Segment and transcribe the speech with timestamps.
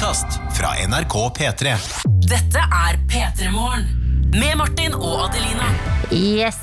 [0.00, 1.72] podkast fra NRK P3.
[2.24, 3.82] Dette er P3 Morgen.
[4.32, 5.66] Med Martin og Adelina.
[6.08, 6.56] Yes,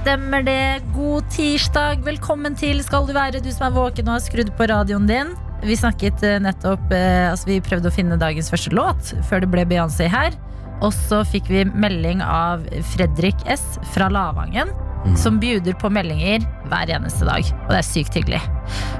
[0.00, 0.80] stemmer det.
[0.96, 2.02] God tirsdag.
[2.02, 5.30] Velkommen til skal du være, du som er våken og har skrudd på radioen din.
[5.62, 9.52] Vi snakket eh, nettopp eh, Altså vi prøvde å finne dagens første låt før det
[9.52, 10.34] ble Beyoncé her.
[10.82, 12.66] Og så fikk vi melding av
[12.96, 14.74] Fredrik S fra Lavangen.
[15.20, 17.54] Som bjuder på meldinger hver eneste dag.
[17.68, 18.42] Og det er sykt hyggelig.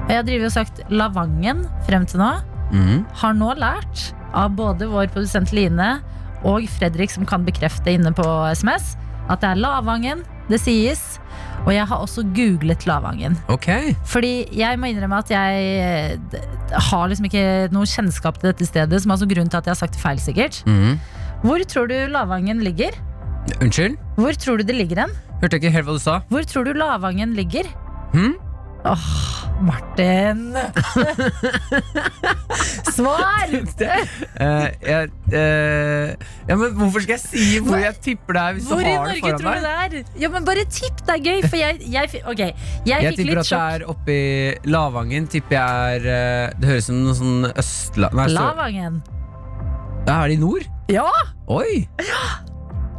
[0.05, 2.31] Og jeg har drivet og sagt Lavangen frem til nå.
[2.71, 3.05] Mhm.
[3.21, 5.99] Har nå lært av både vår produsent Line
[6.47, 8.95] og Fredrik, som kan bekrefte inne på SMS,
[9.29, 11.19] at det er Lavangen det sies.
[11.61, 13.37] Og jeg har også googlet Lavangen.
[13.53, 13.67] Ok.
[14.09, 16.39] Fordi jeg må innrømme at jeg eh,
[16.89, 19.75] har liksom ikke noe kjennskap til dette stedet, som er altså grunn til at jeg
[19.75, 20.61] har sagt det feil, sikkert.
[20.65, 20.97] Mm.
[21.45, 22.97] Hvor tror du Lavangen ligger?
[23.61, 23.97] Unnskyld?
[24.17, 25.13] Hvor tror du det ligger hen?
[25.41, 26.19] Hørte ikke helt hva du sa.
[26.29, 27.69] Hvor tror du Lavangen ligger?
[28.13, 28.35] Hm?
[28.85, 28.97] Åh,
[29.61, 30.53] Martin!
[32.95, 33.51] Svar!
[33.53, 33.59] uh,
[34.81, 36.09] jeg, uh,
[36.49, 39.05] ja, men hvorfor skal jeg si hvor jeg tipper det er hvis Hvor du har
[39.11, 39.61] det foran du deg?
[39.93, 40.01] det?
[40.23, 41.45] Ja, men Bare tipp, det er gøy.
[41.45, 44.17] For jeg, jeg, okay, jeg, Jeg tipper at det er oppi
[44.65, 45.29] Lavangen.
[45.29, 48.97] Tipper jeg er eh, Det høres ut som noe sånn Østland Nei, Lavangen.
[50.07, 50.65] Ja, er det i nord?
[50.89, 51.05] Ja!
[51.53, 51.85] Oi!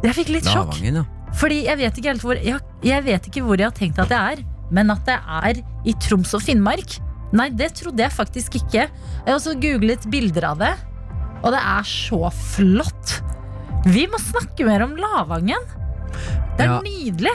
[0.03, 0.79] Jeg fikk litt sjokk.
[0.79, 1.03] Ja.
[1.35, 4.43] Fordi jeg vet hvor jeg, jeg vet ikke hvor jeg har tenkt at det er.
[4.71, 6.99] Men at det er i Troms og Finnmark?
[7.33, 8.83] Nei, det trodde jeg faktisk ikke.
[8.87, 10.73] Jeg har også googlet bilder av det,
[11.43, 13.17] og det er så flott.
[13.89, 15.65] Vi må snakke mer om Lavangen.
[16.57, 16.79] Det er Ja.
[16.85, 17.33] nydelig.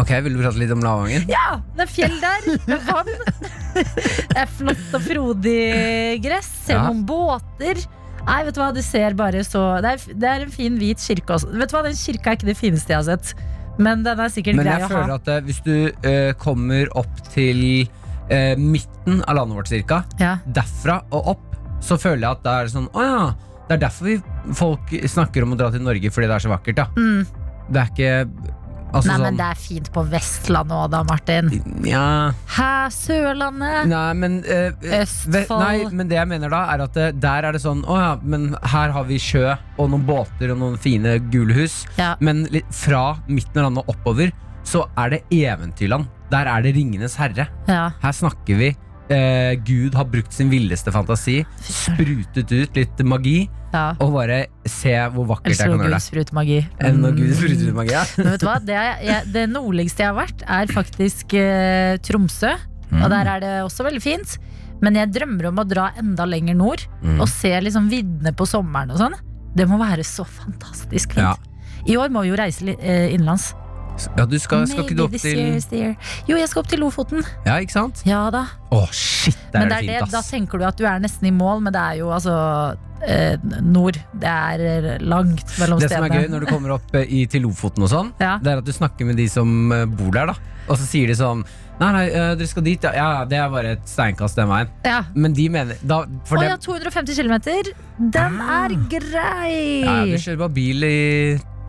[0.00, 1.26] Ok, Vil du prate litt om Lavangen?
[1.28, 2.46] Ja, det er fjell der.
[2.66, 3.10] Det er vann.
[3.74, 6.48] Det er flott og frodig gress.
[6.66, 6.86] Ser Ja.
[6.88, 7.82] noen båter.
[8.26, 10.98] Nei, vet du hva, du ser bare så Det er, det er en fin hvit
[11.00, 11.50] kirke også.
[11.56, 13.34] Vet du hva, Den kirka er ikke det fineste jeg har sett.
[13.78, 15.74] Men den er sikkert Men grei jeg føler at eh, hvis du
[16.08, 17.62] eh, kommer opp til
[18.30, 20.38] eh, midten av landet vårt cirka, Ja.
[20.46, 21.46] derfra og opp,
[21.80, 23.20] så føler jeg at det er sånn Å ja,
[23.68, 24.16] det er derfor vi,
[24.58, 26.88] folk snakker om å dra til Norge fordi det er så vakkert, da.
[26.98, 27.26] Mm.
[27.70, 28.50] Det er ikke
[28.90, 31.50] Altså Nei, men sånn det er fint på Vestlandet òg, da, Martin.
[31.86, 32.04] Ja
[32.56, 33.88] Hæ, Sørlandet?
[33.90, 35.62] Nei, men uh, Østfold.
[35.62, 38.10] Nei, men det jeg mener da, er at eh, der er det sånn Å ja,
[38.22, 39.46] men her har vi sjø
[39.80, 41.84] og noen båter og noen fine gule hus.
[41.96, 42.12] Ja.
[42.20, 44.34] Men litt fra midten av landet og oppover,
[44.66, 46.10] så er det eventyrland.
[46.30, 47.48] Der er det Ringenes herre.
[47.70, 47.86] Ja.
[48.02, 48.74] Her snakker vi
[49.10, 53.90] eh, Gud har brukt sin villeste fantasi, sprutet ut litt magi, ja.
[54.00, 56.02] og bare se hvor vakkert jeg Elsker kan når gjøre Gud det.
[56.06, 56.58] spruter magi.
[56.80, 57.00] Mm.
[57.04, 57.34] når Gud Mm.
[57.40, 58.04] spruter ut magi, ja.
[58.16, 58.56] Men vet du hva?
[58.70, 62.52] Det, jeg, det nordligste jeg har vært, er faktisk eh, Tromsø.
[62.90, 63.10] Og Mm.
[63.10, 64.38] der er det også veldig fint.
[64.82, 67.20] Men jeg drømmer om å dra enda lenger nord Mm.
[67.20, 69.14] og se liksom viddene på sommeren og sånn.
[69.54, 71.26] Det må være så fantastisk fint.
[71.26, 71.34] Ja.
[71.86, 73.54] I år må vi jo reise eh, innenlands.
[74.16, 75.40] Ja, du skal, skal ikke du opp til
[75.76, 75.96] year.
[76.28, 77.24] Jo, jeg skal opp til Lofoten.
[77.46, 78.02] Ja, ikke sant?
[78.08, 78.46] Ja da.
[78.72, 81.02] Å, shit, der men er det det er det, da tenker du at du er
[81.02, 82.34] nesten i mål, men det er jo altså
[83.04, 83.98] eh, nord.
[84.22, 85.88] Det er eh, langt mellom stedene.
[85.88, 88.36] Det som er gøy når du kommer opp eh, i, til Lofoten og sånn, Ja.
[88.42, 90.54] det er at du snakker med de som eh, bor der, da.
[90.70, 91.44] Og så sier de sånn
[91.80, 92.90] Nei, nei, dere skal dit, ja.
[92.92, 93.22] ja.
[93.24, 94.68] Det er bare et steinkast den veien.
[94.84, 94.98] Ja.
[95.16, 97.70] Men de mener da, Å dem ja, 250 km.
[98.12, 99.54] Den er grei!
[99.86, 100.98] ja, Du kjører bare bil i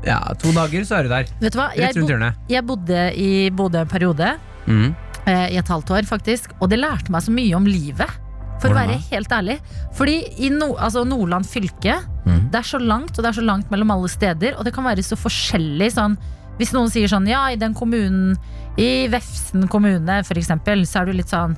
[0.08, 1.30] ja, to dager, så er du der.
[1.42, 1.70] Vet du hva?
[1.78, 4.34] Jeg, bo jeg bodde i Bodø en periode.
[4.66, 4.92] Mm.
[5.26, 6.56] eh, I et halvt år, faktisk.
[6.60, 8.20] Og det lærte meg så mye om livet.
[8.62, 9.56] For å være helt ærlig.
[9.98, 11.96] Fordi i no altså Nordland fylke,
[12.28, 12.52] mm.
[12.54, 14.54] det er så langt, og det er så langt mellom alle steder.
[14.58, 15.90] Og det kan være så forskjellig.
[15.96, 16.18] Sånn,
[16.60, 18.36] hvis noen sier sånn Ja, i den kommunen,
[18.78, 21.58] i Vefsn kommune eksempel, så er du litt sånn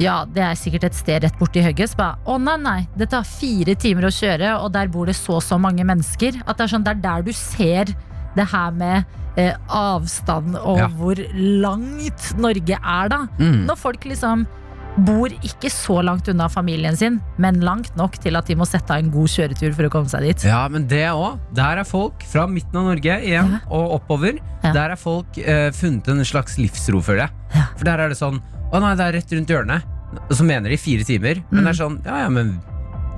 [0.00, 1.62] ja, det er sikkert et sted rett borti
[1.96, 5.36] bare, Å nei, nei, det tar fire timer å kjøre, og der bor det så
[5.38, 6.42] og så mange mennesker.
[6.46, 7.86] At det er sånn, det er der du ser
[8.36, 9.04] det her med
[9.38, 10.88] eh, avstand og Ja.
[10.88, 13.26] hvor langt Norge er, da.
[13.38, 13.64] Mm.
[13.68, 14.46] Når folk liksom
[15.06, 18.88] bor ikke så langt unna familien sin, men langt nok til at de må sette
[18.94, 20.44] av en god kjøretur for å komme seg dit.
[20.48, 21.38] Ja, men det òg.
[21.56, 23.60] Der er folk fra midten av Norge igjen Ja.
[23.68, 24.38] og oppover.
[24.64, 24.72] Ja.
[24.72, 27.64] Der er folk eh, funnet en slags livsro, føler jeg.
[27.76, 28.40] For der er det sånn
[28.72, 29.82] Å nei, det er rett rundt hjørnet.
[30.26, 31.42] Og så mener de fire timer.
[31.50, 31.64] Men Mm.
[31.64, 32.60] det er sånn Ja ja, men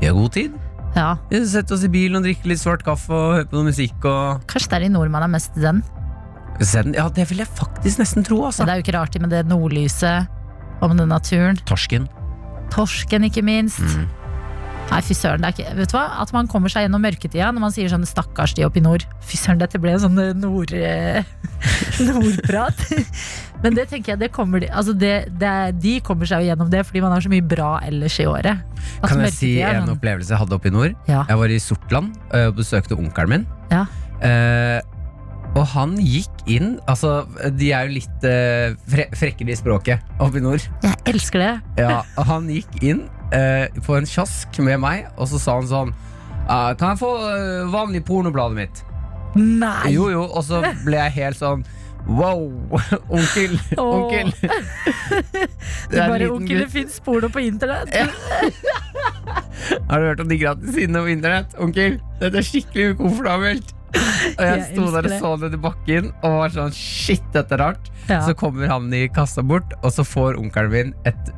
[0.01, 0.53] vi har god tid.
[0.97, 3.69] Ja, Vi setter oss i bilen og drikker litt svart kaffe og hører på noe
[3.69, 5.83] musikk og Kanskje det er i nordmenn er mest zen.
[6.61, 8.65] Se Ja, det vil jeg faktisk nesten tro, altså.
[8.65, 10.27] Det er jo ikke rart med det nordlyset
[10.83, 11.57] om den naturen.
[11.67, 12.09] Torsken.
[12.71, 13.79] Torsken, ikke minst.
[13.81, 14.09] Mm.
[14.89, 15.43] Nei, fy søren.
[15.45, 16.05] Det er ikke, vet du hva?
[16.23, 19.05] At man kommer seg gjennom mørketida når man sier sånn 'stakkars de oppe i nord'.
[19.29, 21.23] Fy søren, dette ble en sånn eh, nord, eh,
[22.09, 22.81] nordprat.
[23.63, 26.85] Men det tenker jeg, det kommer altså det, det de kommer seg jo gjennom det
[26.87, 28.63] fordi man har så mye bra ellers i året.
[29.03, 30.95] At Kan jeg si en sånn- opplevelse jeg hadde oppe i nord?
[31.11, 31.25] Ja.
[31.29, 33.47] Jeg var i Sortland øh, og besøkte onkelen min.
[33.75, 33.85] Ja.
[34.25, 34.81] Eh,
[35.57, 37.23] og han gikk inn Altså,
[37.57, 40.65] de er jo litt uh, fre frekkere i språket oppe i nord.
[40.85, 41.53] Jeg elsker det.
[41.81, 45.69] Ja, og han gikk inn eh, på en kiosk med meg, og så sa han
[45.71, 45.95] sånn
[46.49, 48.85] «Ah, Kan jeg få eh, vanlig pornobladet mitt?
[49.37, 49.91] Nei!
[49.93, 51.67] Jo, jo, og så ble jeg helt sånn
[52.09, 52.47] Wow,
[53.13, 53.85] onkel, Åh.
[53.85, 54.31] onkel.
[55.91, 56.73] Du Det er en bare liten onkel, det gutt.
[56.73, 57.91] fins porno på internett.
[59.91, 61.53] Har du hørt om de gratis sidene på internett?
[61.61, 63.75] Onkel, dette er skikkelig ukomfortabelt.
[63.89, 65.19] Og jeg Jeg sto der og det.
[65.21, 67.91] så ned i bakken og var sånn Shit, dette er rart.
[68.09, 68.23] Ja.
[68.25, 71.31] Så kommer han i kassa bort, og så får onkelen min et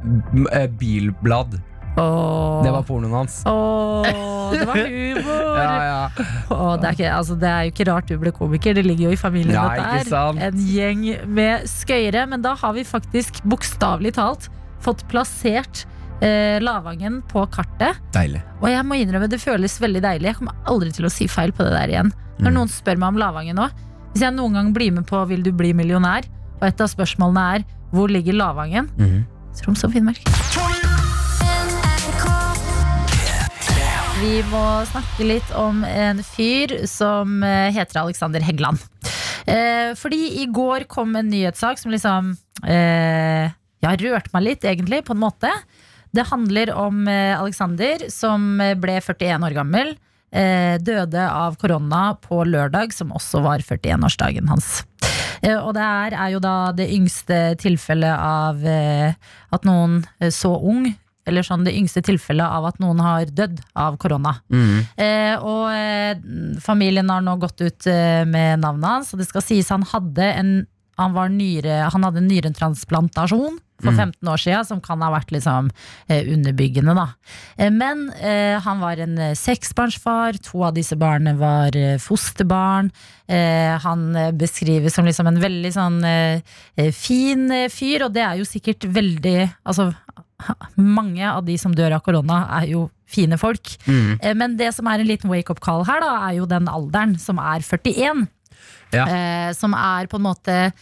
[0.55, 1.59] eh, bilblad.
[1.99, 2.63] Åh.
[2.65, 3.41] Det var pornoen hans.
[3.51, 4.07] Åh,
[4.53, 5.41] det var humor!
[5.59, 6.27] Ja, ja.
[6.51, 9.09] Åh, det, er ikke, altså, det er jo ikke rart du ble komiker, det ligger
[9.11, 9.55] jo i familien.
[9.57, 10.41] Ja, dette her.
[10.49, 12.27] En gjeng med skøyere.
[12.31, 14.49] Men da har vi faktisk bokstavelig talt
[14.81, 15.85] fått plassert
[16.25, 17.99] eh, Lavangen på kartet.
[18.15, 18.41] Deilig.
[18.63, 20.31] Og jeg må innrømme, det føles veldig deilig.
[20.31, 22.13] Jeg kommer aldri til å si feil på det der igjen.
[22.41, 22.57] Når Mm.
[22.57, 23.67] noen spør meg om Lavangen nå,
[24.15, 26.25] hvis jeg noen gang blir med på Vil du bli millionær,
[26.61, 28.89] og et av spørsmålene er hvor ligger Lavangen?
[28.97, 29.21] mm.
[29.61, 30.25] Troms og Finnmark.
[34.21, 38.83] Vi må snakke litt om en fyr som eh, heter Alexander Heggeland.
[39.49, 42.35] Eh, fordi i går kom en nyhetssak som liksom
[42.69, 43.49] eh,
[43.81, 45.49] Ja, rørte meg litt, egentlig, på en måte.
[46.13, 49.97] Det handler om eh, Alexander som ble 41 år gammel.
[50.37, 54.83] Eh, døde av korona på lørdag, som også var 41-årsdagen hans.
[55.41, 60.91] Eh, og det er jo da det yngste tilfellet av at noen så ung
[61.29, 64.37] eller sånn det yngste tilfellet av at noen har dødd av korona.
[64.53, 64.77] Mm.
[64.97, 69.45] Eh, og eh, familien har nå gått ut eh, med navnet hans, og det skal
[69.45, 70.55] sies han hadde en
[71.01, 75.33] han, var nyre, han hadde en nyretransplantasjon for 15 år siden, som kan ha vært
[75.35, 75.71] liksom
[76.11, 76.95] eh, underbyggende.
[76.97, 77.07] Da.
[77.57, 82.91] Eh, men eh, han var en seksbarnsfar, to av disse barna var fosterbarn.
[83.31, 86.01] Eh, han beskrives som liksom en veldig sånn
[86.97, 89.39] fin fyr, og det er jo sikkert veldig
[89.71, 89.91] Altså,
[90.77, 93.73] mange av de som dør av korona, er jo fine folk.
[93.87, 94.19] Mhm.
[94.23, 97.19] Eh, Men det som er en liten wake-up call her, da, er jo den alderen
[97.21, 98.29] som er 41.
[98.93, 99.07] Ja.
[99.07, 100.73] Eh, som er på en måte,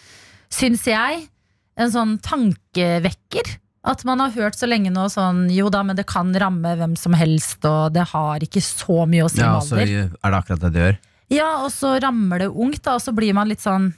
[0.50, 1.28] syns jeg,
[1.76, 3.56] en sånn tankevekker.
[3.88, 6.96] At man har hørt så lenge nå sånn Jo da, men det kan ramme hvem
[6.98, 10.10] som helst, og det har ikke så mye å si Ja, med så alder.
[10.24, 10.98] er det akkurat det det gjør.
[11.30, 13.94] Ja, og så rammer det ungt, da, og så blir man litt sånn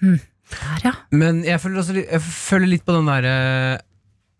[0.00, 0.18] Hm,
[0.50, 0.92] der, ja.
[1.12, 3.80] Men jeg føler, også, jeg føler litt på den derre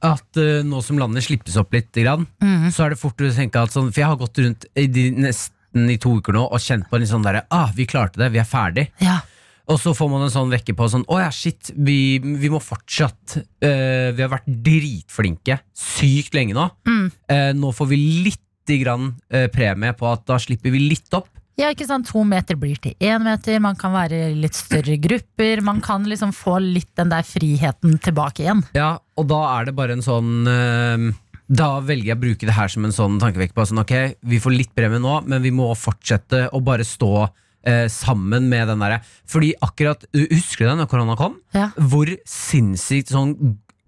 [0.05, 2.71] at uh, nå som landet slippes opp litt, grann, Mhm.
[2.75, 5.11] så er det fort å tenke at sånn For jeg har gått rundt i de
[5.17, 8.31] nesten i to uker nå og kjent på en sånn derre Ah, vi klarte det,
[8.33, 8.91] vi er ferdig.
[9.01, 9.21] ja.
[9.67, 12.59] Og så får man en sånn vekke på sånn Å ja, shit, vi, vi må
[12.61, 16.67] fortsatt uh, Vi har vært dritflinke sykt lenge nå.
[16.87, 17.07] Mm.
[17.31, 17.97] Uh, nå får vi
[18.27, 19.11] litt grann
[19.53, 21.27] premie på at da slipper vi litt opp.
[21.61, 22.09] Ja, ikke sant?
[22.11, 25.63] To meter blir til én meter, man kan være i litt større grupper.
[25.63, 28.65] Man kan liksom få litt den der friheten tilbake igjen.
[28.75, 31.05] Ja, og da er det bare en sånn eh,
[31.47, 33.95] Da velger jeg å bruke det her som en sånn tankevekk på sånn, ok,
[34.27, 38.73] vi får litt premie nå, men vi må fortsette å bare stå eh, sammen med
[38.73, 41.39] den derre Fordi akkurat Husker du det når korona kom?
[41.55, 41.69] Ja.
[41.77, 43.37] Hvor sinnssykt sånn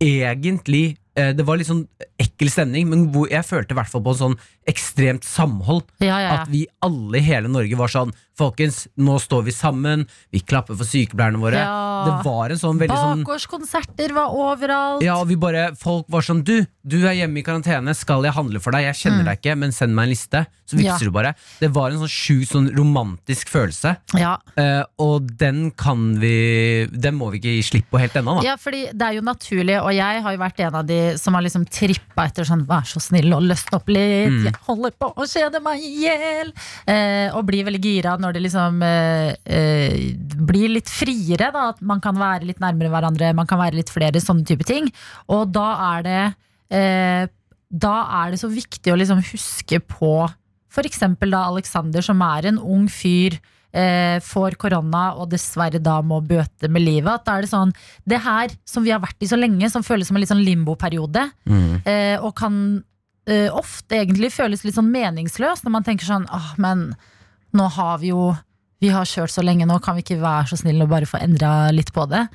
[0.02, 1.86] egentlig Det var litt sånn
[2.20, 5.86] ekkel stemning, men hvor jeg følte i hvert fall på en sånn ekstremt samhold.
[6.04, 6.30] Ja, ja.
[6.42, 10.76] At vi alle i hele Norge var sånn Folkens, nå står vi sammen, vi klapper
[10.76, 11.56] for sykepleierne våre.
[11.56, 11.76] Ja.
[12.04, 15.00] Det var en sånn veldig sånn Bakgårdskonserter var overalt.
[15.06, 18.36] ja, og vi bare, folk var sånn Du, du er hjemme i karantene, skal jeg
[18.36, 18.84] handle for deg?
[18.90, 20.42] Jeg kjenner deg ikke, men send meg en liste.
[20.68, 21.08] Så vippser Mm.
[21.08, 21.30] Du bare.
[21.62, 23.94] Det var en sånn sjukt sånn romantisk følelse.
[24.18, 24.34] Ja.
[24.58, 28.50] Eh, og den kan vi Den må vi ikke gi slipp på helt ennå, da.
[28.50, 31.36] ja, fordi det er jo naturlig, og jeg har jo vært en av de som
[31.36, 34.44] har liksom trippa etter sånn Vær så snill og løsne opp litt, Mm.
[34.48, 36.52] jeg holder på å kjede meg i hjel.
[36.86, 40.14] Eh, og blir veldig gira når det liksom eh, eh,
[40.48, 41.68] blir litt friere, da.
[41.70, 44.90] At man kan være litt nærmere hverandre, man kan være litt flere sånne type ting.
[45.28, 46.22] Og da er det
[46.70, 47.28] eh,
[47.70, 47.94] Da
[48.24, 50.28] er det så viktig å liksom huske på
[50.84, 53.38] eksempel da Alexander, som er en ung fyr,
[53.76, 57.12] eh, får korona og dessverre da må bøte med livet.
[57.20, 57.74] At da er det sånn
[58.08, 60.44] Det her som vi har vært i så lenge, som føles som en litt sånn
[60.46, 61.82] limboperiode, Mm.
[61.84, 62.82] eh, og kan
[63.28, 66.94] eh, ofte egentlig føles litt sånn meningsløs når man tenker sånn Åh, men
[67.54, 68.36] nå har vi jo
[68.80, 71.16] Vi har kjørt så lenge, nå kan vi ikke være så snille og bare få
[71.24, 72.26] endra litt på det.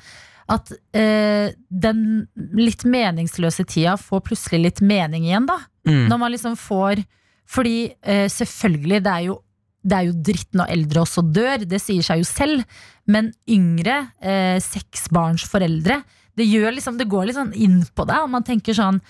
[0.50, 2.26] At eh, den
[2.58, 5.60] litt meningsløse tida får plutselig litt mening igjen, da.
[5.86, 6.08] Mm.
[6.10, 7.04] Når man liksom får
[7.46, 9.38] Fordi eh, selvfølgelig, det er jo
[9.82, 12.64] det er jo dritt når eldre også dør, det sier seg jo selv.
[13.10, 16.02] Men yngre, eh, seksbarnsforeldre,
[16.36, 19.02] det liksom Det går litt sånn inn på deg, og man tenker sånn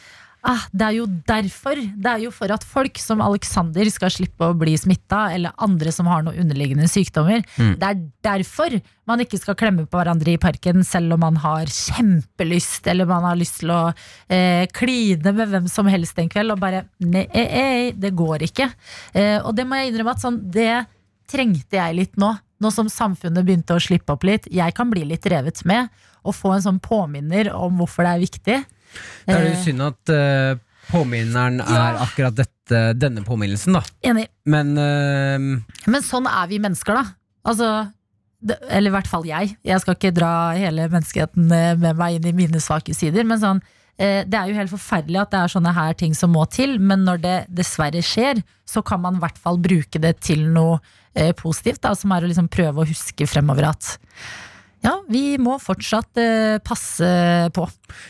[0.49, 1.79] ah, det er jo derfor.
[1.79, 5.93] Det er jo for at folk som Alexander skal slippe å bli smitta, eller andre
[5.95, 7.45] som har noen underliggende sykdommer.
[7.57, 7.75] Mm.
[7.81, 11.71] Det er derfor man ikke skal klemme på hverandre i parken selv om man har
[11.71, 13.83] kjempelyst, eller man har lyst til å
[14.29, 18.47] eh, kline med hvem som helst en kveld, og bare nei, ei, ei, det går
[18.51, 18.71] ikke.
[19.15, 20.85] Eh, og det må jeg innrømme at sånn, det
[21.33, 22.35] trengte jeg litt nå.
[22.63, 24.47] Nå som samfunnet begynte å slippe opp litt.
[24.53, 25.91] Jeg kan bli litt revet med.
[26.23, 28.59] Og få en sånn påminner om hvorfor det er viktig.
[29.27, 33.83] Det er jo Eh, synd at uh, påminneren er akkurat dette, denne påminnelsen, da.
[34.13, 34.29] Enig.
[34.45, 35.51] Men uh,
[35.87, 37.05] Men sånn er vi mennesker, da.
[37.49, 37.73] Altså,
[38.43, 39.55] det, eller i hvert fall jeg.
[39.67, 43.27] Jeg skal ikke dra hele menneskeheten eh, med meg inn i mine svake sider.
[43.29, 43.61] Men sånn,
[43.97, 46.79] eh, det er jo helt forferdelig at det er sånne her ting som må til.
[46.83, 50.81] Men når det dessverre skjer, så kan man i hvert fall bruke det til noe
[51.15, 51.83] eh, positivt.
[51.87, 53.95] Da, som er å liksom prøve å huske fremover at
[54.85, 57.09] ja, vi må fortsatt eh, passe
[57.55, 57.69] på.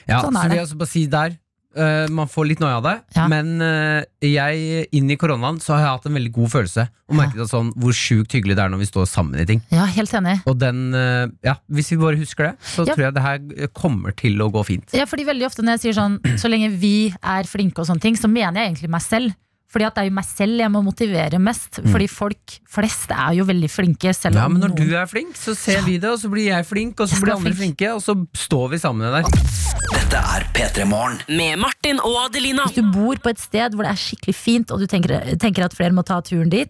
[0.09, 0.57] Ja, Sånn så vil det.
[0.59, 1.39] jeg også bare si der
[1.77, 3.27] eh, Man får litt noia av det, Ja.
[3.29, 6.87] men eh, jeg inn i koronaen så har jeg hatt en veldig god følelse.
[7.09, 9.61] Og merket at sånn, hvor sjukt hyggelig det er når vi står sammen i ting.
[9.73, 10.39] Ja, helt enig.
[10.49, 12.95] Og den, eh, ja, Hvis vi bare husker det, så Ja.
[12.95, 14.93] tror jeg det her kommer til å gå fint.
[14.93, 18.01] Ja, fordi veldig ofte når jeg sier sånn Så lenge vi er flinke og sånne
[18.01, 19.33] ting Så mener jeg egentlig meg selv
[19.71, 23.39] Fordi at det er jo meg selv jeg må motivere mest Fordi folk flest er
[23.39, 26.11] jo veldig flinke Selv Ja, men når noen du er flink, så ser vi det,
[26.11, 27.79] og så blir jeg flink, og så Jeg blir andre flink.
[27.79, 28.17] flinke, og så
[28.47, 29.92] står vi sammen der.
[30.13, 31.15] Dette er P3 Morgen.
[31.33, 32.67] Med Martin og Adelina.
[32.69, 35.65] Hvis du bor på et sted hvor det er skikkelig fint Og du tenker, tenker
[35.65, 36.69] at flere må ta turen dit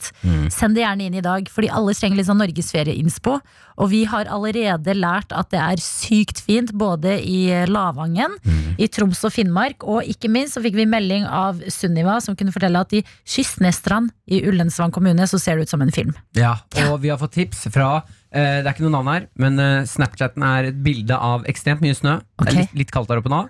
[0.55, 3.35] Send det gjerne inn i dag Fordi alle trenger litt sånn norgesferieinnspo.
[3.83, 8.39] Og vi har allerede lært at det er sykt fint Både i Lavangen
[8.79, 12.55] I Troms og Finnmark Og ikke minst så fikk vi melding av Sunniva Som kunne
[12.55, 16.61] fortelle at i Kystnestrand I Ullensvang kommune så ser det ut som en film Ja,
[16.87, 19.59] og vi har fått tips fra Det er ikke noe navn her, men
[19.89, 22.15] Snapchaten Snapchatten er et bilde av ekstremt mye snø.
[22.43, 23.43] Det er litt, litt kaldt der oppe nå.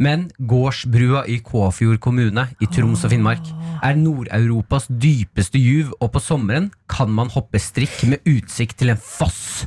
[0.00, 3.50] Men gårdsbrua i Kåfjord kommune i Troms og Finnmark
[3.84, 9.00] er Nord-Europas dypeste juv, og på sommeren kan man hoppe strikk med utsikt til en
[9.00, 9.66] foss.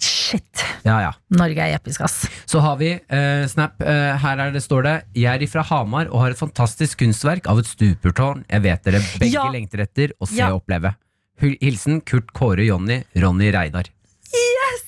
[0.00, 1.10] Shit Ja, ja.
[1.36, 3.82] Norge er episk ass Så har vi eh, Snap.
[3.84, 7.44] Eh, her er det, står det Jeg er ifra Hamar og har et fantastisk kunstverk
[7.52, 8.46] av et stupurtårn.
[8.48, 9.44] Jeg vet dere begge Ja.
[9.52, 10.94] lengter etter å se og oppleve.
[11.40, 13.88] Hilsen Kurt Kåre Jonny Ronny Reidar.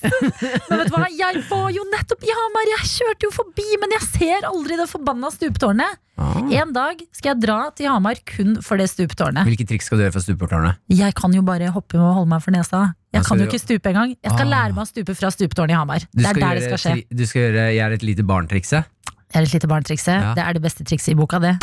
[0.03, 3.93] Men vet du hva, jeg var jo nettopp i Hamar Jeg kjørte jo forbi, men
[3.95, 6.37] jeg ser aldri det forbanna stupetårnet Ah.
[6.53, 10.05] En dag skal jeg dra til Hamar kun for det stupetårnet Hvilke triks skal du
[10.05, 10.77] gjøre for stupetårnet?
[10.93, 12.83] Jeg kan jo bare hoppe og holde meg for nesa.
[13.17, 14.13] Jeg kan jo ikke stupe engang.
[14.23, 14.53] Jeg skal Ah.
[14.53, 16.05] lære meg å stupe fra stupetårnet i Hamar.
[16.13, 17.07] Det er der gjøre det skal skje.
[17.17, 18.85] Du skal gjøre 'Jeg er et lite barn'-trikset?
[19.33, 20.21] Jeg er et lite barnetrikset.
[20.21, 20.35] Ja.
[20.35, 21.57] Det er det beste trikset i boka, det.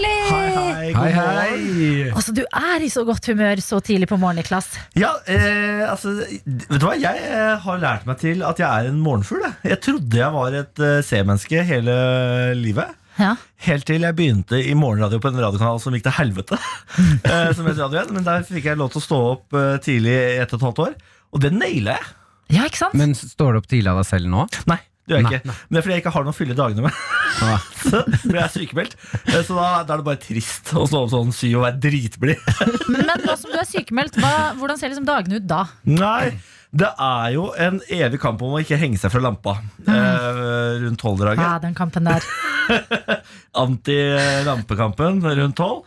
[0.00, 2.10] Niklas Hei, Hei, hei!
[2.12, 4.70] Altså, du er i så godt humør så tidlig på morgen, Niklas.
[4.98, 8.88] Ja, eh, altså Vet du hva, jeg eh, har lært meg til at jeg er
[8.90, 9.44] en morgenfugl.
[9.44, 11.96] Jeg, jeg trodde jeg var et eh, C-menneske hele
[12.58, 12.94] livet.
[13.20, 13.34] Ja.
[13.66, 16.58] Helt til jeg begynte i morgenradio på en radiokanal som gikk til helvete.
[17.28, 19.76] eh, som het Radio 1, Men der fikk jeg lov til å stå opp eh,
[19.84, 20.96] tidlig i ett og et halvt år.
[21.32, 22.14] Og det naila jeg.
[22.58, 22.96] ja, ikke sant?
[22.98, 24.46] Men står du opp tidlig av deg selv nå?
[24.72, 25.52] Nei, det gjør jeg Nei, ikke.
[25.52, 27.00] Men det er fordi jeg ikke har noe å fylle dagene med.
[27.82, 28.96] Så jeg sykemeldt.
[29.26, 31.80] Eh, Så da, da er det bare trist å stå opp sånn syv og være
[31.82, 32.48] dritblid.
[32.92, 35.64] Men nå som du er sykemeldt, hva, hvordan ser liksom dagene ut da?
[35.90, 36.32] Nei,
[36.72, 41.02] det er jo en evig kamp om å ikke henge seg fra lampa eh, rundt
[41.02, 41.42] tolvdraget.
[41.44, 42.24] Ja, den kampen der.
[43.64, 45.82] Anti-lampekampen rundt tolv.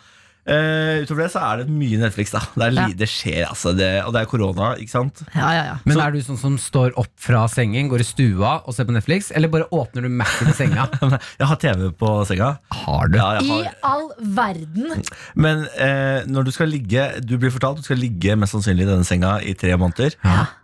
[0.46, 2.30] Eh, utover det så er det mye Netflix.
[2.32, 2.88] da Det, er, Ja.
[2.94, 3.74] det skjer, altså.
[3.76, 5.24] Det, og det er korona, ikke sant?
[5.34, 5.76] Ja, ja, ja.
[5.86, 8.94] Men er du sånn som står opp fra sengen, går i stua og ser på
[8.94, 10.86] Netflix, eller bare åpner du Mac-en i senga?
[11.40, 12.52] Jeg har TV på senga.
[12.86, 13.18] Har du?
[13.18, 15.02] Ja, jeg I all verden!
[15.34, 18.90] Men uh, når du skal ligge Du blir fortalt du skal ligge mest sannsynlig i
[18.92, 20.16] denne senga i tre måneder.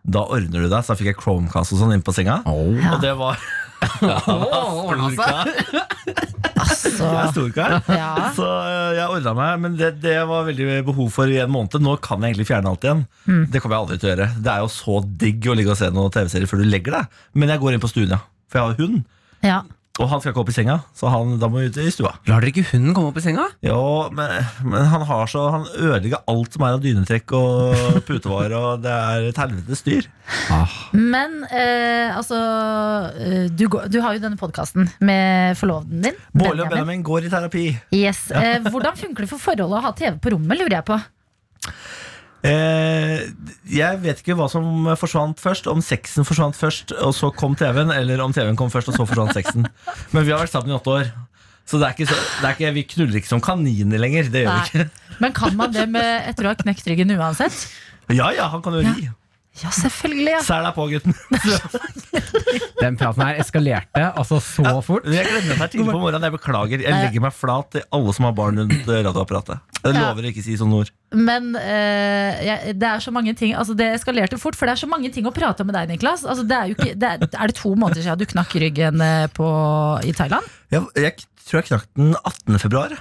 [0.06, 0.84] Da ordner du deg.
[0.86, 2.42] Så da fikk jeg Chromecast og sånn inn på senga.
[2.46, 2.96] Ja.
[2.96, 3.42] Og det var
[6.62, 7.74] Altså, Jeg er storkar.
[7.90, 8.10] ja.
[8.36, 11.80] Så eh, jeg ordna meg, men det, det var veldig behov for i en måned.
[11.84, 13.02] Nå kan jeg egentlig fjerne alt igjen.
[13.26, 13.44] Mm.
[13.52, 14.28] Det kommer jeg aldri til å gjøre.
[14.46, 17.20] Det er jo så digg å ligge og se noen TV-serier før du legger deg.
[17.42, 18.22] Men jeg går inn på stuen, ja.
[18.52, 19.04] For jeg har hund.
[19.48, 19.62] ja.
[20.00, 22.14] Og han skal ikke opp i senga, så han, da må vi ut i stua.
[22.30, 23.50] Lar dere ikke hunden komme opp i senga?
[23.66, 23.82] Jo,
[24.16, 24.32] men,
[24.64, 28.94] men han har så Han ødelegger alt som er av dynetrekk og putevar, og det
[28.94, 30.08] er et helvetes styr.
[30.96, 32.40] Men eh, altså
[33.20, 36.22] eh, du, du har jo denne podkasten med forloveden din.
[36.32, 37.66] Bårli og Benjamin går i terapi.
[37.96, 38.30] Yes.
[38.32, 41.02] Eh, hvordan funker det for forholdet å ha TV på rommet, lurer jeg på.
[42.42, 43.28] Eh,
[43.70, 45.70] jeg vet ikke hva som forsvant først.
[45.70, 49.06] Om sexen forsvant først, og så kom TV-en, eller om TV-en kom først, og så
[49.10, 49.68] forsvant sexen.
[50.16, 51.14] Men vi har vært sammen i åtte år.
[51.70, 54.32] Så det er ikke, så, det ikke vi knuller ikke som kaniner lenger.
[54.34, 55.08] Det gjør vi ikke.
[55.22, 57.64] Men kan man det med etter å ha knekt ryggen uansett?
[58.12, 59.06] Ja, ja, han kan jo ri.
[59.06, 59.14] Ja,
[59.54, 60.32] selvfølgelig.
[60.32, 60.42] Ja.
[60.46, 61.16] Sel deg på, gutten.
[62.82, 65.06] Den praten her eskalerte altså så fort.
[65.12, 66.26] Jeg glemmer meg tidlig på morgenen.
[66.28, 66.84] Jeg beklager.
[66.86, 69.60] Jeg legger meg flat til alle som har barn rundt eh, radioapparatet.
[69.82, 70.08] Jeg Ja.
[70.08, 70.92] lover å ikke si sånne ord.
[71.12, 74.80] Men uh, ja, det er så mange ting Altså Det eskalerte fort, for det er
[74.80, 76.24] så mange ting å prate om med deg, Niklas.
[76.24, 79.04] Altså, det er, jo ikke, det er, er det to måneder siden du knakk ryggen
[79.04, 79.48] eh, på,
[80.08, 80.48] i Thailand?
[80.72, 82.62] Jeg, jeg tror jeg knakk den 18.
[82.64, 82.96] februar.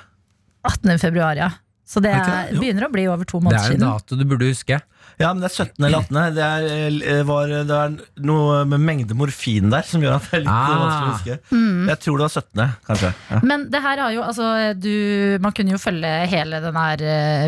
[0.66, 0.98] 18.
[1.04, 1.50] februar, ja.
[1.90, 3.80] Så det Er er, begynner å bli over to måneder siden.
[3.82, 4.76] Det er en dato du burde huske.
[5.20, 5.84] Ja, men det er 17.
[5.84, 6.34] eller 18.
[6.36, 6.66] Det er,
[7.12, 10.52] eh, var, det er noe med mengde morfin der som gjør at det er litt
[10.54, 10.70] Ah.
[10.80, 11.36] vanskelig å huske.
[11.50, 11.88] Mm.
[11.90, 13.10] Jeg tror det var 17., kanskje.
[13.32, 13.40] Ja.
[13.50, 14.46] Men det her har jo, altså,
[14.80, 14.94] du,
[15.42, 16.86] man kunne jo følge hele denne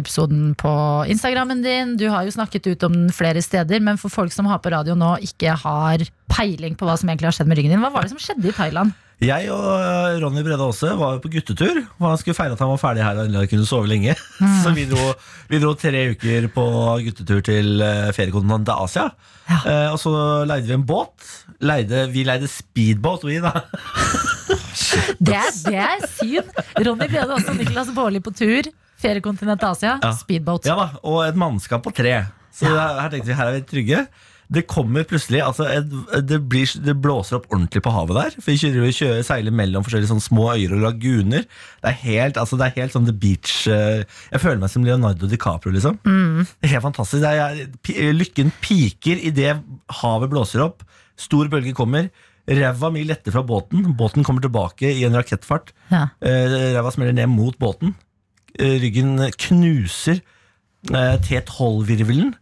[0.02, 0.72] episoden på
[1.14, 1.96] Instagrammen din.
[1.96, 4.74] Du har jo snakket ut om den flere steder, men for folk som har på
[4.74, 7.92] radio nå ikke har peiling på hva som egentlig har skjedd med ryggen din, hva
[7.94, 8.92] var det som skjedde i Thailand?
[9.22, 11.78] Jeg og eh, Ronny Brede Aase var på guttetur.
[12.00, 14.16] Og han skulle feire at han var ferdig her og kunne sove lenge.
[14.64, 15.12] Så vi dro,
[15.52, 16.64] vi dro tre uker på
[17.06, 19.06] guttetur til eh, feriekontinentet Asia.
[19.46, 19.60] Ja.
[19.62, 20.12] Eh, og så
[20.48, 21.14] leide vi en båt.
[21.62, 23.54] Leide, vi leide speedboat, vi, da.
[25.22, 26.48] Det er, det er syn!
[26.84, 28.66] Ronny Brede også, Niklas Baarli på tur.
[29.02, 30.10] Feriekontinent Asia, Ja.
[30.18, 30.66] speedboat.
[30.68, 32.18] Ja da, Og et mannskap på tre.
[32.52, 32.88] Så ja.
[33.00, 34.02] her tenkte vi her er vi trygge.
[34.52, 35.64] Det kommer plutselig altså
[36.28, 38.34] det, blir, det blåser opp ordentlig på havet der.
[38.42, 41.46] For Vi kjører, vi kjører seiler mellom forskjellige små øyer og laguner.
[41.80, 44.84] Det er helt, altså det er helt sånn The Beach eh, Jeg føler meg som
[44.84, 45.96] Leonardo DiCaprio, liksom.
[46.04, 47.24] Det er helt fantastisk.
[47.24, 49.54] Er, pi- lykken piker idet
[50.02, 50.84] havet blåser opp.
[51.16, 52.10] Stor bølge kommer.
[52.50, 53.84] Ræva mi letter fra båten.
[53.96, 55.70] Båten kommer tilbake i en rakettfart.
[55.92, 56.08] Ja.
[56.20, 57.94] Eh, Ræva smeller ned mot båten.
[58.58, 59.14] Eh, Ryggen
[59.46, 60.18] knuser
[60.92, 62.34] eh, T12-virvelen.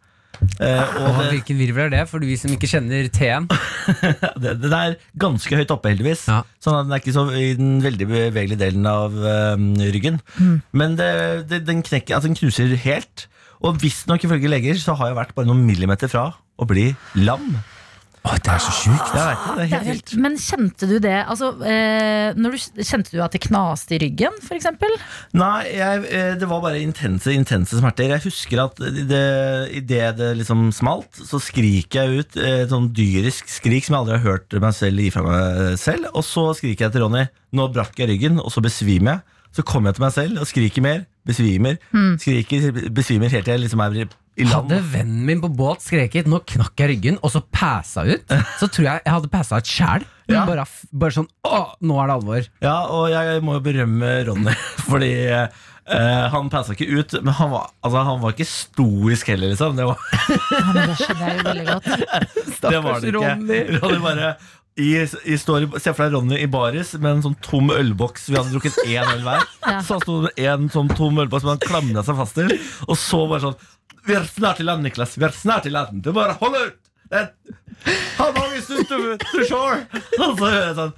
[0.61, 3.49] Eh, og Og det, hvilken virvel er det, for vi som ikke kjenner T-en?
[4.43, 6.27] det, den er ganske høyt oppe, heldigvis.
[6.31, 6.43] Ja.
[6.63, 9.67] Sånn at den er ikke så i den veldig bevegelige delen av eh,
[9.97, 10.21] ryggen.
[10.73, 11.11] Men det,
[11.51, 13.27] det, den, knekker, altså den knuser helt.
[13.61, 16.31] Og visstnok ifølge leger så har jeg vært bare noen millimeter fra
[16.61, 17.53] å bli lam.
[18.21, 19.13] Å, det er så sjukt!
[19.15, 19.23] Det,
[19.57, 21.17] det er helt helt, men kjente du det?
[21.25, 22.49] Altså, eh, du,
[22.85, 24.69] kjente du at det knaste i ryggen, f.eks.?
[25.41, 28.13] Nei, jeg, eh, det var bare intense intense smerter.
[28.13, 29.25] Jeg husker at det,
[29.81, 34.19] idet det liksom smalt, så skriker jeg ut et sånn dyrisk skrik som jeg aldri
[34.19, 36.13] har hørt meg selv gi fra meg selv.
[36.13, 39.40] Og så skriker jeg til Ronny nå brakk jeg ryggen, og så besvimer jeg.
[39.57, 41.79] Så kommer jeg til meg selv og skriker mer, besvimer,
[42.23, 43.97] skriker, besvimer helt til jeg liksom er
[44.41, 44.71] i land.
[44.71, 48.25] Hadde vennen min på båt skreket 'nå knakk jeg ryggen', og så passa ut,
[48.61, 50.07] så tror jeg jeg hadde passa ut sjæl.
[50.31, 50.45] Ja.
[50.47, 52.47] Bare, bare sånn 'å, nå er det alvor'.
[52.63, 54.55] Ja, og jeg må jo berømme Ronny,
[54.91, 55.13] fordi
[55.91, 59.75] Uh, han passa ikke ut, men han var, altså, han var ikke stoisk heller, liksom.
[59.75, 59.99] Det var,
[60.31, 61.89] Ja, men det skjønner jeg jo veldig godt.
[62.63, 63.17] det var det ikke.
[63.17, 63.59] Ronny.
[63.81, 64.29] Ronny bare
[64.79, 68.29] i, i story, Se for deg Ronny i baris med en sånn tom ølboks.
[68.31, 69.43] Vi hadde drukket én øl hver.
[69.87, 72.55] Så han sto med en sånn tom ølboks som han klamra seg fast til.
[72.87, 73.59] Og så bare sånn
[74.07, 75.19] Vi er snart i land, Niklas.
[75.19, 76.01] Vi er snart i land.
[76.05, 76.79] Du bare hold ut!
[78.17, 79.81] How long is it to, to shore?
[80.23, 80.93] Og så hører jeg sånn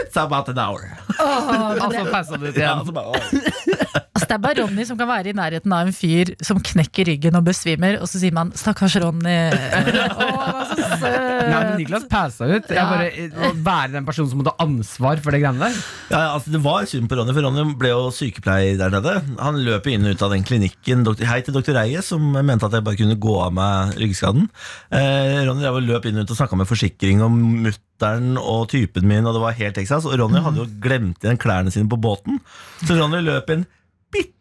[0.00, 0.86] It's about an hour.
[1.18, 4.06] Og så passa det ut Ja, igjen.
[4.18, 7.06] Altså, det er bare Ronny som kan være i nærheten av en fyr som knekker
[7.06, 9.52] ryggen og besvimer, og så sier man 'stakkars Ronny'.
[9.54, 11.46] Å, så søt.
[11.48, 12.66] Nei, men Niklas passa ut.
[12.66, 12.88] Jeg Ja.
[12.90, 13.06] bare,
[13.46, 15.78] å være den personen som må ta ansvar for det greiene der.
[16.10, 19.22] Ja, ja, altså Det var synd på Ronny, for Ronny ble jo sykepleier der nede.
[19.38, 21.06] Han løp inn og ut av den klinikken.
[21.24, 24.48] Hei til doktor Eie, som mente at jeg bare kunne gå av meg ryggskaden.
[24.90, 28.68] Eh, Ronny drev og løp inn og ut og snakka med forsikring om mutt og
[28.70, 30.04] typen min, og det var helt Texas.
[30.06, 32.38] Og Ronny hadde jo glemt igjen klærne sine på båten,
[32.86, 33.66] så Ronny løp en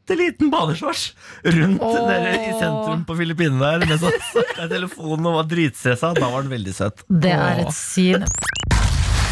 [0.08, 2.12] bitte liten badeshorts rundt oh.
[2.50, 6.13] i sentrum på Filippinene der med sånn snakka i telefonen og var dritstressa.
[6.15, 7.04] Da var han veldig søt.
[7.08, 8.24] Det er et syn.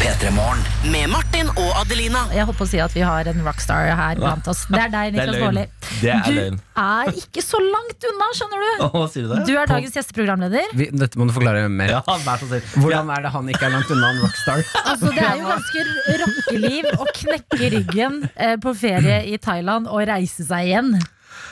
[0.06, 0.60] P3 Morgen.
[0.92, 2.20] Med Martin og Adelina.
[2.30, 4.60] Jeg holdt på å si at vi har en rockstar her blant oss.
[4.70, 5.38] Det er deg, Niklas.
[5.42, 5.64] Baarli.
[5.96, 8.84] Du er ikke så langt unna, skjønner du.
[8.86, 9.40] Å, sier du det?
[9.48, 10.70] Du er dagens gjesteprogramleder.
[10.78, 11.96] Vi, dette må du forklare mer.
[11.96, 12.62] Ja, vær så snill.
[12.76, 14.62] Hvordan er det han ikke er langt unna en rockstar?
[14.84, 15.84] Altså, det er jo ganske
[16.22, 20.94] rockeliv å knekke ryggen eh, på ferie i Thailand og reise seg igjen.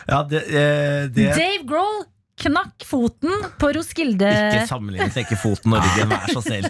[0.06, 2.04] Ja, det, eh, det Dave Grohl
[2.40, 4.26] knakk foten på Roskilde.
[4.50, 6.66] Ikke sammenlign ikke foten og ryggen, vær så snill.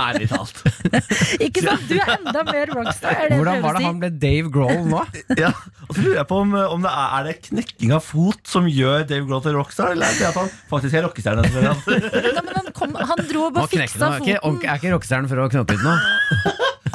[0.00, 0.60] Ærlig talt.
[1.46, 1.82] Ikke sant?
[1.90, 3.16] Du er enda mer rockstar.
[3.16, 5.02] Er det Hvordan var det han ble Dave Grohl nå?
[5.40, 5.50] Ja,
[5.88, 8.68] og så lurer jeg på om, om det er, er det knekking av fot som
[8.70, 11.46] gjør Dave Grohl til rockstar, eller er det at han faktisk er rockestjerne?
[12.80, 14.14] Han, han dro og Nå bare fiksa han.
[14.14, 14.62] Er ikke, foten.
[14.64, 16.49] er ikke rockestjernen for å knote ut nå?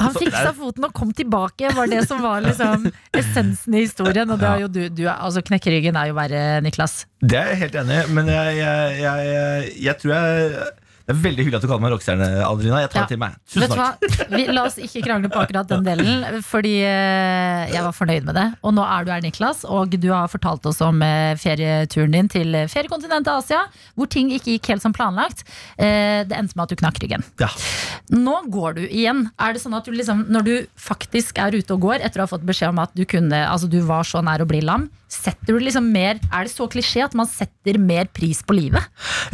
[0.06, 4.30] Han fiksa foten og kom tilbake, var det som var liksom essensen i historien.
[4.32, 7.04] Og det er du, du er, altså knekkeryggen er jo verre, Niklas.
[7.22, 10.66] Det er jeg helt enig i, men jeg, jeg, jeg, jeg tror jeg
[11.06, 12.80] Det er veldig hyggelig at du kaller meg rockestjerne, Adelina.
[12.82, 13.04] Jeg tar Ja.
[13.06, 13.34] det til meg.
[13.46, 14.30] Tusen takk.
[14.32, 18.34] Vi, la oss ikke krangle på akkurat den delen, fordi eh, jeg var fornøyd med
[18.34, 18.46] det.
[18.66, 22.28] Og nå er du her, Niklas, og du har fortalt oss om eh, ferieturen din
[22.32, 23.60] til feriekontinentet Asia,
[23.94, 25.44] hvor ting ikke gikk helt som planlagt.
[25.78, 27.22] Eh, Det endte med at du knakk ryggen.
[27.38, 27.52] Ja.
[28.10, 29.28] Nå går du igjen.
[29.38, 32.26] Er det sånn at du liksom, når du faktisk er ute og går, etter å
[32.26, 34.88] ha fått beskjed om at du, kunne, altså du var så nær å bli lam,
[35.10, 38.82] setter du liksom mer Er det så klisjé at man setter mer pris på livet?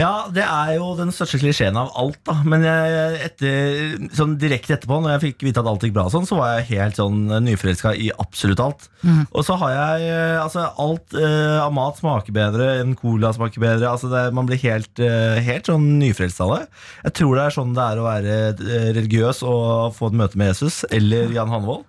[0.01, 2.39] Ja, det er jo den største klisjeen av alt, da.
[2.49, 6.27] Men jeg, etter, sånn direkte etterpå, når jeg fikk vite at alt gikk bra, sånn,
[6.29, 8.89] så var jeg helt sånn nyforelska i absolutt alt.
[9.33, 13.63] Og så har jeg eh, altså alt eh, av mat smaker bedre enn cola smaker
[13.63, 13.91] bedre.
[13.91, 16.63] Altså det, man blir helt, eh, helt sånn nyforelska av det.
[17.09, 20.41] Jeg tror det er sånn det er å være eh, religiøs og få et møte
[20.41, 21.87] med Jesus eller Jan Hanvold.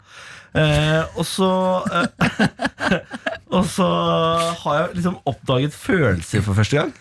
[0.54, 1.50] Eh, og så
[1.90, 3.00] eh,
[3.58, 3.88] Og så
[4.64, 6.94] har jeg liksom oppdaget følelser for første gang.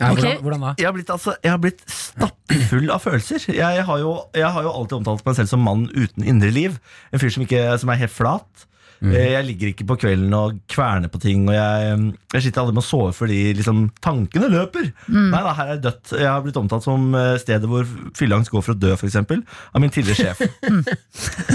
[0.00, 0.22] Ja, okay.
[0.22, 0.72] hvordan, hvordan da?
[0.78, 3.46] Jeg har blitt, altså, jeg har blitt stappfull av følelser.
[3.54, 6.76] Jeg har, jo, jeg har jo alltid omtalt meg selv som mann uten indre liv.
[7.14, 8.66] En fyr som, ikke, som er helt flat.
[9.04, 11.44] Eh, Jeg ligger ikke på kvelden og kverner på ting.
[11.48, 11.98] Og jeg,
[12.32, 14.88] jeg sitter aldri med å sove fordi liksom, tankene løper.
[15.12, 16.14] Nei da, her er dødt.
[16.16, 17.84] Jeg har blitt omtalt som eh, stedet hvor
[18.16, 19.16] fylleangst går for å dø, f.eks.
[19.20, 20.38] Av min tidligere sjef.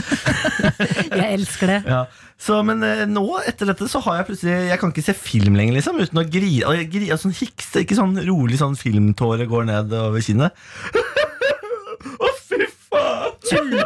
[1.11, 1.79] Jeg elsker det.
[1.89, 2.03] Ja.
[2.41, 5.57] Så, men eh, nå, etter dette, så har jeg plutselig Jeg kan ikke se film
[5.59, 6.65] lenger, liksom, uten å grine.
[6.69, 10.57] og gri- Sånn hikste, ikke sånn rolig sånn filmtåre går ned over kinnet.
[12.21, 13.81] Å, fy faen!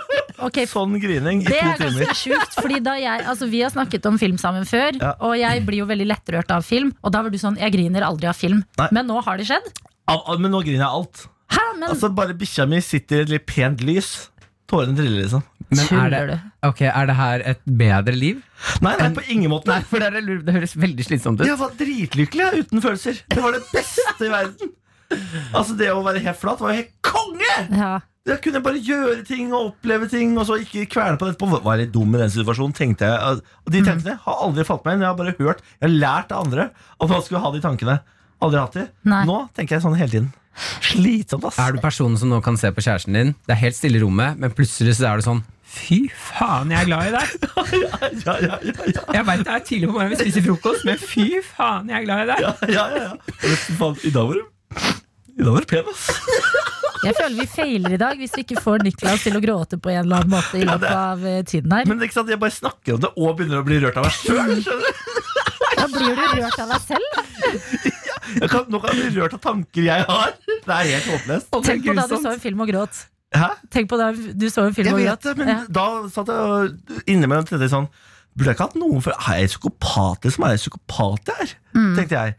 [0.45, 3.73] Ok, Sånn grining i Det to er ganske sjukt, fordi da jeg, altså vi har
[3.73, 5.15] snakket om film sammen før, Ja.
[5.25, 6.93] og jeg blir jo veldig lettrørt av film.
[7.03, 8.63] Og da var du sånn, jeg griner aldri av film.
[8.77, 8.89] Nei.
[8.91, 9.71] Men nå har det skjedd.
[10.11, 11.25] Al men nå griner jeg av alt.
[11.55, 14.29] Hæ, men Altså Bare bikkja mi sitter i et litt pent lys.
[14.69, 15.43] Tårene triller, liksom.
[15.69, 18.39] Men er det, okay, er det her et bedre liv?
[18.85, 19.69] Nei, nei, på ingen måte.
[19.69, 21.45] Nei, for det, er, det høres veldig slitsomt ut.
[21.49, 23.21] Jeg var dritlykkelig uten følelser.
[23.29, 24.73] Det var det beste i verden.
[25.55, 27.55] Altså Det å være helt flat var jo helt konge!
[27.71, 27.93] Ja.
[28.25, 31.59] Jeg kunne bare gjøre ting og oppleve ting, og så ikke kverne på det etterpå.
[31.61, 33.43] Var jeg litt dum i den situasjonen, tenkte jeg.
[33.61, 35.03] Og de tankene har aldri falt meg inn.
[35.05, 37.99] Jeg har bare hørt, jeg har lært av andre at man skulle ha de tankene.
[38.41, 38.87] Aldri hatt de.
[39.13, 39.21] Nei.
[39.29, 40.31] Nå tenker jeg sånn hele tiden.
[40.81, 41.59] Slitsomt, ass.
[41.61, 44.03] Er du personen som nå kan se på kjæresten din, det er helt stille i
[44.03, 45.43] rommet, men plutselig så er det sånn
[45.75, 47.31] Fy faen, jeg er glad i deg!
[48.25, 49.01] Ja, ja, ja, ja.
[49.17, 52.05] Jeg veit det er tidlig på morgenen vi spiser frokost, men fy faen, jeg er
[52.07, 52.45] glad i deg!
[52.45, 53.89] ja, ja, ja, ja.
[54.05, 54.43] I dag var du
[55.35, 56.05] I dag var du pen, ass.
[57.05, 59.91] Jeg føler vi feiler i dag hvis vi ikke får Niklas til å gråte på
[59.91, 61.85] en eller annen måte i løpet av eh, tiden her.
[61.89, 64.15] Men ikke sant, jeg bare snakker om det og begynner å bli rørt av meg
[64.15, 64.63] sjøl.
[65.75, 67.19] Da blir du rørt av deg selv.
[68.49, 70.31] Kan, nå kan jeg bli rørt av tanker jeg har.
[70.47, 71.51] Det er helt håpløst.
[71.67, 73.03] Tenk på da du så en film og gråt.
[73.35, 73.49] Hæ?
[73.75, 75.23] Tenk på da du så en film Jeg og vet gråt.
[75.27, 75.59] det, men Ja.
[75.77, 77.87] da satt jeg innimellom tenkte sånn
[78.35, 81.53] Burde jeg ikke hatt noen for Er jeg psykopat, Som Er jeg psykopat jeg er?
[81.75, 81.89] Mm.
[81.97, 82.35] Tenkte jeg.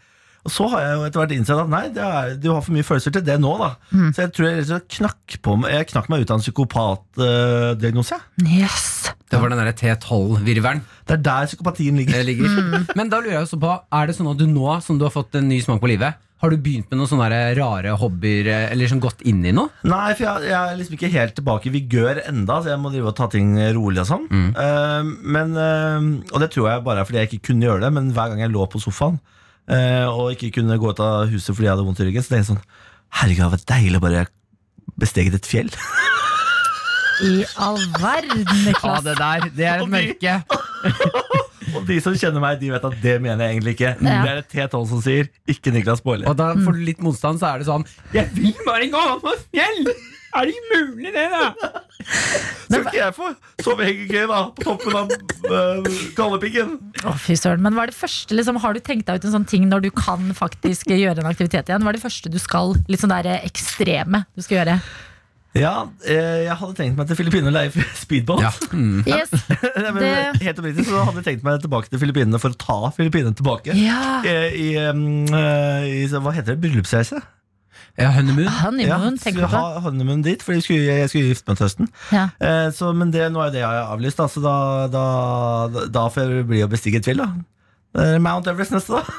[0.46, 2.74] Og så har jeg jo etter hvert innsett at nei, det er, du har for
[2.76, 3.72] mye følelser til det nå, da.
[3.90, 4.10] Mm.
[4.14, 8.20] Så jeg tror jeg jeg, knakk på meg Jeg knakk meg ut av en psykopatdiagnose.
[8.46, 8.84] Yes.
[9.26, 10.84] Det var den derre T12-virvelen.
[11.08, 12.20] det er der psykopatien ligger.
[12.20, 12.46] det ligger.
[12.46, 12.86] Mm.
[12.98, 15.14] Men da lurer jeg også på, er det sånn at du nå som du har
[15.14, 18.90] fått en ny smak på livet, har du begynt med noen sånne rare hobbyer, eller
[18.90, 19.72] sånn gått inn i noe?
[19.88, 22.92] Nei, for jeg, jeg er liksom ikke helt tilbake i vigør enda, så jeg må
[22.92, 24.26] drive og ta ting rolig og sånn.
[24.30, 27.92] Eh, men, uh, og det tror jeg bare er fordi jeg ikke kunne gjøre det,
[27.96, 29.16] men hver gang jeg lå på sofaen
[29.68, 32.42] og ikke kunne gå ut av huset fordi jeg hadde vondt i ryggen, så tenkte
[32.44, 32.62] jeg sånn
[33.16, 34.26] Herregud, det var deilig å bare
[35.00, 35.70] besteget et fjell.
[37.24, 39.02] I all verden, Niklas.
[39.06, 40.34] det der, det er et de- mørke.
[41.76, 43.90] Og de som kjenner meg, de vet at det mener jeg egentlig ikke.
[44.04, 44.18] Ja.
[44.22, 46.26] Det er det T12 som sier, ikke Niklas Baarli.
[46.30, 49.32] Og da får du litt motstand, så er det sånn Jeg vil bare gå på
[49.50, 49.80] fjell!
[50.36, 51.72] Er det mulig, det, da?
[52.66, 53.30] Så ikke jeg få
[53.62, 55.10] sove hengekøye da, på toppen av
[55.48, 56.76] uh, Kallepiggen.
[57.06, 57.62] Å, fy søren.
[57.64, 59.86] Men hva er det første, liksom, har du tenkt deg ut en sånn ting når
[59.86, 61.84] du kan faktisk gjøre en aktivitet igjen?
[61.86, 64.80] Hva er det første du skal, litt sånn der eh, ekstreme du skal gjøre?
[65.56, 68.44] Ja, eh, jeg hadde tenkt meg til Filippinene og leie speedbåt.
[68.44, 68.52] Ja.
[68.76, 69.06] Mm.
[69.08, 69.32] Yes.
[70.44, 73.76] Helt oppriktig så hadde jeg tenkt meg tilbake til Filippinene for å ta Filippinene tilbake.
[73.78, 74.20] Ja.
[74.26, 76.60] I, I, eh, i hva heter det?
[76.66, 77.22] Bryllupsreise?
[77.96, 78.48] Ja, honeymoon.
[78.60, 79.60] Honeymoon, tenker skulle du på?
[79.62, 81.90] ha honeymoon dit, for jeg skulle, jeg skulle gifte meg til høsten.
[82.12, 82.26] Ja.
[82.44, 84.56] Eh, så, men det, nå er det jeg har avlyst, da, så da,
[84.92, 85.04] da,
[85.72, 87.30] da, da får jeg bli å bestige et tvil, da.
[87.96, 89.04] Er Mount Everest neste, da.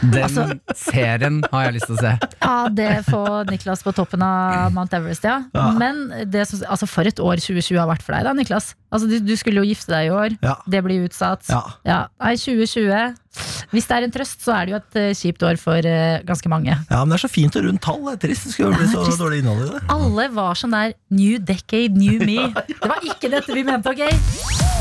[0.00, 2.12] Den Altså- serien har jeg lyst til å se.
[2.40, 5.36] Ja, det får Niklas på toppen av Mount Everest, ja.
[5.54, 5.66] Ja.
[5.78, 6.00] Men
[6.30, 8.72] det, som- altså, for et år 2020 har vært for deg, da, Niklas.
[8.90, 10.34] Altså, du, du skulle jo gifte deg i år.
[10.42, 10.56] Ja.
[10.66, 11.46] Det blir utsatt.
[11.50, 11.62] Ja.
[12.18, 13.14] Nei, 2020
[13.70, 16.18] Hvis det er en trøst, så er det jo et uh, kjipt år for uh,
[16.26, 16.74] ganske mange.
[16.74, 18.00] ja, men det er så fint og rundt tall.
[18.08, 18.48] Det er trist.
[18.48, 19.22] Det skulle bli så trist.
[19.22, 19.84] dårlig innhold i det.
[19.94, 22.50] Alle var sånn der New decade, new me.
[22.80, 24.79] Det var ikke dette vi mente, ok?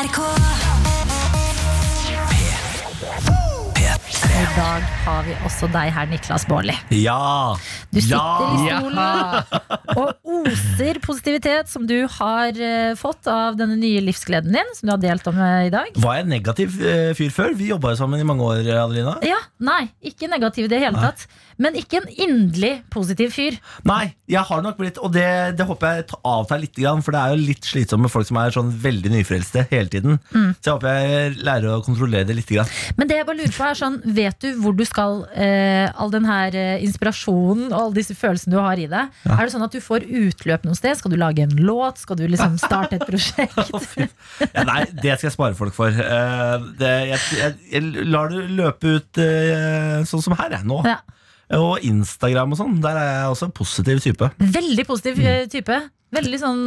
[0.00, 0.40] NRK
[4.40, 6.72] Og dag har vi også deg her, Niklas Baarli.
[6.96, 7.52] Ja!
[7.92, 8.78] Du sitter i Ja!
[8.80, 14.88] stolen og oser positivitet som du har eh, fått av denne nye livsgleden din, som
[14.88, 15.90] du har delt om eh, i dag.
[15.92, 17.52] Var jeg en negativ eh, fyr før?
[17.58, 19.18] Vi jobba jo sammen i mange år, Adelina.
[19.26, 21.26] Ja, Nei, ikke negativ i det hele tatt.
[21.60, 23.58] Men ikke en inderlig positiv fyr.
[23.84, 25.26] Nei, jeg har nok blitt Og det,
[25.58, 28.54] det håper jeg avtar litt, for det er jo litt slitsomt med folk som er
[28.54, 30.16] sånn veldig nyfrelste hele tiden.
[30.32, 30.54] Mm.
[30.56, 32.54] Så jeg håper jeg lærer å kontrollere det litt.
[32.96, 36.12] Men det jeg bare lurer på er sånn, vet du hvor du skal eh, all
[36.12, 39.10] den her eh, inspirasjonen og alle disse følelsene du har i deg?
[39.26, 40.94] Er det sånn at du får utløp noe sted?
[41.00, 41.98] Skal du lage en låt?
[42.04, 43.58] Skal du liksom starte et prosjekt?
[44.52, 45.90] Ja, nei, det skal jeg spare folk for.
[45.90, 50.82] Eh, det, jeg, jeg, jeg lar det løpe ut eh, sånn som her, jeg, nå.
[50.86, 51.00] Ja.
[51.58, 52.76] Og Instagram og sånn.
[52.84, 54.28] Der er jeg også en positiv type.
[54.38, 55.80] Veldig positiv eh, type.
[56.10, 56.62] Veldig sånn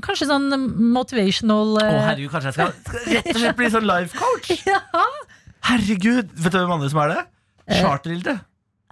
[0.00, 0.46] Kanskje sånn
[0.94, 4.54] motivational Å herregud, kanskje jeg skal, skal rett og slett bli sånn life coach?
[4.72, 4.80] Ja.
[5.66, 7.22] Herregud, Vet du hvem andre som er det?
[7.80, 8.36] Charter-Hilde.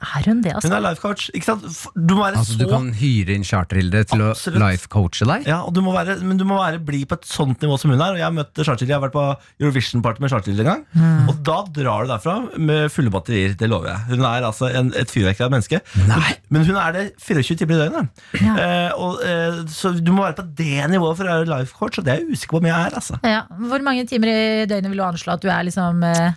[0.02, 0.66] Er hun det, altså?
[0.68, 1.28] Hun er life coach.
[1.38, 1.62] Ikke sant?
[1.94, 4.58] Du må være Altså, så du kan hyre inn Charter-Hilde til Absolutt.
[4.58, 5.44] å life-coache deg?
[5.46, 7.92] ja, og du må være, Men du må være bli på et sånt nivå som
[7.94, 8.16] hun er.
[8.16, 9.24] Og Jeg har møtt Charter-Hilde, jeg har vært på
[9.62, 10.82] Eurovision-party med Charter-Hilde en gang.
[10.98, 11.28] Mm.
[11.30, 13.54] Og da drar du derfra med fulle batterier.
[13.60, 14.02] Det lover jeg.
[14.10, 15.80] Hun er altså en, et fyrverkeri av et menneske.
[16.10, 16.34] Nei.
[16.50, 18.26] Men hun er det 24 timer i døgnet.
[18.42, 18.58] Ja.
[18.66, 22.02] Eh, og, eh, så du må være på det nivået for å være life coach,
[22.02, 22.98] og det er jeg usikker på om jeg er.
[23.00, 23.44] altså Ja.
[23.70, 26.32] Hvor mange timer i døgnet vil du anslå at du er liksom eh,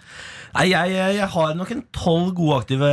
[0.58, 2.88] Nei, jeg, jeg, har nok en tolv gode, aktive,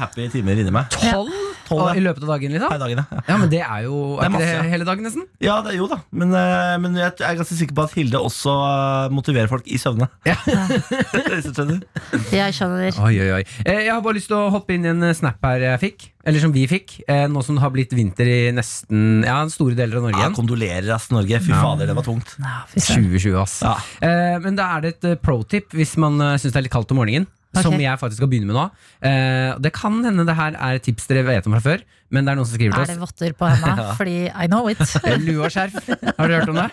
[0.00, 0.88] happy timer inni meg.
[0.94, 1.32] Tolv?
[1.68, 1.96] Tolv, ja.
[1.98, 2.72] I løpet av dagen, liksom?
[2.80, 3.20] Dagen, ja.
[3.28, 5.26] Ja, men det er jo Det er Er ikke masse, det hele dagen, nesten?
[5.44, 5.98] Ja, det, jo da.
[6.10, 9.80] Men, eh, men jeg er ganske sikker på at Hilde også eh, motiverer folk i
[9.80, 10.08] søvne.
[10.28, 10.36] Ja.
[10.46, 11.84] Hvis du skjønner.
[12.32, 12.96] Jeg skjønner.
[13.04, 13.44] Oi, oi, oi.
[13.66, 16.08] Eh, Jeg har bare lyst til å hoppe inn i en snap her jeg fikk.
[16.24, 17.00] Eller som vi fikk.
[17.08, 20.30] eh, Nå som det har blitt vinter i nesten Ja, store deler av Norge Ja,
[20.30, 21.40] kondolerer, ass, Norge.
[21.42, 21.62] Fy Ja.
[21.62, 22.36] fader, det var tungt.
[22.38, 23.60] Ja, 2020, ass.
[23.62, 23.76] Ja.
[24.00, 26.72] Eh, men da er det et eh, pro-tip hvis man uh, syns det er litt
[26.72, 27.26] kaldt om morgenen.
[27.52, 27.66] Okay.
[27.66, 28.62] Som jeg faktisk skal begynne med nå.
[29.04, 32.32] Eh, det kan hende det her er tips dere vet om fra før, men det
[32.32, 32.88] er noen som skriver til oss.
[32.88, 33.84] Er det votter på henda?
[33.98, 34.80] Fordi I know it.
[35.04, 35.76] Eh, Lue og skjerf.
[36.16, 36.70] Har dere hørt om det?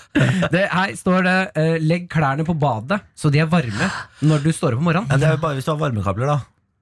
[0.54, 3.90] det her står det eh, 'legg klærne på badet så de er varme
[4.22, 5.10] når du står opp om morgenen'.
[5.10, 6.38] Ja, det er jo bare hvis du har varmekabler, da.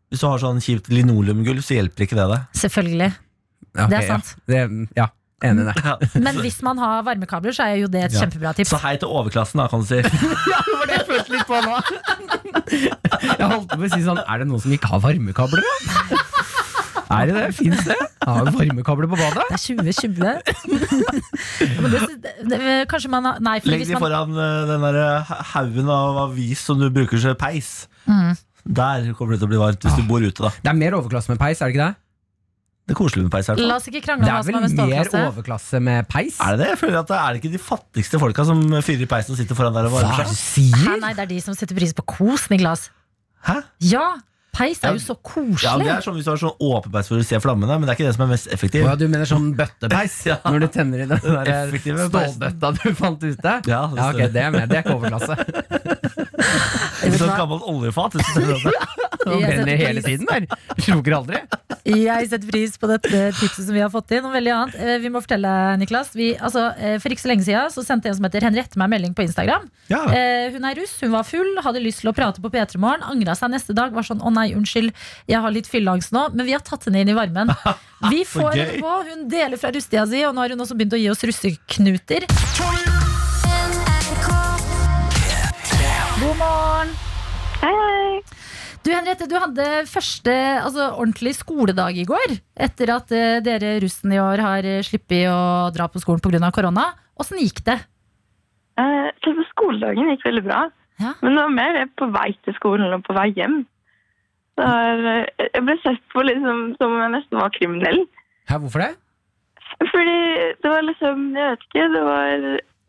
[0.08, 2.44] Hvis du har sånn kjipt linoleumgulv, så hjelper ikke det deg.
[2.62, 3.12] Selvfølgelig.
[3.76, 4.34] Ja, ok, Det er sant.
[4.48, 5.08] Ja, det, ja
[5.44, 5.74] enig i det.
[6.26, 8.24] Men hvis man har varmekabler, så er jo det et Ja.
[8.24, 8.72] kjempebra tips.
[8.72, 10.00] Så hei til overklassen, da, kan du si.
[10.52, 11.76] Ja, det var det jeg følte litt på nå.
[13.38, 16.18] Jeg holdt på å si sånn Er det noen som ikke har varmekabler, da?
[17.08, 17.44] Er det det?
[17.56, 17.96] Fins det?
[18.20, 19.44] Har du varmekabler på badet?
[19.48, 20.18] Det er 2020.
[21.80, 22.58] Men det, det, det,
[22.90, 24.98] kanskje man har Nei, for Legg hvis de foran eh, den der
[25.54, 27.86] haugen av avis som du bruker som peis.
[28.04, 28.36] Mm.
[28.68, 30.50] Der kommer det til å bli varmt hvis du bor ute, da.
[30.60, 31.96] Det er mer overklasse med peis, er det ikke det?
[32.88, 33.48] Det er koselig med peis.
[33.48, 33.58] Her.
[33.60, 35.80] La oss ikke krangle Det om hva er som vel er vel mer overklasse.
[35.84, 36.38] med peis?
[36.40, 36.68] Er det det?
[36.72, 39.40] Jeg føler at det Er det ikke de fattigste folka som fyrer i peisen og
[39.40, 40.70] sitter foran der og varmer er det seg?
[40.72, 41.00] Hæ, sier?
[41.02, 42.86] nei, det er de som setter pris på kos, Niklas.
[43.44, 43.58] Hæ?
[43.92, 44.06] Ja,
[44.56, 45.66] peis er Ja, jo så koselig.
[45.68, 47.84] Ja, det er sånn Hvis du har sånn åpen peis for å se flammene, men
[47.84, 48.80] det er ikke det som er mest effektiv.
[48.80, 48.88] effektivt.
[48.88, 50.16] ja, du mener sånn bøttepeis?
[50.32, 50.38] Ja.
[50.48, 51.76] Når du tenner i den der
[52.08, 53.52] stålbøtta du fant ute?
[53.68, 54.64] Ja, det Ja, ok, det er med.
[54.72, 55.36] Det er ikke overklasse.
[57.12, 58.18] Vet sånt gammelt oljefat.
[59.28, 60.46] setter brenner hele tiden der.
[60.78, 61.40] Sluker aldri.
[61.88, 64.26] Jeg setter pris på dette tipset som vi har fått inn.
[64.28, 64.78] Og veldig annet.
[64.78, 66.12] Eh, Vi må fortelle, Niklas.
[66.16, 68.92] Vi, altså, eh, for ikke så lenge siden så sendte en som heter Henriette meg
[68.92, 69.68] melding på Instagram.
[69.92, 70.02] Ja.
[70.12, 73.06] Eh, hun er russ, hun var full, hadde lyst til å prate på P3 Morgen.
[73.08, 73.94] Angra seg neste dag.
[73.96, 74.92] Var sånn 'Å nei, unnskyld,
[75.28, 76.34] jeg har litt fylleangst nå'.
[76.34, 77.48] Men vi har tatt henne inn i varmen.
[78.10, 78.92] Vi får henne på.
[79.10, 82.28] Hun deler fra russetida si, og nå har hun også begynt å gi oss russeknuter.
[87.58, 88.18] Hei, hei.
[88.86, 92.36] Du Henriette, du hadde første altså, ordentlig skoledag i går.
[92.54, 95.40] Etter at eh, dere russen i år har uh, sluppet å
[95.74, 96.52] dra på skolen pga.
[96.54, 96.92] korona.
[97.18, 97.80] Åssen gikk det?
[98.78, 100.60] Eh, selve skoledagen gikk veldig bra.
[101.02, 101.16] Ja.
[101.22, 103.58] Men det var mer på vei til skolen og på vei hjem.
[104.58, 108.04] Så eh, jeg ble sett på liksom, som om jeg nesten var kriminell.
[108.50, 108.92] Hæ, hvorfor det?
[109.90, 110.20] Fordi
[110.62, 111.90] det var liksom Jeg vet ikke.
[111.96, 112.46] det var...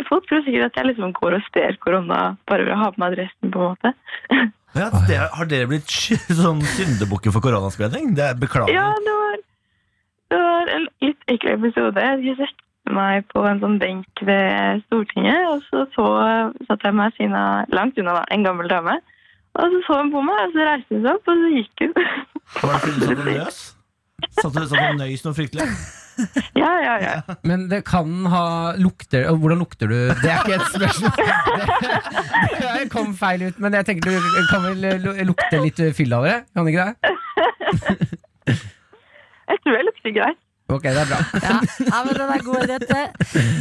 [0.08, 3.02] Folk tror sikkert at jeg liksom går og stjeler korona bare ved å ha på
[3.02, 3.52] meg dressen.
[3.52, 3.94] på en måte.
[4.78, 5.90] Ja, det, har dere blitt
[6.42, 8.14] sånn syndebukker for koronaspredning?
[8.18, 8.74] Det er Beklager.
[8.74, 9.38] Ja, det var,
[10.34, 12.10] det var en litt ekkel episode.
[12.26, 16.06] Jeg satte meg på en sånn benk ved Stortinget, og så, så
[16.70, 17.38] satt jeg meg siden
[17.74, 19.00] langt unna en gammel dame.
[19.58, 21.86] Og så så hun på meg, og så reiste hun seg opp, og så gikk
[21.86, 21.98] hun.
[22.60, 23.60] Var det fordi du satt og nøs?
[24.40, 25.70] Satt du og nøys noe fryktelig?
[26.56, 27.36] Ja, ja, ja.
[27.48, 28.44] Men det kan ha
[28.80, 29.98] lukter Hvordan lukter du?
[30.22, 31.12] Det er ikke et spørsmål.
[32.60, 36.26] Det, det kom feil ut, men jeg tenker du kan vel lukte litt fyll av
[36.28, 36.36] det?
[36.56, 36.96] Kan ikke det?
[39.50, 40.40] Jeg tror jeg lukter greit.
[40.70, 41.18] Ok, det er bra.
[41.42, 41.56] Ja,
[41.88, 42.92] ja men den er god, rett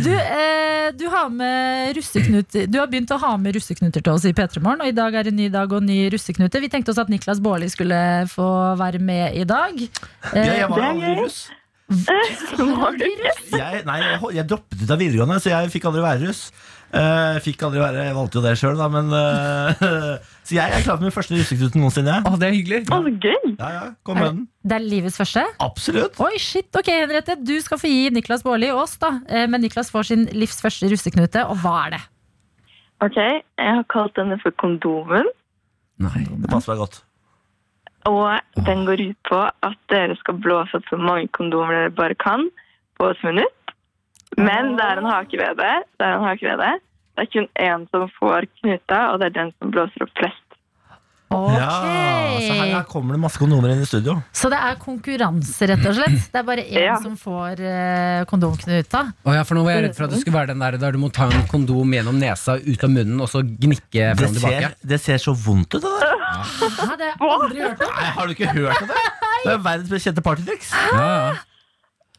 [0.04, 4.26] Du, eh, du har med russeknuter Du har begynt å ha med russeknuter til oss
[4.28, 6.60] i P3 Morgen, og i dag er det ny dag og ny russeknute.
[6.60, 8.48] Vi tenkte oss at Niklas Baarli skulle få
[8.80, 9.80] være med i dag.
[9.80, 11.38] Ja, Eh, jeg var aldri russ.
[11.88, 13.44] Var du russ?
[13.56, 16.42] Jeg, nei, jeg, jeg droppet ut av videregående, så jeg fikk aldri være russ.
[16.88, 19.80] Uh, fikk aldri være, jeg valgte jo det sjøl, da, men uh,
[20.48, 22.14] Så jeg er klar for min første russeknuten noensinne.
[22.24, 22.78] Å, det er hyggelig.
[22.88, 23.50] Å, så gøy!
[23.58, 24.44] Ja, ja, kom med den.
[24.64, 25.42] det er livets første.
[25.64, 26.16] Absolutt.
[26.24, 27.36] Oi, shit, ok, Henriette.
[27.44, 29.10] Du skal få gi Niklas Baarli og oss, da.
[29.28, 32.00] Eh, Men Niklas får sin livs første russeknute, og hva er det?
[33.04, 35.28] Ok, jeg har kalt denne for kondomen.
[36.00, 36.24] Nei.
[36.24, 37.02] Det passer meg godt.
[38.08, 42.16] Og den går ut på at dere skal blåse opp så mange kondomer dere bare
[42.18, 42.48] kan
[42.98, 43.54] på et minutt.
[44.38, 45.74] Men det er en hake ved det.
[46.00, 46.74] Det er en hake ved det.
[47.18, 50.44] Det er kun én som får knuta, og det er den som blåser opp flest.
[51.28, 51.58] Okay.
[51.60, 51.72] Ja,
[52.40, 54.14] så her, her kommer det masse kondomer inn i studio.
[54.32, 56.22] Så det er konkurranse, rett og slett?
[56.32, 56.94] Det er bare én Ja.
[57.02, 59.02] som får uh, kondomknuta?
[59.26, 60.96] Oh, ja, for nå var jeg redd for at det skulle være den der der
[60.96, 64.38] du må ta en kondom gjennom nesa, ut av munnen, og så gnikke fram og
[64.38, 64.72] tilbake.
[64.94, 66.07] det ser så vondt ut, det der.
[66.28, 67.92] Hæ, det har jeg aldri hørt om.
[67.96, 69.02] Nei, har du ikke hørt om det?
[69.44, 70.72] Det er verdens mest kjente partytriks.
[70.92, 71.34] Ja, ja.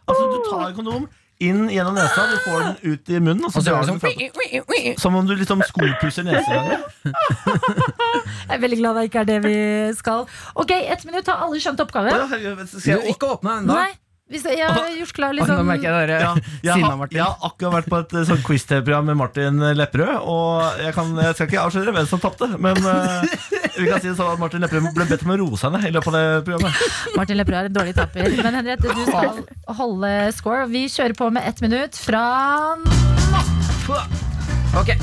[0.09, 3.51] Altså, du tar en kondom inn gjennom nesa, du får den ut i munnen, og
[3.53, 6.81] så Og så drar gjør du den sånn fra Som om du liksom skopusser nesegangen.
[8.49, 9.55] Jeg er veldig glad det ikke er det vi
[9.95, 10.25] skal.
[10.59, 11.29] Ok, ett minutt.
[11.29, 12.11] Har alle skjønt oppgaven?
[12.33, 13.77] herregud, Du, Skal jeg ikke åpne ennå.
[13.77, 13.91] Nei.
[14.29, 15.55] Hvis jeg, jeg har gjort klar liksom.
[15.55, 17.17] Nå liksom merker jeg dere ja, jeg, sinna, har, Martin.
[17.17, 20.11] jeg har akkurat vært på et eh, sånn quiz-TV-program med Martin Lepperød.
[20.29, 23.25] Og jeg, kan, jeg skal ikke avsløre hvem som tapte, men uh,
[23.79, 25.89] vi kan si det sånn at Martin Lepperød ble bedt om å roe seg ned
[25.89, 26.85] i løpet av det programmet.
[27.17, 28.31] Martin Lepperød er en dårlig taper.
[28.37, 30.69] Men Henriette, du skal holde score.
[30.69, 32.23] Vi kjører på med ett minutt fra
[32.77, 33.45] nå.
[34.77, 34.93] Ok,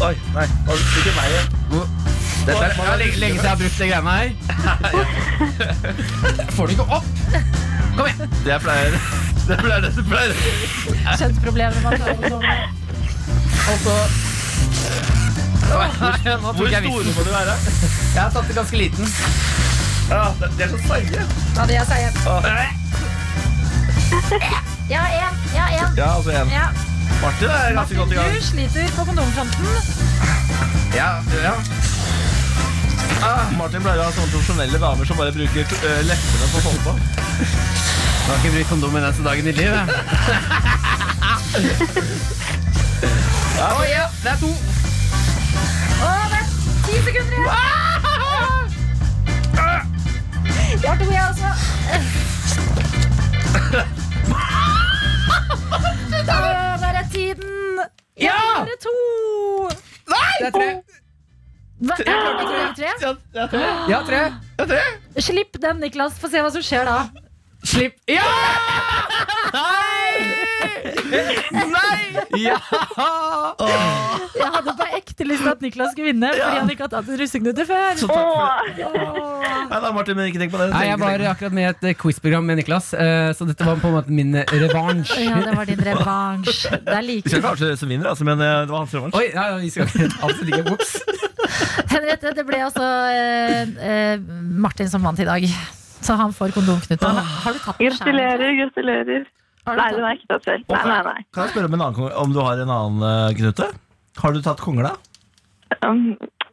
[0.00, 2.07] Oi, nei, ikke meg igjen.
[2.48, 4.28] Dette er, det er lenge, lenge siden jeg har brukt de greiene her.
[6.56, 7.08] Får du ikke opp?
[7.98, 8.30] Kom igjen.
[8.44, 8.92] Det jeg pleier
[9.48, 10.32] Det pleier det du pleier.
[11.74, 12.44] når man tar på sånn.
[15.68, 17.54] Hvor tok store må du være?
[18.14, 19.04] Jeg har tatt det ganske liten.
[20.08, 21.20] Ja, det- De er så seige.
[21.56, 22.08] Ja, det er seige.
[24.88, 25.34] Ja, én.
[25.54, 25.90] Ja, én.
[25.96, 26.48] Ja, altså en.
[26.48, 26.66] Ja.
[27.22, 28.34] Martin er ganske Martin, godt i gang.
[28.34, 29.66] du sliter på kondomfronten.
[30.94, 31.10] Ja,
[31.44, 31.54] ja.
[33.22, 36.92] Ah, Martin pleier å ha sånne profesjonelle damer som bare bruker eh, leppene på på.
[37.38, 39.72] Jeg har ikke brukt kondom en eneste dag i mitt liv.
[43.58, 43.68] jeg.
[43.68, 44.50] Å ja, det er to.
[45.98, 46.46] Å, det er
[46.86, 47.46] ti sekunder igjen!
[50.78, 51.48] Jeg har to, jeg også.
[56.18, 56.30] Å,
[56.80, 57.80] Der er tiden.
[58.20, 58.38] Ja!
[58.62, 58.96] Det er to.
[60.08, 60.34] Nei!
[60.38, 60.87] Det er tre.
[61.78, 61.94] Hva?
[62.02, 62.90] Er det
[63.52, 63.64] tre?
[63.88, 64.82] Ja, tre.
[65.22, 66.18] Slipp den, Niklas.
[66.18, 66.98] Få se hva som skjer da.
[67.66, 67.96] Slipp.
[68.06, 68.22] Ja!
[69.54, 70.08] Nei!
[71.52, 71.98] Nei!
[72.38, 72.58] Ja!
[74.38, 77.10] Jeg hadde på ekte lyst til at Niklas skulle vinne, fordi han ikke har tatt
[77.10, 77.98] en russeknute før.
[77.98, 78.86] Så takk for det.
[78.86, 80.68] Åh, Nei da, Martin, men ikke tenk på det.
[80.72, 83.80] Nei, jeg var akkurat med i et eh, quizprogram med Niklas, eh, så dette var
[83.82, 85.16] på en måte min eh, revansj.
[85.26, 86.62] Ja, det var din revansj.
[86.72, 88.94] Det er Vi skal ikke avsløre hvem som vinner, altså, men eh, det var hans
[88.96, 89.18] revansj.
[89.18, 90.94] Oi, ja, ja, vi skal ikke absolutt ikke Ops.
[91.88, 94.20] Henriette, det ble altså eh, eh,
[94.64, 95.46] Martin som vant i dag.
[96.04, 97.10] Så han får kondomknuta.
[97.10, 98.04] Har du tatt den selv?
[98.04, 99.24] gratulerer, gratulerer.
[99.66, 100.64] Har du Nei, tatt den er ikke tatt selv.
[100.72, 101.22] Nei, nei, nei.
[101.34, 103.70] Kan jeg spørre om, en annen, kong- om du har en annen eh, knute?
[104.22, 104.94] Har du tatt kongla?
[105.84, 106.04] Um,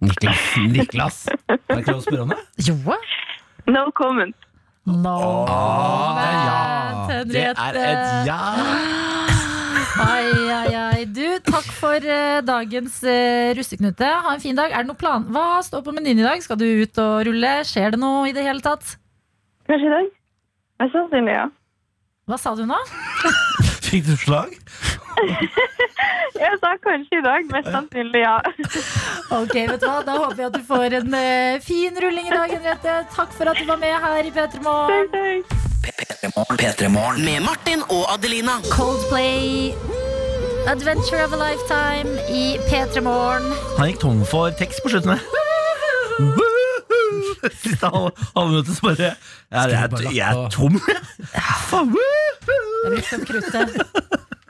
[0.04, 0.42] Niklas.
[0.74, 1.22] Niklas.
[1.48, 2.42] Er det ikke lov å spørre om det?
[2.68, 2.76] Jo.
[3.72, 4.36] no comment.
[4.86, 5.16] No.
[6.18, 6.60] det er ja.
[7.08, 7.70] Det Henriette.
[7.70, 8.42] er et ja.
[9.96, 11.06] Ai, ai, ai.
[11.08, 14.10] Du, takk for uh, dagens uh, russeknute.
[14.26, 14.74] Ha en fin dag.
[14.74, 15.24] Er det noe plan?
[15.32, 16.42] Hva står på menyen i dag?
[16.44, 17.54] Skal du ut og rulle?
[17.68, 18.98] Skjer det noe i det hele tatt?
[19.70, 20.10] Kanskje i dag?
[20.84, 21.48] Mest sannsynlig, ja.
[22.28, 22.82] Hva sa du nå?
[23.96, 24.50] Fikk utslag?
[26.44, 27.46] Jeg sa kanskje i dag.
[27.48, 28.42] Mest sannsynlig, ja.
[29.40, 30.02] Ok, vet du hva?
[30.04, 32.96] Da håper jeg at du får en uh, fin rulling i dag, Henriette.
[33.16, 35.08] Takk for at du var med her i P3 Morgen.
[35.86, 36.60] Takk, takk.
[36.60, 37.24] P3 Morgen.
[37.24, 38.60] Med Martin og Adelina.
[38.68, 39.72] Coldplay.
[40.68, 43.48] Adventure of a lifetime i P3 Morgen.
[43.80, 45.16] Han gikk tom for tekst på slutten.
[47.64, 49.14] Siste halve så bare ja,
[49.72, 50.80] jeg, jeg er tom.
[51.34, 51.42] Jeg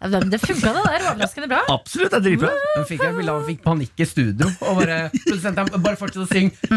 [0.06, 1.04] Det funka, det der.
[1.10, 1.62] Overraskende bra.
[1.74, 2.50] Absolutt, det er dritbra.
[2.76, 3.02] Hun fikk,
[3.48, 4.50] fikk panikk i studio.
[4.62, 6.52] Og bare, produsenten, bare fortsett å synge.
[6.66, 6.76] Det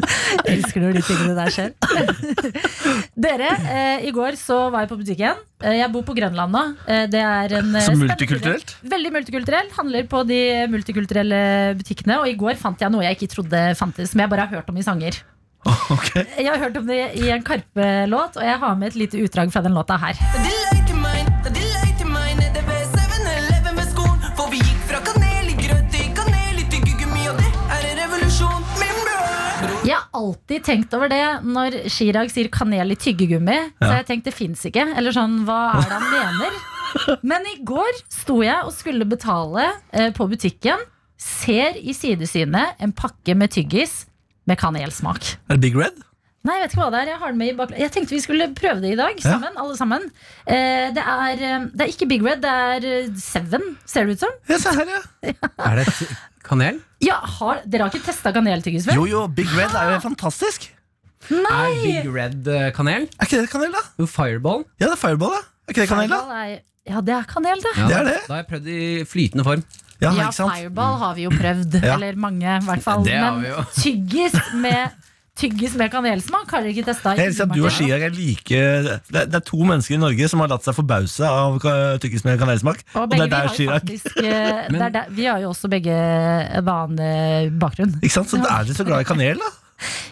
[0.00, 0.50] igjen.
[0.56, 1.72] elsker når de tingene der skjer.
[3.26, 5.40] Dere, eh, i går så var jeg på butikken.
[5.62, 6.62] Eh, jeg bor på Grønland nå.
[6.88, 8.76] Eh, det er en eh, Så spennende- multikulturelt.
[8.94, 9.74] Veldig multikulturelt.
[9.78, 10.40] Handler på de
[10.72, 11.42] multikulturelle
[11.80, 12.20] butikkene.
[12.22, 14.72] Og i går fant jeg noe jeg ikke trodde fantes, som jeg bare har hørt
[14.72, 15.20] om i sanger.
[15.90, 16.22] Okay.
[16.38, 19.50] Jeg har hørt om det i en Karpe-låt, og jeg har med et lite utdrag
[19.52, 20.16] fra den låta her.
[30.20, 33.58] Alltid tenkt over det når Chirag sier kanel i tyggegummi.
[33.80, 34.84] Så jeg tenkte det fins ikke.
[35.00, 36.60] Eller sånn, hva er det han mener?
[37.32, 40.82] Men i går sto jeg og skulle betale eh, på butikken.
[41.20, 44.04] Ser i sidesynet en pakke med tyggis
[44.48, 45.34] med kanelsmak.
[45.50, 45.98] Er det Big Red?
[46.40, 47.08] Nei, jeg vet ikke hva det er.
[47.12, 47.80] Jeg, har det med i bakgrunnen.
[47.82, 49.34] jeg tenkte vi skulle prøve det i dag, Ja.
[49.34, 50.06] sammen, alle sammen.
[50.48, 54.16] Eh, det, er, eh, det er ikke Big Red, det er eh, Seven, ser det
[54.16, 54.32] ut som.
[54.48, 55.02] Ja, se her, ja.
[55.68, 55.84] Er det
[56.50, 56.80] kanel?
[57.04, 58.98] Ja, har, Dere har ikke testa kaneltyggis før?
[59.00, 60.66] Jo, jo, Big Red er jo fantastisk.
[60.66, 60.76] fantastisk.
[61.30, 63.06] Er Big Red eh, kanel?
[63.20, 63.82] Er ikke det kanel, da?
[64.00, 64.64] Jo, Fireball?
[64.80, 65.42] Ja, det er Fireball, da.
[65.68, 66.18] Er ikke det kanel, da?
[66.24, 67.72] Fireball er- Ja, det er kanel, det.
[67.76, 68.18] Ja, Det er det.
[68.26, 69.62] Da har jeg prøvd i flytende form.
[70.00, 70.54] Ja, Ja, ikke sant?
[70.56, 71.74] Fireball har vi jo prøvd.
[71.84, 71.94] Ja.
[71.94, 73.04] Eller mange, i hvert fall.
[73.04, 73.64] Det har Men vi jo.
[73.76, 74.96] tyggis med,
[75.40, 77.14] tyggis med kanelsmak har dere ikke testa.
[77.18, 80.28] Jeg at du og Chirag er like det er, det er to mennesker i Norge
[80.30, 81.56] som har latt seg forbause av
[82.02, 82.84] tyggis med kanelsmak.
[82.94, 85.96] Og Og det er der Skier Chirag faktisk eh, er Vi har jo også begge
[85.96, 87.96] en annen bakgrunn.
[88.02, 88.30] Ikke sant?
[88.30, 89.50] Så da er dere så glad i kanel, da?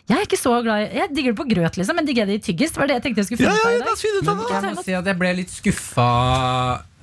[0.09, 2.29] Jeg er ikke så glad i Jeg digger det på grøt, liksom, men digger jeg
[2.31, 2.73] det i tyggis.
[2.73, 3.89] Det var det jeg tenkte jeg skulle Ja, finne ja, i dag.
[3.93, 4.63] ut av Men det.
[4.69, 6.09] jeg må si at jeg ble litt skuffa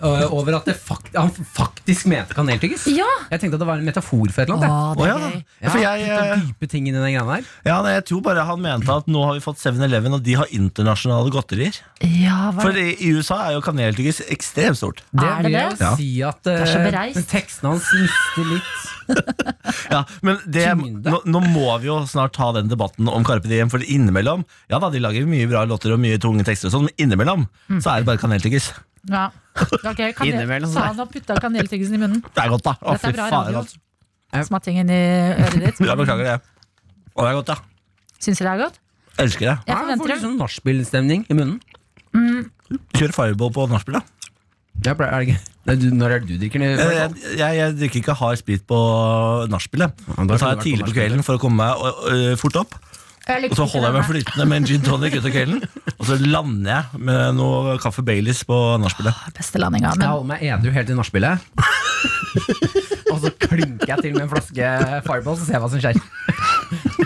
[0.04, 2.88] over at det fakt han faktisk mente kaneltyggis.
[2.92, 3.08] Ja!
[3.32, 4.74] Jeg tenkte at det var en metafor for et eller annet.
[4.76, 5.30] Å, det er ja.
[5.30, 5.70] gøy.
[5.72, 8.92] For jeg, eh, dype ting i den greia ja, nei, jeg tror bare han mente
[8.92, 11.80] at nå har vi fått 7-Eleven, og de har internasjonale godterier.
[12.04, 15.06] Ja, hva For i, i USA er jo kaneltyggis ekstremt stort.
[15.12, 15.94] Det Er det vil jeg det?
[16.02, 17.26] si at så bereist.
[17.32, 18.95] teksten hans mister litt
[19.92, 20.66] Ja, men det,
[21.06, 24.80] nå, nå må vi jo snart ta den debatten om Carpe Diem, for innimellom Ja
[24.82, 27.80] da, de lager mye bra låter og mye tunge tekster, og sånn, men innimellom Mm.
[27.82, 28.72] så er det bare kaneltyggis.
[29.10, 29.28] Ja.
[29.86, 32.22] Okay, kanel, sa han og putta kaneltyggisen i munnen.
[32.26, 32.74] Det er godt, da.
[32.82, 33.62] Å, Dette er fy bra faen, radio.
[33.64, 34.48] altså.
[34.50, 35.00] Smatting inn i
[35.46, 35.82] øret ditt.
[35.86, 36.36] Ja, beklager det.
[37.16, 37.58] Å, det er godt, ja.
[38.26, 38.80] Syns dere det er godt?
[39.26, 39.56] Elsker det.
[39.70, 41.60] Jeg jeg får litt sånn nachspiel-stemning i munnen.
[42.98, 44.15] Kjør fireball på nachspiel, da.
[44.84, 45.38] Ja, er det ikke?
[45.66, 46.68] Nei, du, når er det du drikker det?
[46.78, 48.80] Jeg, jeg, jeg, jeg drikker ikke hard sprit på
[49.50, 50.04] nachspielet.
[50.12, 52.76] Ja, da tar jeg tidlig på kvelden for å komme meg ø, ø, fort opp.
[53.26, 55.64] Og så holder jeg meg flytende med en gin tonic utover kvelden.
[55.96, 59.24] Og så lander jeg med noe kaffe Baileys på nachspielet.
[59.34, 59.96] Beste landinga.
[59.98, 61.50] Jeg holder meg edru helt til nachspielet.
[63.12, 64.70] og så klinker jeg til med en flaske
[65.08, 65.98] Fireball, så ser jeg hva som skjer.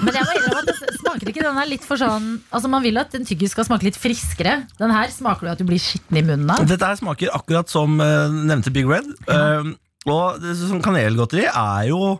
[0.03, 0.78] Men jeg må innrømme at det
[1.09, 3.83] smaker ikke den her litt for sånn Altså Man vil at en tyggis skal smake
[3.87, 4.67] litt friskere.
[4.79, 6.65] Den her smaker du at du blir skitten i munnen av.
[6.69, 9.09] Dette her smaker akkurat som uh, nevnte Big Red.
[9.27, 9.73] Uh,
[10.07, 12.19] og det, som kanelgodteri er jo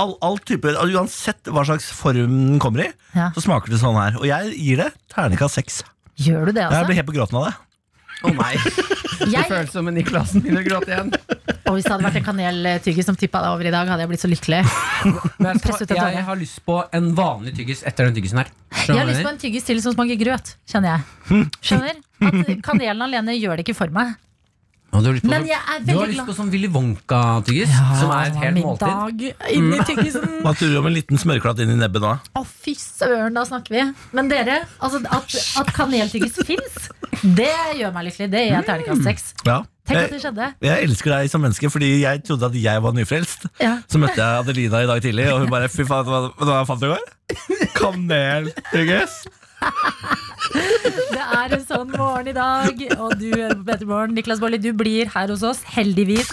[0.00, 2.16] all, all type, Uansett hva slags form
[2.54, 3.30] den kommer i, Ja.
[3.36, 4.16] så smaker det sånn her.
[4.20, 5.82] Og jeg gir det terningkast seks.
[6.20, 6.86] Gjør du det, Jeg altså?
[6.88, 7.54] blir helt på gråten av det.
[8.20, 8.54] Å nei,
[9.20, 11.10] Det Jeg, føles som en i klassen begynner å gråte igjen.
[11.12, 14.10] og hvis det hadde vært en kaneltyggis som tippa deg over i dag, hadde jeg
[14.12, 14.62] blitt så lykkelig.
[15.42, 18.42] Men jeg, Press ut en jeg, har lyst på en vanlig tyggis etter den tyggisen
[18.42, 18.50] her.
[18.86, 21.46] Jeg har lyst på en tyggis til som smaker grøt, kjenner jeg.
[21.60, 22.02] Skjønner?
[22.30, 24.16] At kanelen alene gjør det ikke for meg.
[24.92, 26.26] Og du har lyst på, Men sånn- jeg er du har lyst glad.
[26.26, 28.88] på sånn Willy Wonka-tyggis, som er et helt måltid.
[28.90, 30.24] Middag inni tyggisen.
[30.44, 32.16] Hva tror du om en liten smørklatt inn i nebbet da?
[32.34, 33.84] Å, fy søren, da snakker vi.
[34.18, 36.88] Men dere, altså, at, at kaneltyggis fins,
[37.22, 38.30] det gjør meg lykkelig.
[38.34, 39.28] Det gir jeg terningkast seks.
[39.46, 39.60] Ja.
[39.90, 40.48] Tenk at det Jeg, skjedde.
[40.62, 43.46] jeg elsker deg som menneske, fordi jeg trodde at jeg var nyfrelst.
[43.62, 43.76] Ja.
[43.90, 46.82] Så møtte jeg Adelina i dag tidlig, og hun bare Fy faen, hva, hva fant
[46.82, 47.06] du i går?
[47.78, 49.22] Kaneltyggis.
[51.14, 54.14] Det er en sånn morgen i dag, og du hører på Petter Morgen.
[54.18, 56.32] Niklas Baarli, du blir her hos oss, heldigvis.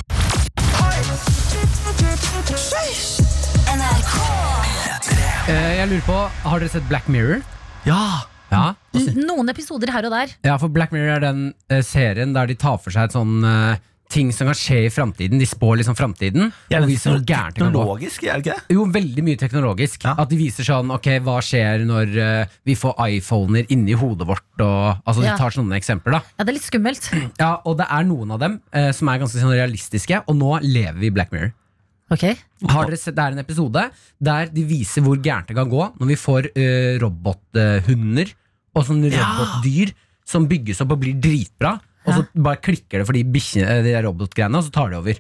[5.48, 7.44] Eh, jeg lurer på, Har dere sett Black Mirror?
[7.88, 8.26] Ja.
[8.48, 8.76] Ja,
[9.18, 10.32] Noen episoder her og der.
[10.48, 13.42] ja for Black Mirror er den eh, serien der de tar for seg et sånn
[13.44, 15.40] eh, ting som kan skje i framtiden.
[15.40, 16.52] De spår liksom framtiden.
[16.70, 16.80] Det
[17.58, 18.76] teknologisk, er det ikke det?
[18.78, 20.06] Jo, veldig mye teknologisk.
[20.08, 20.16] Ja.
[20.24, 24.48] At de viser sånn Ok, hva skjer når uh, vi får iPhoner inni hodet vårt?
[24.64, 25.36] Og, altså Ja.
[25.36, 26.18] De tar sånne eksempler.
[26.18, 27.12] da Ja, det er litt skummelt.
[27.44, 30.58] Ja, Og det er noen av dem uh, som er ganske sånn realistiske, og nå
[30.64, 31.54] lever vi i Black Mirror.
[32.14, 32.38] Okay.
[32.72, 33.82] Har dere sett, Det er en episode
[34.24, 38.32] der de viser hvor gærent det kan gå når vi får uh, robothunder
[38.78, 39.92] og sånne robotdyr
[40.28, 41.78] som bygges opp og blir dritbra,
[42.18, 43.24] og så bare klikker det for de
[43.64, 45.20] eh, de robotgreiene, og så tar de over.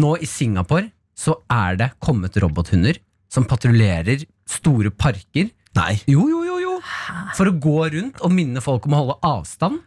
[0.00, 2.98] Nå i Singapore så er det kommet robothunder
[3.30, 5.50] som patruljerer store parker.
[5.74, 5.94] Nei.
[6.10, 6.74] Jo, jo, jo, jo.
[7.34, 9.82] For å gå rundt og minne folk om å holde avstand.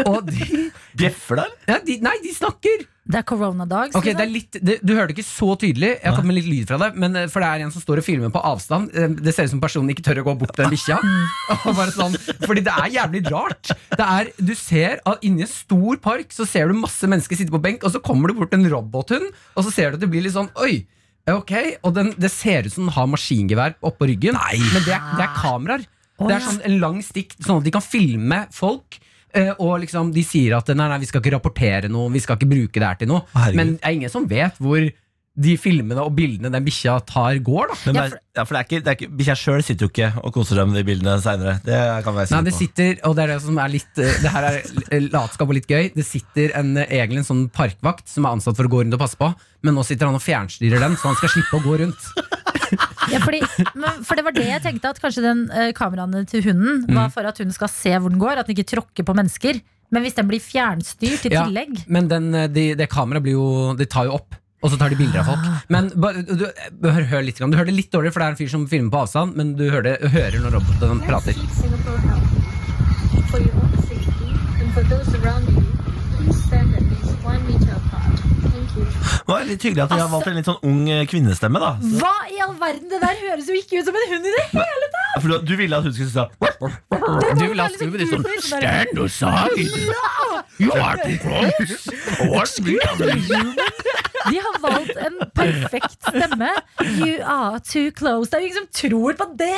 [0.10, 0.68] og de
[0.98, 1.50] Bjeffer der?
[1.68, 2.86] ja, de, nei, de snakker!
[3.08, 3.94] Det er koronadag.
[3.96, 6.48] Ok, det er litt, det, Du hørte ikke så tydelig, jeg har fått med litt
[6.50, 6.88] lyd fra det.
[7.00, 8.90] Men eh, For det er en som står og filmer på avstand.
[8.92, 10.98] Eh, Det ser ut som personen ikke tør å gå bort til den bikkja.
[11.70, 13.72] Og bare sånn, fordi det er jævlig rart.
[13.94, 17.54] Det er, du ser at Inni en stor park Så ser du masse mennesker sitte
[17.54, 20.12] på benk, og så kommer det bort en robothund, og så ser du at det
[20.12, 20.82] blir litt sånn Oi!
[21.32, 21.52] Ok,
[21.84, 25.24] Og den, det ser ut som den har maskingevær oppå ryggen, men det er, det
[25.26, 25.88] er kameraer.
[26.18, 28.96] Det er sånn en lang stikk, sånn at de kan filme folk.
[29.34, 32.38] Eh, Og liksom de sier at nei, nei, vi skal ikke rapportere noe, vi skal
[32.38, 33.26] ikke bruke det her til noe.
[33.34, 33.60] Herregud.
[33.60, 34.88] Men det er ingen som vet hvor
[35.38, 37.68] de filmene og bildene den bikkja tar, går.
[37.70, 39.62] da Men Ja, det er, ja, for det er ikke, det er ikke, Bikkja sjøl
[39.62, 41.54] sitter jo ikke og koser seg med de bildene seinere.
[41.62, 44.32] Det kan være Nei, det sitter, og det er det som er litt eh, Det
[44.34, 45.92] her er latskap og litt gøy.
[45.94, 48.94] Det sitter en, eh, egentlig en sånn parkvakt som er ansatt for å gå rundt
[48.98, 49.30] og passe på,
[49.62, 52.10] men nå sitter han og fjernstyrer den, så han skal slippe å gå rundt.
[53.08, 53.38] Ja, fordi,
[53.80, 56.98] men, for det var det jeg tenkte, at kanskje den eh, kameraene til hunden Mm.
[56.98, 59.62] var for at hun skal se hvor den går, at den ikke tråkker på mennesker.
[59.90, 61.46] Men hvis den blir fjernstyrt i Ja.
[61.46, 63.46] tillegg Men den, eh, de, det kameraet blir jo
[63.78, 64.36] De tar jo opp.
[64.58, 65.44] Og så tar de bilder av folk.
[65.70, 66.46] Men du,
[66.82, 68.66] du, hør, hør litt, du hører det litt dårlig, for det er en fyr som
[68.70, 71.38] filmer på avstand, men du hører, det, hører når roboten prater.
[71.60, 73.30] Singapore Health.
[73.30, 75.62] For your own safety and for those around you,
[76.16, 78.18] please stand at least one meter apart.
[78.50, 78.97] Thank you.
[79.08, 81.60] Det var litt hyggelig at de har valgt en litt sånn ung eh, kvinnestemme.
[81.62, 82.88] da Så- Hva i all verden?
[82.92, 85.22] Det der høres jo ikke ut som en hund i det hele tatt!
[85.22, 86.30] For du, du ville at hun skulle si sånn
[87.38, 89.68] Du ville at Scooby sånn Stand aside!
[90.58, 91.86] You are too close!
[92.32, 92.56] What's
[94.28, 96.48] De har valgt en perfekt stemme.
[96.98, 98.28] You are too close.
[98.30, 99.54] Det er jo ingen som tror på det!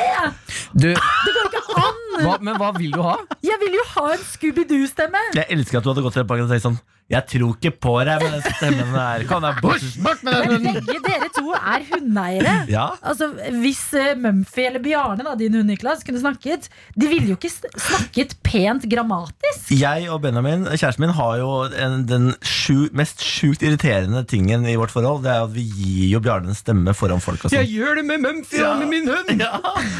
[0.75, 1.99] Du, Det går ikke an!
[2.21, 3.17] hva, men hva vil du ha?
[3.43, 5.25] Jeg vil jo ha en Scooby-Doo-stemme!
[5.39, 6.79] Jeg elsker at du hadde gått til pakken og sagt sånn
[7.11, 9.25] Jeg tror ikke på deg med den stemmen der.
[9.27, 9.83] Kom deg bort!
[10.05, 10.77] Bort med den Men hunden!
[10.87, 12.53] begge dere to er hundeeiere.
[12.71, 12.85] Ja.
[13.03, 13.33] Altså,
[13.63, 17.51] Hvis eh, Mumphy eller Bjarne, da, din hund Niklas, kunne snakket De ville jo ikke
[17.51, 19.73] snakket pent grammatisk.
[19.75, 24.77] Jeg og Benjamin, kjæresten min, har jo en, den sju, mest sjukt irriterende tingen i
[24.79, 25.25] vårt forhold.
[25.27, 27.43] Det er at vi gir jo Bjarne en stemme foran folk.
[27.49, 27.75] Og Jeg sånn.
[27.75, 29.45] gjør det med Mumphy og med min hund!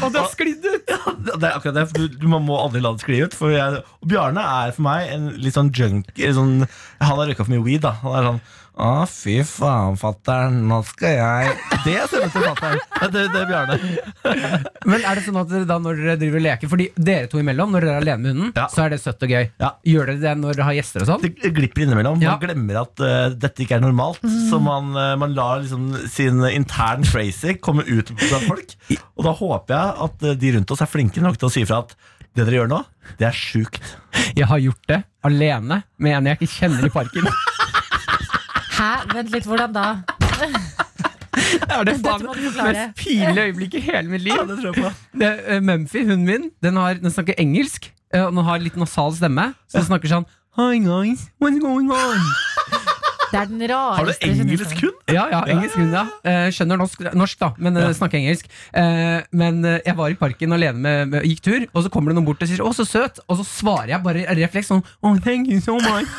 [0.01, 0.95] Og det har sklidd ut!
[1.31, 3.35] Det er akkurat det, du, du man må aldri la det skli ut.
[3.37, 6.07] For jeg, og Bjarne er for meg en litt sånn junk...
[6.31, 6.63] Sånn,
[7.01, 7.81] han har røyka for mye weed.
[7.85, 8.41] da Han er sånn
[8.81, 12.79] Å, fy faen, fatter'n, nå skal jeg Det er stemmen til fatter'n.
[13.11, 13.75] Det, det er Bjarne.
[14.87, 17.41] Men er det sånn at dere da når dere driver og leker Fordi dere to
[17.41, 18.67] imellom, når dere er alene med hunden, Ja.
[18.71, 19.49] så er det søtt og gøy.
[19.61, 19.73] Ja.
[19.91, 21.25] Gjør dere det når dere har gjester og sånn?
[21.27, 22.23] Det glipper innimellom.
[22.23, 22.37] Ja.
[22.37, 24.23] Man glemmer at uh, dette ikke er normalt.
[24.47, 28.73] Så man, uh, man lar liksom sin intern crazy komme ut blant folk.
[29.19, 31.65] Og da håper jeg at uh, de rundt oss er flinke nok til å si
[31.67, 31.93] ifra at
[32.31, 32.77] det dere gjør nå,
[33.19, 33.97] det er sjukt.
[34.37, 37.27] Jeg har gjort det alene med en jeg ikke kjenner i parken.
[38.77, 38.91] Hæ?
[39.13, 39.87] Vent litt, hvordan da?
[41.61, 44.33] Det er det faen mest pinlige øyeblikket i hele mitt liv.
[44.35, 44.91] Ja, det tror jeg på.
[45.19, 47.91] Det, uh, Mumphy, hunden min, den, har, den snakker engelsk.
[48.13, 49.51] eh, Og den har litt nasal stemme.
[49.69, 50.27] Så den snakker sånn
[50.59, 52.19] Hi guys, what's going on?
[53.31, 54.97] Det er den Har du engelsk hund?
[55.07, 56.03] Ja, ja, engelsk hund, ja.
[56.27, 58.49] Eh, skjønner norsk, norsk da, men eh, snakker engelsk.
[58.75, 62.11] Eh, men eh, jeg var i parken alene med, med gikk tur, og så kommer
[62.11, 64.71] det noen bort og sier 'Å, så søt', og så svarer jeg bare i refleks
[64.73, 66.11] sånn 'Oh, thank you so much'.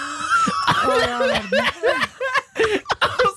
[0.89, 2.09] Å, ja, verden.
[3.25, 3.32] Og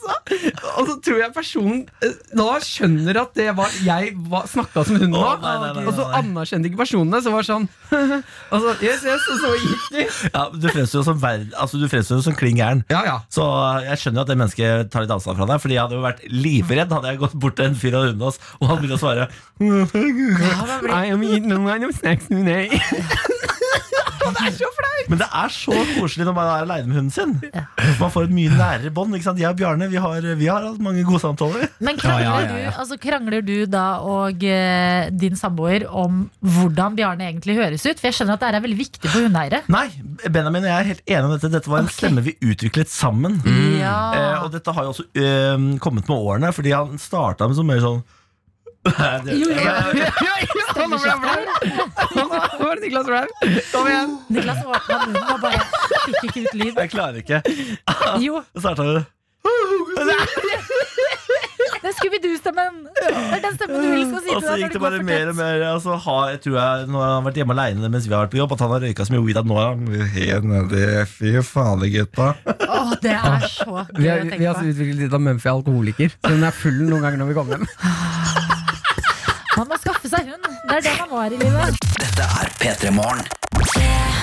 [0.88, 5.16] så tror jeg personen eh, da skjønner at det var jeg var, snakka som hun
[5.16, 5.42] var.
[5.86, 7.22] og så anerkjente ikke personene.
[7.24, 7.68] Så var det sånn
[8.54, 10.08] Og så yes, yes, og så gikk de.
[10.32, 11.88] Ja, du fremstår jo som, verd, altså, du
[12.26, 12.84] som klin gæren.
[12.92, 13.18] Ja, ja.
[13.34, 15.64] Så eh, jeg skjønner jo at det mennesket tar litt avstand fra deg.
[15.64, 18.28] Fordi jeg hadde jo vært livredd hadde jeg gått bort til en fyr av hunden
[18.28, 19.24] hans, og han begynte å svare
[19.60, 21.60] I am eating a
[24.24, 25.10] lot er så flaut!
[25.12, 27.36] Men det er så koselig når man er aleine med hunden sin.
[28.00, 29.16] Man får et mye nærere bånd.
[29.18, 29.42] ikke sant?
[29.42, 31.68] Jeg og Bjarne vi har, vi har hatt mange gode samtaler.
[31.80, 32.74] Men krangler, Ja, ja, ja, ja.
[32.74, 38.00] Du, altså, krangler du da og eh, din samboer om hvordan Bjarne egentlig høres ut?
[38.00, 39.64] For jeg skjønner at det er veldig viktig for hundeeiere.
[39.72, 39.88] Nei,
[40.26, 41.54] Benjamin og jeg er helt enige om dette.
[41.56, 42.00] Dette var en okay.
[42.00, 43.40] stemme vi utviklet sammen.
[43.80, 43.98] Ja.
[44.16, 47.66] Eh, og dette har jo også eh, kommet med årene, fordi han starta med så
[47.68, 48.06] mye sånn
[48.86, 49.56] Det- Jo, jo.
[50.76, 51.42] Nå ble jeg flau.
[52.16, 53.26] Nå var det Niklas flau.
[53.72, 54.12] Kom igjen.
[54.38, 55.62] Niklas åpna munnen og bare
[56.06, 56.74] fikk ikke ut lyd.
[56.84, 57.42] Jeg klarer ikke.
[58.22, 59.06] Jo, Så starta det
[61.86, 62.78] det er Scooby-Doo-stemmen!
[62.98, 65.36] Det er den stemmen du vil skal si Og så gikk det bare mer og
[65.38, 68.24] mer altså, ha, Jeg tror jeg Når han har vært hjemme alene mens vi har
[68.26, 70.48] vært på jobb, at han har røyka så mye weed at nå er han helt
[70.50, 70.82] nedi
[71.12, 72.32] Fy fader, gutta.
[72.66, 74.66] Åh, det er så Vi å har, å vi tenke har på.
[74.72, 76.18] utviklet litt av Mumphy alkoholiker.
[76.26, 78.45] Så hun er full noen ganger når vi kommer hjem.
[80.76, 81.78] Det er det man var i livet.
[82.00, 84.15] Dette er P3 Morgen.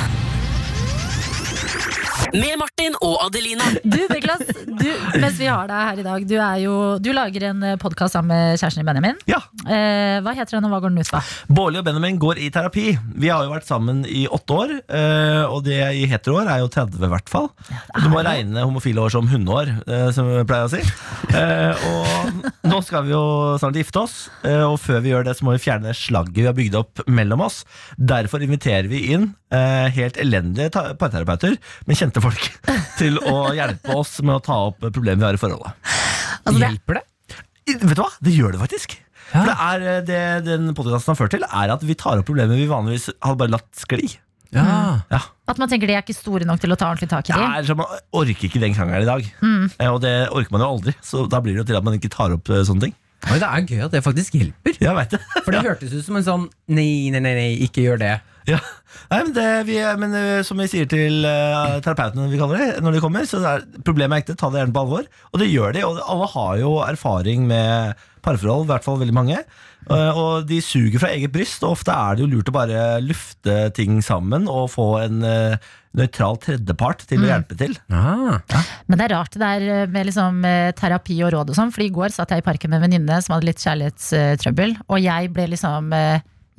[2.33, 3.65] Med Martin og Adelina.
[3.85, 4.87] Du, Niklas, du,
[5.21, 8.33] mens vi har deg her i dag, du, er jo, du lager en podkast sammen
[8.33, 9.19] med kjæresten din Benjamin.
[9.29, 9.41] Ja.
[9.69, 11.21] Eh, hva heter den, og hva går den ut på?
[11.53, 12.87] Bårli og Benjamin går i terapi.
[13.21, 16.71] Vi har jo vært sammen i åtte år, eh, og det i heteroår er jo
[16.73, 17.51] 30 i hvert fall.
[18.01, 20.81] Du må regne homofile år som hundeår, eh, som vi pleier å si.
[21.37, 23.23] Eh, Og nå skal vi jo
[23.61, 24.17] snart gifte oss,
[24.49, 27.05] eh, og før vi gjør det, så må vi fjerne slagget vi har bygd opp
[27.13, 27.63] mellom oss.
[28.01, 32.49] Derfor inviterer vi inn eh, helt elendige parterapeuter med kjente folk
[33.01, 35.73] til å hjelpe oss med å ta opp problemer vi har i forholdet.
[36.43, 37.07] Altså, det, Hjelper det?
[37.73, 38.11] Vet du hva?
[38.23, 38.99] Det gjør det faktisk.
[39.33, 40.21] For det er eh, det
[40.51, 43.55] den podcasten har ført til, er at vi tar opp problemer vi vanligvis hadde bare
[43.55, 44.11] latt skli.
[44.53, 44.65] Ja.
[45.09, 45.19] Ja.
[45.49, 47.39] at man tenker de er ikke store nok til å ta ordentlig tak i Nei,
[47.41, 47.61] de.
[47.63, 49.31] altså, Man orker ikke den krangelen i dag.
[49.81, 50.93] Eh, Og det orker man jo aldri.
[51.01, 52.93] Så da blir det jo til at man ikke tar opp eh, sånne ting.
[53.31, 54.77] Oi, det er gøy at det faktisk hjelper.
[54.83, 55.23] Jeg vet det.
[55.47, 56.45] For det hørtes ut som en sånn
[56.75, 58.13] nei, nei, nei, nei ikke gjør det.
[58.49, 58.59] Ja.
[59.13, 62.71] Nei, men det vi, men eh, som vi sier til uh, terapeutene vi kaller det,
[62.85, 65.11] når de kommer, så er problemet er ekte, ta det gjerne på alvor.
[65.33, 69.17] Og det gjør de, og alle har jo erfaring med parforhold, i hvert fall veldig
[69.17, 69.43] mange.
[69.91, 72.83] Uh, og de suger fra eget bryst, og ofte er det jo lurt å bare
[73.05, 77.75] lufte ting sammen og få en uh, nøytral tredjepart til å hjelpe til.
[77.93, 78.39] Ah.
[78.89, 80.41] Men det er rart det der med liksom,
[80.79, 81.73] terapi og råd og sånn.
[81.75, 84.79] For i går satt jeg i parken med en venninne som hadde litt kjærlighetstrøbbel.
[84.89, 85.93] Og jeg ble liksom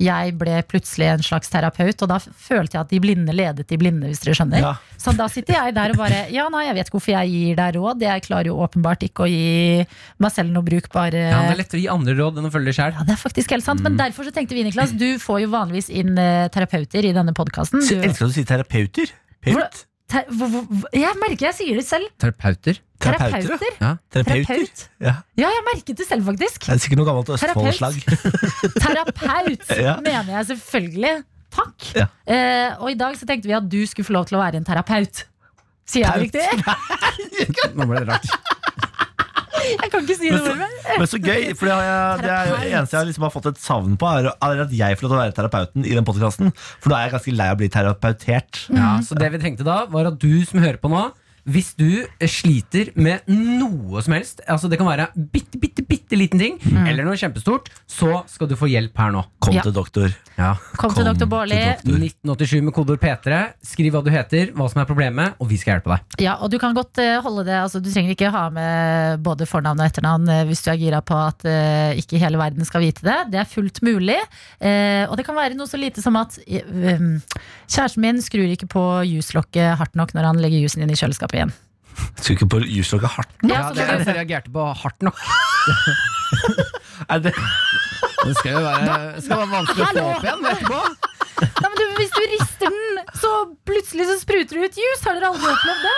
[0.02, 3.78] jeg ble plutselig en slags terapeut, og da følte jeg at de blinde ledet de
[3.78, 4.64] blinde, hvis dere skjønner.
[4.64, 4.72] Ja.
[4.98, 7.58] Så da sitter jeg der og bare Ja, nei, jeg vet ikke hvorfor jeg gir
[7.60, 8.02] deg råd.
[8.02, 9.84] Jeg klarer jo åpenbart ikke å gi
[10.18, 12.72] meg selv noe brukbare Ja, det er lettere å gi andre råd enn å følge
[12.72, 12.94] det sjøl.
[12.98, 15.52] Ja, det er faktisk helt sant, men derfor så tenkte vi, Niklas, du får jo
[15.54, 17.84] vanligvis inn eh, terapeuter i denne podkasten.
[17.84, 19.14] Elsker at du sier terapeuter.
[19.46, 19.84] Paut.
[20.94, 22.10] Jeg merker jeg sier det selv.
[22.22, 22.78] Terapeuter.
[23.04, 23.90] Terapeuter, ja.
[24.14, 24.48] Terapeuter.
[24.48, 24.82] Terapeut.
[25.04, 25.14] Ja.
[25.40, 26.64] Ja, jeg merket det selv, faktisk.
[26.66, 28.00] Det er sikkert noe gammelt Østfold-slag.
[28.84, 29.96] Terapeut Ja.
[30.04, 31.14] mener jeg selvfølgelig.
[31.54, 31.86] Takk.
[31.94, 32.08] Ja.
[32.26, 34.58] Eh, og i dag så tenkte vi at du skulle få lov til å være
[34.58, 35.24] en terapeut.
[35.86, 37.72] Sier jeg det riktig?
[37.76, 38.26] Nå ble det rart.
[39.64, 40.66] Jeg kan ikke si det ordet.
[40.98, 43.46] Men så gøy, for det, har jeg, det er jo eneste jeg liksom har fått
[43.48, 46.04] et savn på, er, er at jeg får lov til å være terapeuten i den
[46.08, 46.50] podkasten.
[46.82, 48.60] For da er jeg ganske lei av å bli terapeutert.
[48.76, 51.06] Ja, så det vi tenkte da, var at du som hører på nå,
[51.44, 56.16] hvis du eh, sliter med noe som helst, altså det kan være bitte, bitte, bitte
[56.16, 59.24] liten ting, eller noe kjempestort, så skal du få hjelp her nå.
[59.44, 59.62] Kom Ja.
[59.62, 60.14] til doktor.
[60.38, 60.54] Ja.
[60.80, 61.58] Kom til doktor Baarli.
[61.84, 63.40] 1987 med kodeord P3.
[63.62, 66.16] Skriv hva du heter, hva som er problemet, og vi skal hjelpe deg.
[66.24, 69.46] Ja, og du kan godt eh, holde det altså, Du trenger ikke ha med både
[69.46, 72.82] fornavn og etternavn eh, hvis du er gira på at uh, ikke hele verden skal
[72.82, 73.18] vite det.
[73.34, 74.18] Det er fullt mulig.
[74.58, 78.84] Eh, og det kan være noe så lite som at kjæresten min skrur ikke på
[79.08, 81.52] juslokket hardt nok når han legger jusen inn i kjøleskapet igjen.
[82.18, 83.34] Skulle ikke på juslokket hardt.
[83.42, 83.52] nok?
[83.52, 85.16] Ja, det er det- derfor jeg reagerte på hardt nok.
[87.24, 87.32] Det,
[88.24, 90.78] Det skal jo være, skal være vanskelig å få opp igjen etterpå.
[91.44, 93.30] Nei, men du, hvis du rister den, så
[93.68, 95.02] plutselig så spruter det ut jus.
[95.04, 95.94] Har dere aldri opplevd det?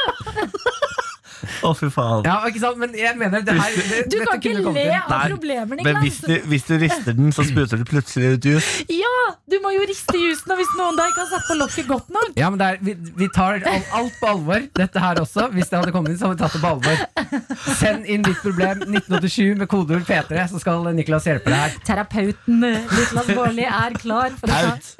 [1.66, 2.26] Å, fy faen.
[2.26, 2.80] Ja, ikke sant?
[2.80, 5.86] Men jeg mener det her det, Du kan ikke le av problemene.
[5.86, 8.70] Men hvis du, hvis du rister den, så spruter det plutselig ut jus.
[8.92, 9.16] Ja,
[9.50, 12.12] du må jo riste jusen, og hvis noen da ikke har satt på lokket godt
[12.14, 12.32] nok.
[12.38, 15.48] Ja, men det er, vi, vi tar alt på alvor, dette her også.
[15.54, 17.76] Hvis det hadde kommet inn, så hadde vi tatt det på alvor.
[17.80, 21.78] Send inn ditt problem 1987 med kodeord P3, så skal Niklas hjelpe deg her.
[21.86, 24.96] Terapeuten eh, Niklas Baarli er klar for å ta Out.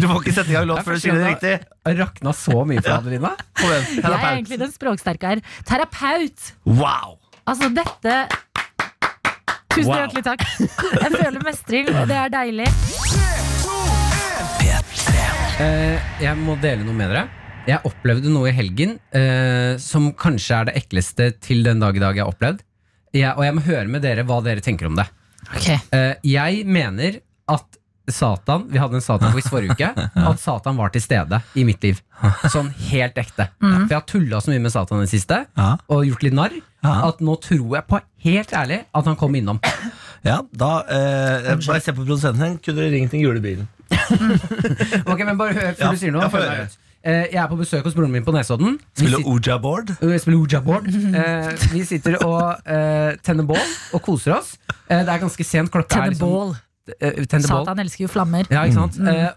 [0.00, 1.54] Du får ikke sette i gang låt før du sier det riktig.
[1.86, 3.32] Rakna så mye for Adelina.
[3.60, 5.40] Jeg er egentlig den språksterke her.
[5.68, 6.52] Terapeut!
[6.68, 7.16] Wow.
[7.48, 8.16] Altså, dette
[9.70, 10.00] Tusen Wow.
[10.00, 10.42] hjertelig takk.
[11.00, 12.66] Jeg føler mestring, og det er deilig.
[15.60, 17.28] Uh, jeg må dele noe med dere.
[17.68, 22.02] Jeg opplevde noe i helgen uh, som kanskje er det ekleste til den dag i
[22.02, 22.64] dag jeg har opplevd.
[23.14, 25.06] Jeg, og jeg må høre med dere hva dere tenker om det.
[25.66, 27.16] Eh, jeg mener
[27.50, 27.79] at
[28.14, 29.90] Satan Vi hadde en Satan-quiz forrige uke.
[30.30, 32.00] At Satan var til stede i mitt liv.
[32.52, 33.48] Sånn helt ekte.
[33.60, 35.76] For jeg har tulla så mye med Satan i det siste, Ja.
[35.88, 36.94] og gjort litt narr, Ja.
[37.10, 39.60] at nå tror jeg på helt ærlig at han kom innom.
[40.20, 42.56] Ja, da eh, Bare se på produsenten din.
[42.60, 43.68] Kunne du ringt den gule bilen?
[45.08, 46.26] Ok, men bare hør før Ja, du sier noe.
[46.26, 46.74] ja, meg ut.
[47.00, 48.74] Eh, jeg er på besøk hos broren min på Nesodden.
[48.98, 49.94] Vi Spiller Oja-board?
[50.02, 50.90] Vi spiller Ouija-board.
[50.92, 53.62] Eh, vi sitter og eh, tenner bål
[53.96, 54.58] og koser oss.
[54.90, 55.72] Eh, det er ganske sent.
[55.72, 56.52] Klokka er liksom.
[56.98, 57.64] Eh, tenner bål.
[57.64, 58.48] Satan elsker jo flammer.
[58.50, 58.98] Ja, ikke sant?
[59.00, 59.28] Eh,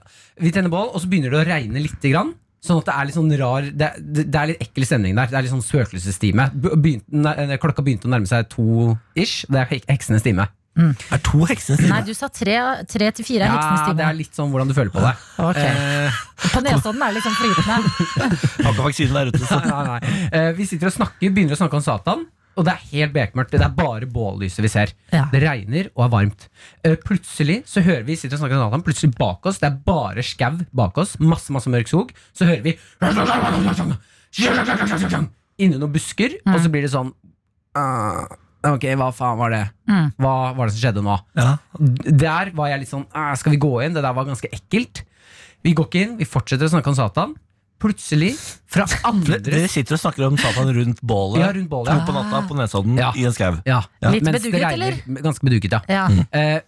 [0.42, 2.34] vi tenner bål, og så begynner det å regne lite grann.
[2.64, 5.28] Sånn at det er litt sånn rar Det, det, er litt ekkel stemning der.
[5.28, 6.46] Det er litt sånn spøkelsestime.
[6.56, 9.44] Begynte- Klokka begynte å nærme seg to ish.
[9.52, 10.48] Det er hek- heksenes time.
[10.74, 12.56] Er to heksene Nei, du sa tre,
[12.90, 15.12] tre til fire Ja, heksenes det er litt sånn hvordan du føler på det.
[15.38, 15.68] Okay.
[16.08, 18.40] Eh, På Nesodden er det litt sånn flytende.
[18.64, 19.44] Har ikke vaksinen der ute.
[19.44, 19.60] Så.
[19.68, 20.24] nei, nei, nei.
[20.40, 22.26] Eh, vi sitter og snakker, begynner å snakke om Satan.
[22.56, 23.52] Og det er helt bekmørkt.
[23.56, 24.94] Det er bare bållyset vi ser.
[25.14, 25.26] Ja.
[25.32, 26.48] Det regner og er varmt.
[26.84, 29.80] Eh, plutselig så hører vi sitter og snakker med Nathan, plutselig bak oss, det er
[29.88, 32.78] bare skau bak oss, masse masse mørk skog, så hører vi
[35.62, 37.12] inni noen busker, og så blir det sånn
[37.78, 38.26] «Ah,
[38.64, 39.64] Ok, hva faen var det?
[39.92, 40.06] Mm.
[40.24, 41.18] Hva var det som skjedde nå?
[41.36, 41.58] Ja.
[42.08, 43.92] Der var jeg litt sånn «Ah, Skal vi gå inn?
[43.98, 45.02] Det der var ganske ekkelt.
[45.68, 47.34] Vi går ikke inn, vi fortsetter å snakke om Satan.
[47.84, 48.32] Plutselig,
[48.72, 51.92] fra andre dere sitter og snakker om Satan rundt bålet Ja, rundt bålet.
[51.92, 53.12] to på natta på Nesodden Ja.
[53.20, 53.58] i en skau.
[53.68, 55.00] ja, Litt mens beduket, eller?
[55.22, 55.82] Ganske beduket, ja.
[55.92, 56.08] Ja.
[56.32, 56.62] Eh,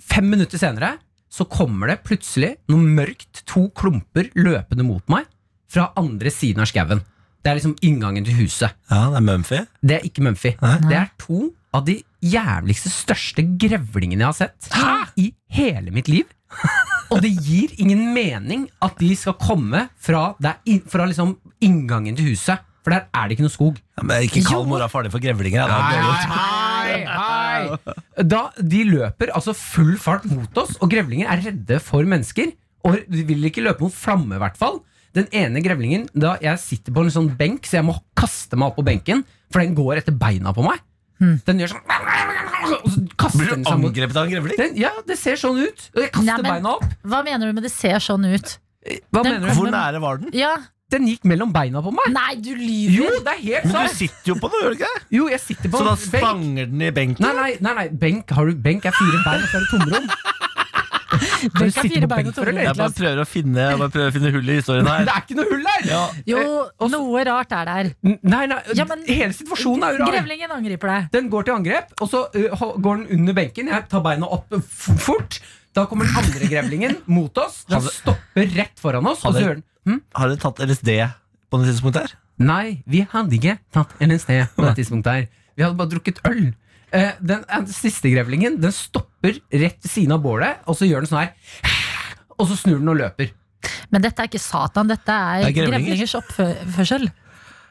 [0.00, 0.94] fem minutter senere
[1.32, 5.26] så kommer det plutselig noe mørkt, to klumper løpende mot meg
[5.72, 7.00] fra andre siden av skauen.
[7.42, 8.70] Det er liksom inngangen til huset.
[8.90, 9.66] Ja, det er Mumphy.
[9.82, 10.52] Det er ikke Mumphy.
[10.60, 16.28] Det er to av de jævligste, største grevlingene jeg har sett i hele mitt liv.
[17.12, 22.16] Og det gir ingen mening at de skal komme fra, det er fra liksom inngangen
[22.18, 22.62] til huset.
[22.82, 23.76] For der er det ikke noe skog.
[23.94, 25.70] Ja, men ikke kall mora farlig for grevlinger.
[25.70, 28.24] er hei, hei.
[28.26, 32.50] Da, de løper altså full fart mot oss, og grevlinger er redde for mennesker.
[32.82, 34.80] Og de vil ikke løpe mot flamme, i hvert fall.
[35.14, 38.72] Den ene grevlingen, da jeg sitter på en sånn benk, så jeg må kaste meg
[38.72, 40.82] opp på benken, for den går etter beina på meg.
[41.46, 41.86] Den gjør sånn
[42.82, 44.56] Og så kaster Blir den du seg mot angrepet av en grevling?
[44.58, 45.88] den, Ja, det ser sånn ut.
[45.96, 46.84] Og jeg kaster Nei, men- beina opp.
[47.04, 48.58] Hva mener du med det ser sånn ut?
[49.12, 49.54] Hva Den mener du?
[49.60, 50.30] Hvor nære var den?
[50.34, 50.56] Ja.
[50.92, 52.10] Den gikk mellom beina på meg.
[52.12, 52.56] Nei, du Jo,
[53.08, 53.22] lyver!
[53.24, 53.96] det er helt Men du sant.
[53.96, 54.90] sitter jo på den, gjør du ikke?
[55.16, 56.22] Jo, jeg sitter på Så da en benk.
[56.26, 57.24] stanger den i benken?
[57.24, 57.88] Nei, nei, nei, nei.
[57.88, 60.10] Benk, har du, benk er fire bein, og så er det tomrom.
[61.12, 63.92] Har du sittet på bein benk og før, Jeg bare prøver å finne, jeg bare
[63.94, 65.04] prøver å finne hull i historien her.
[65.08, 65.88] Det er ikke noe hull der!
[65.90, 66.02] Ja.
[66.32, 66.42] Jo,
[66.82, 67.90] Eh, noe rart er der.
[68.04, 70.12] Nei, nei, Ja, men- hele situasjonen er jo rar.
[70.14, 71.10] Grevlingen angriper deg.
[71.16, 73.68] Den går til angrep, og så uh, går den under benken.
[73.72, 74.56] Jeg tar beina opp
[75.02, 75.40] fort.
[75.74, 77.62] Da kommer den andre grevlingen mot oss.
[77.68, 79.22] Den Hadde- stopper rett foran oss.
[79.24, 80.00] Og så gjør den hm?
[80.14, 80.90] Har dere tatt LSD
[81.50, 82.18] på det tidspunktet her?
[82.42, 85.28] Nei, vi hadde ikke tatt LSD på det tidspunktet her.
[85.56, 86.52] Vi hadde bare drukket øl.
[86.92, 91.04] Eh, den eh, siste grevlingen Den stopper rett ved siden av bålet, og så gjør
[91.06, 91.32] den sånn her.
[92.40, 93.30] Og så snur den og løper.
[93.94, 95.84] Men dette er ikke Satan, dette er, Det er grevlinger.
[95.92, 97.04] grevlingers oppførsel.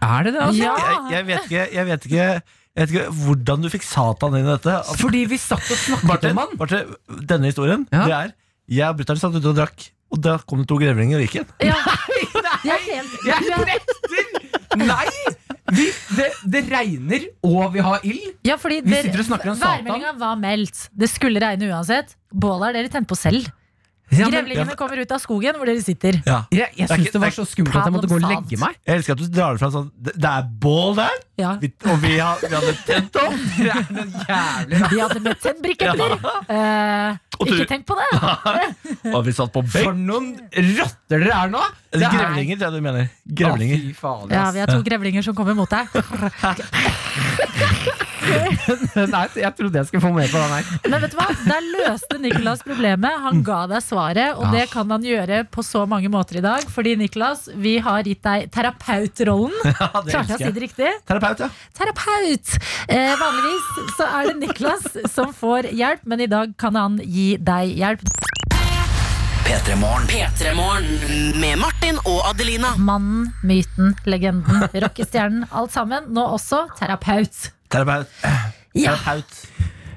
[0.05, 0.61] Er det det, altså?
[0.63, 0.74] Ja.
[0.80, 4.45] Jeg, jeg, vet ikke, jeg, vet ikke, jeg vet ikke hvordan du fikk Satan inn
[4.45, 4.78] i dette.
[4.80, 6.55] Altså, Fordi vi satt og snakket Martin, om han.
[6.61, 6.93] Martin,
[7.34, 8.05] denne historien Ja.
[8.05, 8.32] Det er
[8.72, 11.41] Jeg og brutter'n satt ute og drakk, og da kom det to grevlinger og gikk
[11.41, 11.51] inn.
[11.67, 11.76] Ja,
[12.47, 14.88] Nei, jeg er helt, Jeg er, nekter!
[14.88, 15.05] Nei!
[15.72, 18.34] Vi, det, det regner, og vi har ild.
[18.47, 19.86] ja, fordi Vi sitter og snakker om Satan.
[19.86, 20.86] Værmeldinga var meldt.
[20.91, 22.15] Det skulle regne uansett.
[22.34, 23.47] Bålet har dere tent på selv.
[24.11, 26.17] Ja, men, Grevlingene kommer ut av skogen hvor dere sitter.
[26.28, 26.41] Ja.
[26.51, 28.76] jeg jeg syns det var så skummelt at jeg måtte gå og legge meg.
[28.84, 31.53] Jeg elsker at du drar det fra sånn Det, det er bål der, Ja.
[31.61, 33.38] vi, og vi, har, vi hadde tent opp.
[33.55, 36.17] Det er noe jævlig Vi hadde med tennbriketter.
[36.51, 38.09] Eh, Og du- ikke tenk på det!
[39.15, 39.97] Og vi satt på For benk.
[40.07, 40.27] noen
[40.77, 41.61] rotter dere er nå!
[41.91, 43.03] Det er- Grevlinger, tror jeg du mener.
[43.41, 43.77] Grevlinger.
[43.77, 44.53] Å, fy faen, Ja, ass.
[44.55, 45.85] Vi er to grevlinger som kommer mot deg.
[49.15, 50.69] Nei, jeg trodde jeg skulle få mer på den her.
[50.86, 51.28] Men vet du hva?
[51.47, 53.17] Der løste Nicolas problemet.
[53.26, 56.65] Han ga deg svaret, og det kan han gjøre på så mange måter i dag.
[56.72, 59.57] Fordi Nicolas, vi har gitt deg terapeutrollen.
[59.82, 60.89] Ja, Klarte jeg å si det riktig?
[61.09, 61.47] Terapeut, ja.
[61.78, 62.51] Terapeut!
[62.91, 67.34] Eh, vanligvis så er det Niklas som får hjelp, men i dag kan han gi
[67.41, 68.03] deg hjelp.
[69.47, 70.05] P3 Morgen.
[70.11, 72.76] P3morgen med Martin og Adelina.
[72.78, 75.47] Mannen, myten, legenden, rockestjernen.
[75.51, 76.07] Alt sammen.
[76.13, 77.49] Nå også terapeut.
[77.72, 78.07] Terapeut.
[78.76, 79.38] Ja, Terapeut.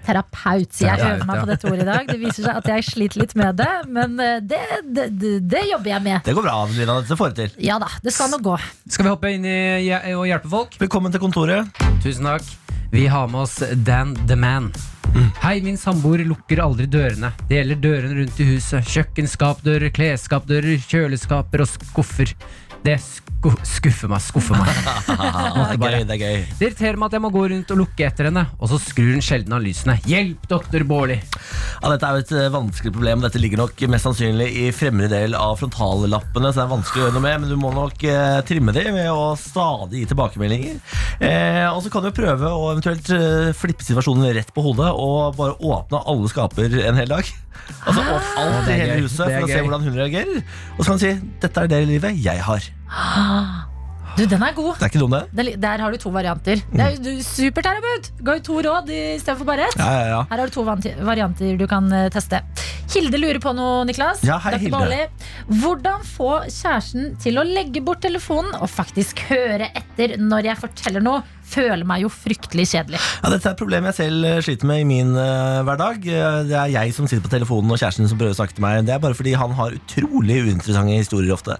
[0.06, 0.80] terapeut.
[0.80, 1.42] Jeg Terapeut, øver meg ja.
[1.42, 2.06] på dette ordet i dag.
[2.10, 5.62] Det viser seg at jeg sliter litt med det, men eh, det, det, det, det
[5.72, 6.20] jobber jeg med.
[6.26, 6.98] Det går bra, Adelina.
[7.02, 7.54] Dette får du til.
[7.66, 8.54] Ja da, det skal nå gå.
[8.86, 9.58] Skal vi hoppe inn i
[10.14, 10.78] og hjelpe folk?
[10.82, 11.82] Velkommen til kontoret.
[12.04, 12.46] Tusen takk.
[12.94, 14.70] Vi har med oss Dan the Man.
[15.42, 17.32] Hei, min samboer lukker aldri dørene.
[17.48, 18.86] Det gjelder dørene rundt i huset.
[18.90, 22.34] Kjøkkenskapdører, klesskapdører, kjøleskaper og skuffer.
[22.84, 22.98] Det
[23.44, 24.70] sku skuffer meg, skuffer meg.
[25.04, 26.04] Det er gøy.
[26.08, 28.46] det er gøy Det irriterer meg at jeg må gå rundt og lukke etter henne,
[28.56, 29.98] og så skrur hun sjelden av lysene.
[30.08, 31.18] Hjelp, doktor Bårli!
[31.82, 33.24] Ja, Dette er jo et eh, vanskelig problem.
[33.24, 37.06] Dette ligger nok mest sannsynlig i fremre del av frontallappene, så det er vanskelig å
[37.06, 40.80] gjøre noe med, men du må nok eh, trimme dem med å stadig gi tilbakemeldinger.
[41.20, 45.36] Eh, og så kan du prøve å eventuelt eh, flippe situasjonen rett på hodet og
[45.38, 47.34] bare åpne alle skaper en hel dag.
[47.84, 50.40] Altså åpne alt i er hele huset for å se hvordan hun reagerer.
[50.76, 52.72] Og så kan du si 'dette er det livet jeg har'.
[52.88, 53.73] 啊。
[54.14, 54.76] Du, den er god.
[54.78, 55.24] Det er ikke dum, det.
[55.34, 56.60] Der, der har du to varianter.
[56.70, 58.12] Det er jo du, Superterapeut!
[58.22, 59.78] Ga jo to råd istedenfor bare ett.
[59.80, 60.20] Ja, ja, ja.
[60.30, 62.38] Her har du to varianter du kan eh, teste.
[62.94, 64.22] Hilde lurer på noe, Niklas.
[64.22, 64.54] Ja, hei.
[64.62, 64.70] Hilde.
[64.76, 65.00] Baarli.
[65.64, 71.02] Hvordan få kjæresten til å legge bort telefonen og faktisk høre etter når jeg forteller
[71.02, 71.24] noe?
[71.44, 73.02] Føler meg jo fryktelig kjedelig.
[73.18, 76.06] Ja, Dette er et problem jeg selv eh, sliter med i min uh, hverdag.
[76.06, 78.86] Det er jeg som sitter på telefonen og kjæresten som prøver å snakke til meg.
[78.86, 81.58] Det er bare fordi han har utrolig uinteressante historier ofte.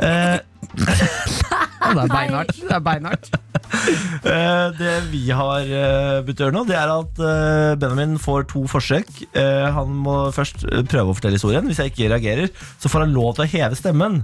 [1.80, 2.56] Eh, det er beinhardt.
[2.60, 3.30] Det er beinhardt.
[3.70, 8.48] Eh, det vi har uh, begynt å gjøre nå, det er at eh, Benjamin får
[8.50, 9.08] to forsøk.
[9.30, 11.64] Eh, han må først eh, prøve å fortelle historien.
[11.70, 12.50] Hvis jeg ikke reagerer,
[12.82, 14.18] så får han lov til å heve stemmen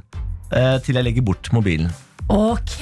[0.51, 1.93] eh, til jeg legger bort mobilen.
[2.27, 2.75] Ok!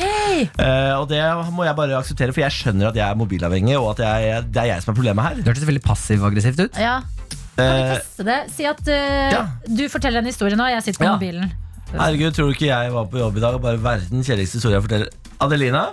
[0.56, 1.20] uh, og det
[1.52, 4.62] må jeg bare akseptere, for jeg skjønner at jeg er mobilavhengig, og at jeg, det
[4.64, 5.36] er jeg som er problemet her.
[5.42, 6.80] Det hørtes veldig passiv-aggressivt ut.
[6.80, 8.38] Ja, kan vi Eh, teste det?
[8.56, 9.42] Si at uh, Ja.
[9.68, 11.18] du forteller en historie nå, jeg sitter på Ja.
[11.20, 11.52] mobilen.
[12.01, 14.78] Herregud, tror du ikke jeg var på jobb i dag og bare verdens kjedeligste historie
[14.80, 15.14] jeg forteller?
[15.45, 15.84] Adelina?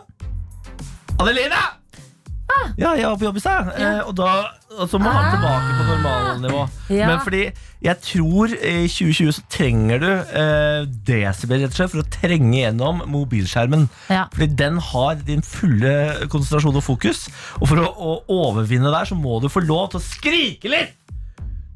[1.20, 1.62] Adelina!
[2.78, 3.70] Ja, jeg var på jobb i stad.
[3.80, 4.28] Eh, og, da,
[4.78, 5.32] og så må han Ah.
[5.34, 6.62] tilbake på normalnivå.
[6.94, 7.08] Ja.
[7.10, 7.42] Men fordi
[7.84, 12.60] jeg tror i 2020 så trenger du eh, desibel rett og slett for å trenge
[12.62, 13.88] gjennom mobilskjermen.
[14.12, 14.26] Ja.
[14.36, 15.94] Fordi den har din fulle
[16.32, 17.26] konsentrasjon og fokus.
[17.60, 18.16] Og for å, å
[18.52, 20.96] overvinne der, så må du få lov til å skrike litt!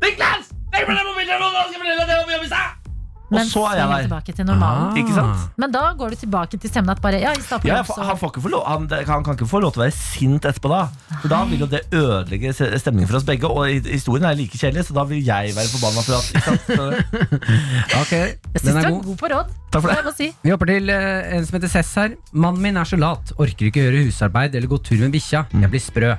[0.03, 0.51] Niklas!
[0.76, 2.84] Legg fra deg mobiltelefonen, skal fortelle deg det jeg var på jobb i stad!
[3.26, 4.01] Og Men så er jeg der.
[4.05, 4.89] tilbake til normalen.
[4.91, 4.97] Ah.
[5.01, 5.45] Ikke sant?
[5.57, 8.49] Men da går du tilbake til stemmen at bare Ja, i Ja, han, får ikke
[8.53, 10.84] lov, han, han kan ikke få lov til å være sint etterpå da.
[11.23, 13.49] For da vil jo det ødelegge stemningen for oss begge.
[13.49, 16.61] Og historien er like kjedelig, så da vil jeg være forbanna for at ikke sant?
[16.69, 17.01] Så-
[18.01, 19.03] Ok, Jeg syns den du er god.
[19.09, 19.49] god på råd.
[19.71, 19.97] Takk for det.
[20.05, 20.30] Jeg si.
[20.45, 22.15] Vi hopper til eh, en som heter Cess her.
[22.32, 25.45] Mannen min er så lat, orker ikke gjøre husarbeid eller gå tur med bikkja.
[25.51, 26.13] Jeg blir sprø.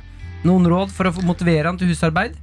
[0.47, 2.37] Noen råd for å motivere han til husarbeid?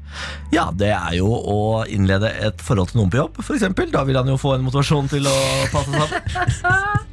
[0.54, 3.92] Ja, det er jo å innlede et forhold til noen på jobb, eksempel.
[3.94, 5.38] Da vil han jo få en motivasjon til å
[5.72, 5.98] ta seg
[6.60, 7.10] sammen.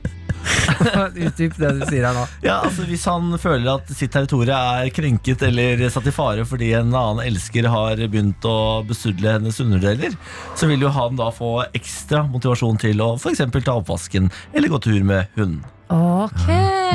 [1.26, 2.24] Utdyp det du sier her nå.
[2.44, 6.72] Ja, altså Hvis han føler at sitt territorium er krenket eller satt i fare fordi
[6.78, 10.16] en annen elsker har begynt å besudle hennes underdeler,
[10.56, 13.44] så vil jo han da få ekstra motivasjon til å f.eks.
[13.60, 15.62] ta oppvasken eller gå tur med hunden.
[15.90, 16.44] Ok,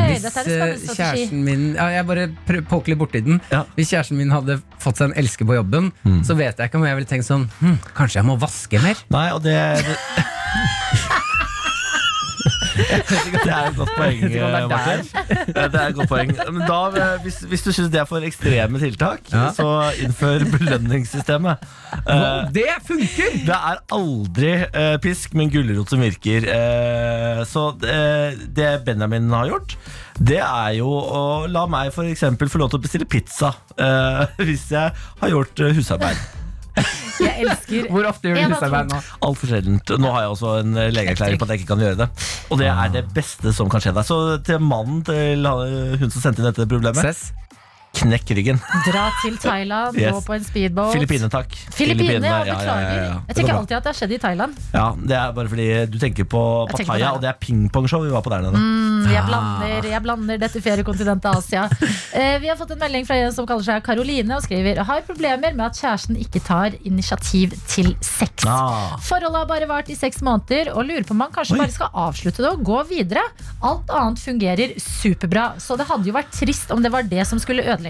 [0.08, 0.96] Hvis dette er en eh, spennende strategi.
[0.96, 3.42] kjæresten min ja, Jeg bare prø- poker litt borti den.
[3.52, 3.64] Ja.
[3.76, 5.92] Hvis kjæresten min hadde fått seg en elsker på jobben,
[6.24, 8.96] så vet jeg ikke om jeg ville tenkt sånn hm, Kanskje jeg må vaske mer?
[9.12, 9.58] Nei, og det
[12.76, 15.04] det, er et godt poeng, er Martin.
[15.48, 16.32] Det er et godt poeng.
[16.52, 19.50] Men da, eh, hvis, hvis du syns det er for ekstreme tiltak, Ja.
[19.56, 19.68] så
[20.04, 21.66] innfør belønningssystemet.
[22.02, 23.38] Eh, det funker!
[23.46, 26.50] Det er aldri uh, pisk, men gulrot som virker.
[26.50, 29.78] Uh, så det, det Benjamin har gjort,
[30.20, 34.70] det er jo å la meg for få lov til å bestille pizza eh, hvis
[34.72, 36.45] jeg har gjort husarbeid.
[37.22, 39.00] Jeg elsker Hvor ofte gjør du husarbeid nå?
[39.28, 39.96] Altfor sjeldent.
[40.02, 42.10] Nå har jeg også en legeerklæring på at jeg ikke kan gjøre det.
[42.52, 44.08] Og det er det beste som kan skje deg.
[44.08, 47.32] Så til mannen til hun som sendte inn dette problemet, Cess?
[47.96, 48.60] Knekk ryggen.
[48.86, 50.12] Dra til Thailand, Yes.
[50.14, 50.94] gå på en speedboat.
[50.96, 51.56] Filippinene, takk.
[51.76, 52.96] Filippinene, ja, ja, ja, beklager.
[52.96, 53.20] ja, ja.
[53.30, 54.58] Jeg tenker alltid at det har skjedd i Thailand.
[54.74, 57.38] Ja, Det er bare fordi du tenker på Jeg tenker på Pattaya, og det er
[57.40, 58.60] pingpongshow vi var på der nede.
[58.60, 59.28] Mm, jeg, Ah.
[59.30, 61.70] blander, jeg blander dette feriekontinentet Asia.
[62.16, 65.02] Eh, vi har fått en melding fra en som kaller seg Karoline og skriver Har
[65.04, 68.46] problemer med at kjæresten ikke tar initiativ til sex.
[68.48, 68.96] Ah.
[69.04, 71.60] Forholdet har bare vart i seks måneder, og lurer på om man kanskje Oi.
[71.60, 73.24] bare skal avslutte det og gå videre.
[73.62, 77.38] Alt annet fungerer superbra, så det hadde jo vært trist om det var det som
[77.40, 77.85] skulle ødelegge.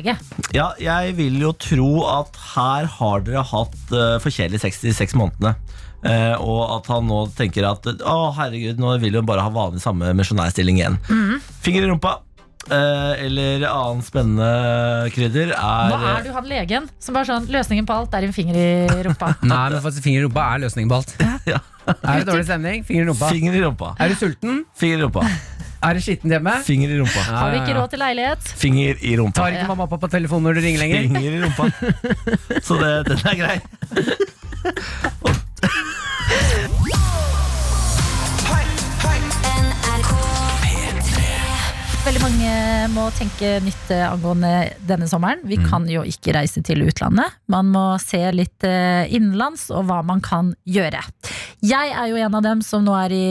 [0.55, 4.93] Ja, jeg vil jo tro at her har dere hatt uh, for kjedelig sex de
[4.95, 5.55] seks månedene.
[6.05, 9.81] Uh, og at han nå tenker at å herregud, nå vil hun bare ha vanlig
[9.81, 10.99] samme misjonærstilling igjen.
[11.09, 11.39] Mm.
[11.65, 12.19] Finger i rumpa.
[12.65, 17.85] eh, eller annen spennende krydder er Nå er du han legen som bare sånn Løsningen
[17.85, 19.35] på alt er en finger i rumpa.
[19.45, 21.13] Nei, men faktisk finger i rumpa er løsningen på alt.
[21.45, 21.61] Ja.
[21.93, 22.81] Er det dårlig stemning?
[22.87, 23.29] Finger i rumpa.
[23.29, 23.91] Finger i rumpa.
[24.01, 24.63] Er du sulten?
[24.73, 25.27] Finger i rumpa.
[25.85, 26.53] Er det skittent hjemme?
[26.65, 27.21] Finger i rumpa.
[27.29, 28.41] Har vi ikke råd til leilighet?
[28.63, 29.37] Finger i rumpa.
[29.41, 30.99] Tar ikke mamma og pappa telefonen når du ringer lenger?
[31.05, 31.63] Finger i rumpa.
[32.65, 33.57] Så det, den er grei.
[42.05, 42.49] Veldig mange
[42.93, 44.51] må tenke nytt eh, angående
[44.85, 45.39] denne sommeren.
[45.49, 47.33] Vi kan jo ikke reise til utlandet.
[47.49, 51.01] Man må se litt eh, innenlands og hva man kan gjøre.
[51.65, 53.25] Jeg er jo en av dem som nå er i,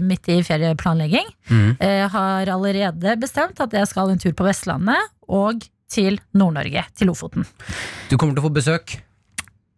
[0.00, 1.28] midt i ferieplanlegging.
[1.50, 1.70] Mm.
[1.76, 7.12] Eh, har allerede bestemt at jeg skal en tur på Vestlandet og til Nord-Norge, til
[7.12, 7.44] Lofoten.
[8.08, 8.96] Du kommer til å få besøk.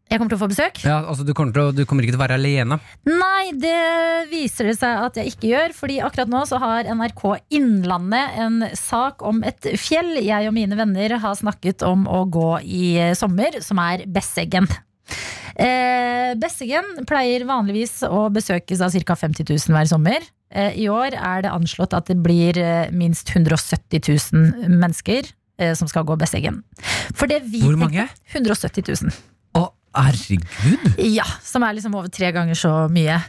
[0.08, 0.80] Jeg kommer til å få besøk.
[0.88, 2.78] Ja, altså du, kommer til å, du kommer ikke til å være alene.
[3.04, 5.76] Nei, det viser det seg at jeg ikke gjør.
[5.76, 7.24] Fordi akkurat nå så har NRK
[7.58, 12.50] Innlandet en sak om et fjell jeg og mine venner har snakket om å gå
[12.64, 12.88] i
[13.18, 14.68] sommer, som er Besseggen.
[15.58, 19.16] Eh, Besseggen pleier vanligvis å besøkes av ca.
[19.18, 20.24] 50 000 hver sommer.
[20.48, 24.00] Eh, I år er det anslått at det blir eh, minst 170
[24.32, 25.28] 000 mennesker
[25.60, 26.62] eh, som skal gå Besseggen.
[27.12, 28.08] For det vi Hvor mange?
[28.32, 29.18] 170 000.
[29.96, 30.98] Herregud!
[31.14, 33.20] Ja, som er liksom over tre ganger så mye.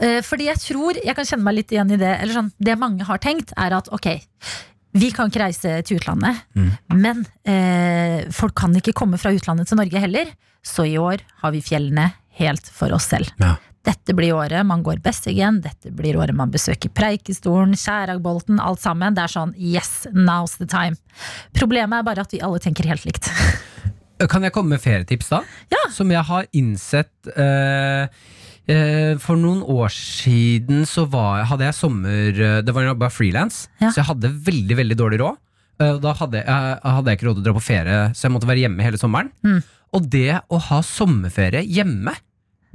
[0.00, 2.78] Eh, fordi jeg tror, jeg kan kjenne meg litt igjen i det, eller sånn, det
[2.80, 4.10] mange har tenkt, er at ok,
[4.96, 6.70] vi kan ikke reise til utlandet, Mm.
[6.96, 10.30] men eh, folk kan ikke komme fra utlandet til Norge heller,
[10.64, 12.10] så i år har vi fjellene
[12.40, 13.28] helt for oss selv.
[13.40, 13.54] Ja.
[13.86, 19.14] Dette blir året man går Besseggen, dette blir året man besøker Preikestolen, Skjæragbolten, alt sammen.
[19.14, 20.96] Det er sånn yes, now's the time.
[21.54, 23.30] Problemet er bare at vi alle tenker helt likt.
[24.30, 25.42] Kan jeg komme med ferietips da?
[25.72, 25.82] Ja.
[25.92, 28.06] Som jeg har innsett eh,
[28.72, 33.66] eh, For noen år siden så var, hadde jeg sommer eh, Det var bare frilans,
[33.82, 33.90] Ja.
[33.90, 35.36] så jeg hadde veldig veldig dårlig råd.
[35.84, 38.32] Eh, da hadde jeg, hadde jeg ikke råd til å dra på ferie, så jeg
[38.38, 39.28] måtte være hjemme hele sommeren.
[39.44, 39.60] Mm.
[39.96, 42.16] Og det å ha sommerferie hjemme,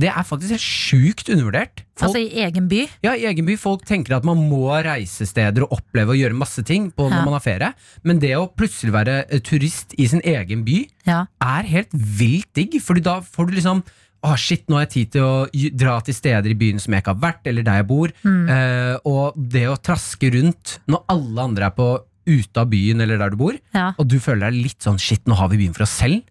[0.02, 1.84] det er faktisk helt sjukt undervurdert.
[2.02, 2.82] Folk, Altså i egen by.
[3.06, 6.38] ja, I egen by folk tenker at man må reise steder og oppleve og gjøre
[6.38, 7.26] masse ting på når Ja.
[7.26, 7.74] man har ferie,
[8.04, 11.26] men det å plutselig være eh, turist i sin egen by Ja.
[11.42, 13.84] er helt vilt digg, Fordi da får du liksom
[14.24, 17.02] Å shit, nå har jeg tid til å dra til steder i byen som jeg
[17.02, 18.12] ikke har vært, eller der jeg bor.
[18.24, 18.50] Mm.
[18.54, 21.88] Eh, og det å traske rundt når alle andre er på
[22.30, 23.96] ute av byen eller der du bor, Ja.
[23.98, 26.22] og du føler deg litt sånn shit, nå har vi byen for oss selv.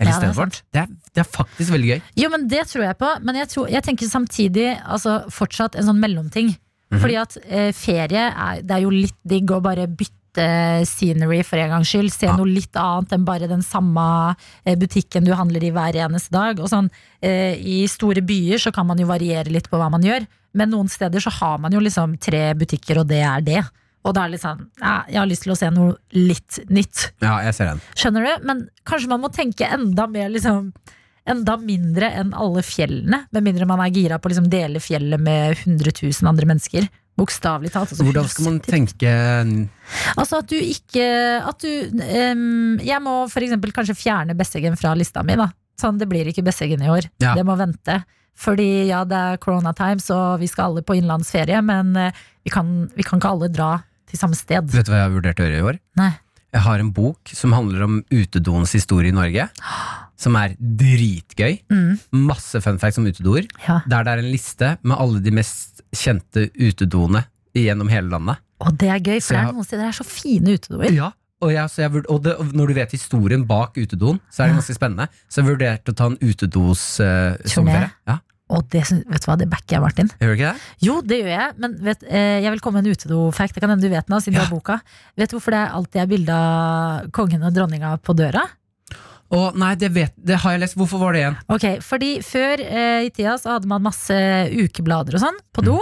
[0.00, 0.62] Eller Ja, det stedet vårt.
[0.72, 2.00] Det det er faktisk veldig gøy.
[2.16, 3.08] Jo, men det tror jeg på.
[3.26, 6.54] Men jeg, tror, jeg tenker samtidig altså, fortsatt en sånn mellomting.
[6.90, 10.16] Fordi at eh, ferie er, det er jo litt digg å bare bytte
[10.88, 12.10] scenery for en gangs skyld.
[12.14, 12.36] Se Ja.
[12.38, 14.34] noe litt annet enn bare den samme
[14.64, 16.58] eh, butikken du handler i hver eneste dag.
[16.62, 16.88] Og sånn,
[17.22, 20.26] eh, I store byer så kan man jo variere litt på hva man gjør.
[20.54, 23.62] Men noen steder så har man jo liksom tre butikker, og det er det.
[24.06, 26.60] Og da er det litt sånn ja, Jeg har lyst til å se noe litt
[26.72, 27.10] nytt.
[27.20, 27.82] Ja, jeg ser den.
[27.98, 28.46] Skjønner du?
[28.48, 30.72] Men kanskje man må tenke enda mer liksom
[31.30, 33.26] Enda mindre enn alle fjellene.
[33.30, 36.86] Med mindre man er gira på å liksom dele fjellet med 100 000 andre mennesker.
[37.20, 37.92] Bokstavelig talt.
[37.92, 39.10] altså Hvordan skal man tenke
[40.16, 41.04] Altså at du ikke
[41.44, 45.50] At du um, Jeg må for eksempel kanskje fjerne Besseggen fra lista mi, da.
[45.80, 47.10] Sånn, det blir ikke Besseggen i år.
[47.22, 47.34] Ja.
[47.36, 48.00] Det må vente.
[48.40, 52.52] Fordi ja, det er corona time, så vi skal alle på innenlandsferie, men eh, vi
[52.52, 53.70] kan, vi kan ikke alle dra
[54.10, 54.68] til samme sted.
[54.74, 55.80] Vet du hva jeg har vurdert å gjøre i år?
[56.00, 56.10] Nei.
[56.50, 59.44] Jeg har en bok som handler om utedoens historie i Norge.
[60.20, 61.60] Som er dritgøy.
[61.72, 61.92] Mm,
[62.26, 63.46] Masse fun facts om utedoer.
[63.68, 63.78] ja.
[63.88, 67.22] Der det er en liste med alle de mest kjente utedoene
[67.56, 68.42] gjennom hele landet.
[68.60, 70.90] Og det er gøy, for det er noen steder det er så fine utedoer.
[70.92, 71.08] Ja,
[71.40, 74.42] og, jeg, så jeg, vurd- og, det, og når du vet historien bak utedoen, så
[74.44, 75.06] er det ganske spennende.
[75.30, 77.88] Så jeg vurderte å ta en utedos uh, sommerferie.
[78.10, 78.18] Ja,
[78.50, 80.08] Og det, vet du hva, det backer jeg, Martin.
[80.18, 80.70] gjør du ikke det?
[80.82, 83.54] Jo, det gjør jeg, men vet, eh, jeg vil komme med en utedo-fact.
[83.54, 84.80] Det kan hende du vet den, siden du har boka.
[85.20, 88.42] Vet du hvorfor det alltid er bilde av kongen og dronninga på døra?
[89.30, 90.74] Å nei, det, vet, det har jeg lest.
[90.78, 91.38] Hvorfor var det igjen?
[91.54, 94.16] Ok, fordi før eh, i tida så hadde man masse
[94.50, 95.78] ukeblader og sånn på do.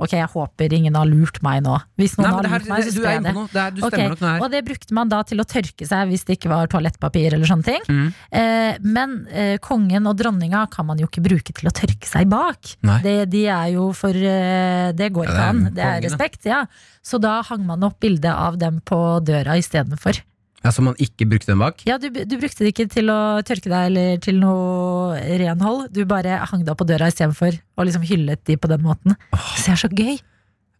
[0.00, 1.76] Ok, jeg håper ingen har lurt meg nå.
[2.00, 2.26] Hvis noen.
[2.26, 3.34] Nei, har her, lurt meg, så spør jeg det.
[3.52, 4.44] Det er, her.
[4.44, 7.50] Og det brukte man da til å tørke seg hvis det ikke var toalettpapir eller
[7.50, 7.84] sånne ting.
[7.90, 8.06] Mm.
[8.40, 12.30] Eh, men eh, kongen og dronninga kan man jo ikke bruke til å tørke seg
[12.32, 12.74] bak.
[13.04, 15.62] Det, de er jo for eh, Det går ikke er an.
[15.76, 16.64] Det er respekt, ja.
[17.04, 20.22] Så da hang man opp bilde av dem på døra istedenfor.
[20.60, 21.80] Ja, så man ikke brukte den bak?
[21.88, 25.86] Ja, du, du brukte det ikke til å tørke deg eller til noe renhold.
[25.94, 29.16] Du bare hang deg opp på døra istedenfor og liksom hyllet de på den måten.
[29.56, 30.20] Så det er så gøy.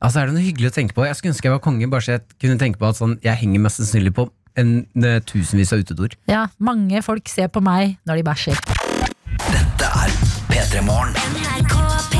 [0.01, 2.05] Altså er det noe hyggelig å tenke på Jeg skulle ønske jeg var konge, bare
[2.05, 4.28] så jeg kunne tenke på at sånn, jeg henger mest sannsynlig på
[4.61, 4.72] en,
[5.05, 6.16] eh, tusenvis av utedoer.
[6.28, 8.64] Ja, mange folk ser på meg når de bæsjer.
[9.49, 10.16] Dette er
[10.51, 12.20] P3 Morgen.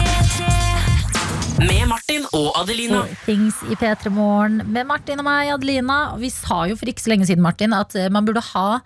[1.61, 3.03] Med Martin og Adelina.
[3.05, 5.99] For Things i P3 Morgen med Martin og meg, Adelina.
[6.21, 8.81] Vi sa jo for ikke så lenge siden, Martin, at eh, man burde ha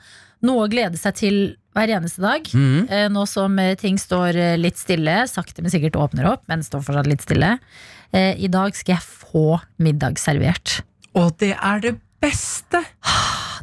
[0.45, 1.39] noe å glede seg til
[1.75, 2.49] hver eneste dag.
[2.55, 6.85] Eh, Nå som eh, ting står litt stille, sakte, men sikkert åpner opp, men står
[6.87, 7.55] fortsatt litt stille.
[8.14, 9.47] Eh, I dag skal jeg få
[9.83, 10.81] middag servert.
[11.14, 12.83] Og det er det beste!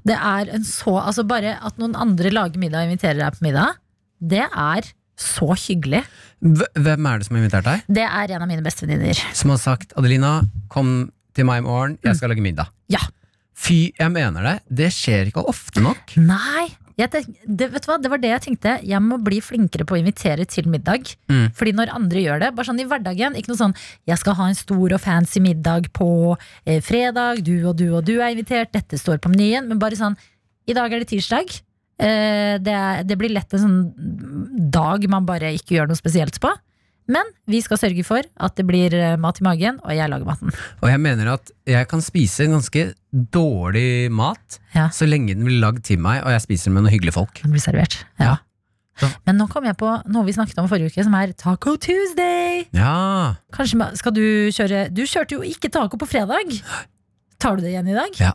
[0.07, 3.45] Det er en så Altså bare at noen andre lager middag og inviterer deg på
[3.45, 3.75] middag,
[4.17, 4.87] det er
[5.21, 6.03] så hyggelig.
[6.41, 7.87] Hvem er det som har invitert deg?
[7.87, 9.23] Det er en av mine bestevenninner.
[9.37, 12.71] Som har sagt 'Adelina, kom til meg i morgen, jeg skal lage middag'.
[12.89, 13.01] Ja.
[13.61, 14.55] Fy, jeg mener det.
[14.67, 16.15] Det skjer ikke ofte nok.
[16.17, 16.71] Nei!
[16.99, 17.97] Jeg tenk, det, vet du hva?
[18.01, 18.73] det var det jeg tenkte.
[18.85, 21.13] Jeg må bli flinkere på å invitere til middag.
[21.31, 21.47] Mm.
[21.57, 23.75] Fordi når andre gjør det, bare sånn i hverdagen Ikke noe sånn
[24.09, 28.05] 'jeg skal ha en stor og fancy middag på eh, fredag', du og du og
[28.05, 29.67] du er invitert, dette står på menyen.
[29.67, 30.17] Men bare sånn
[30.67, 31.61] 'i dag er det tirsdag'.
[32.01, 33.79] Eh, det, er, det blir lett en sånn
[34.73, 36.49] dag man bare ikke gjør noe spesielt på.
[37.11, 40.27] Men vi skal sørge for at det blir eh, mat i magen, og jeg lager
[40.29, 40.53] maten.
[40.81, 44.87] Og jeg mener at jeg kan spise ganske dårlig mat Ja.
[44.93, 47.41] så lenge den blir lagd til meg, og jeg spiser den med noen hyggelige folk.
[47.43, 47.97] Den blir servert.
[48.21, 48.37] Ja.
[49.01, 49.09] Ja.
[49.25, 52.65] Men nå kom jeg på noe vi snakket om forrige uke, som er Taco Tuesday.
[52.75, 54.23] Ja, Kanskje skal du
[54.53, 56.53] kjøre Du kjørte jo ikke taco på fredag.
[57.41, 58.13] Tar du det igjen i dag?
[58.21, 58.33] Ja.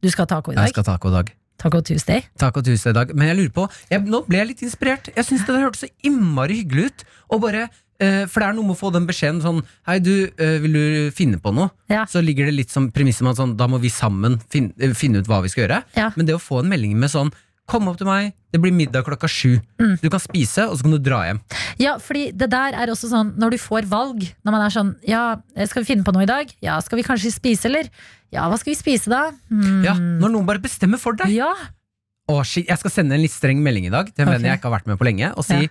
[0.00, 0.64] Du skal ha taco i dag?
[0.70, 1.34] jeg skal ha taco-dag.
[1.58, 2.22] Taco Tuesday?
[2.38, 3.12] Taco Tuesday dag.
[3.16, 5.10] Men jeg lurer på, jeg, nå ble jeg litt inspirert.
[5.16, 7.06] Jeg syns det der hørtes så innmari hyggelig ut.
[7.32, 7.66] Og bare,
[8.00, 10.76] eh, for det er noe med å få den beskjeden sånn Hei, du, eh, vil
[10.76, 10.86] du
[11.16, 11.70] finne på noe?
[11.92, 12.04] Ja.
[12.04, 15.22] Så ligger det litt som premisset med at sånn, da må vi sammen finne, finne
[15.22, 15.82] ut hva vi skal gjøre.
[15.96, 16.12] Ja.
[16.16, 17.32] Men det å få en melding med sånn
[17.66, 19.56] Kom opp til meg, det blir middag klokka sju.
[19.82, 19.96] Mm.
[19.98, 21.40] Du kan spise, og så kan du dra hjem.
[21.82, 24.92] Ja, fordi det der er også sånn Når du får valg Når man er sånn
[25.04, 25.24] Ja,
[25.66, 26.52] skal vi finne på noe i dag?
[26.64, 27.90] Ja, skal vi kanskje spise, eller?
[28.34, 29.30] Ja, hva skal vi spise da?
[29.50, 29.84] Mm.
[29.86, 31.30] Ja, Når noen bare bestemmer for deg.
[31.36, 31.52] Ja,
[32.28, 34.48] Å, shit, jeg skal sende en litt streng melding i dag til en venn Ok.
[34.50, 35.68] jeg ikke har vært med på lenge, og si Ja.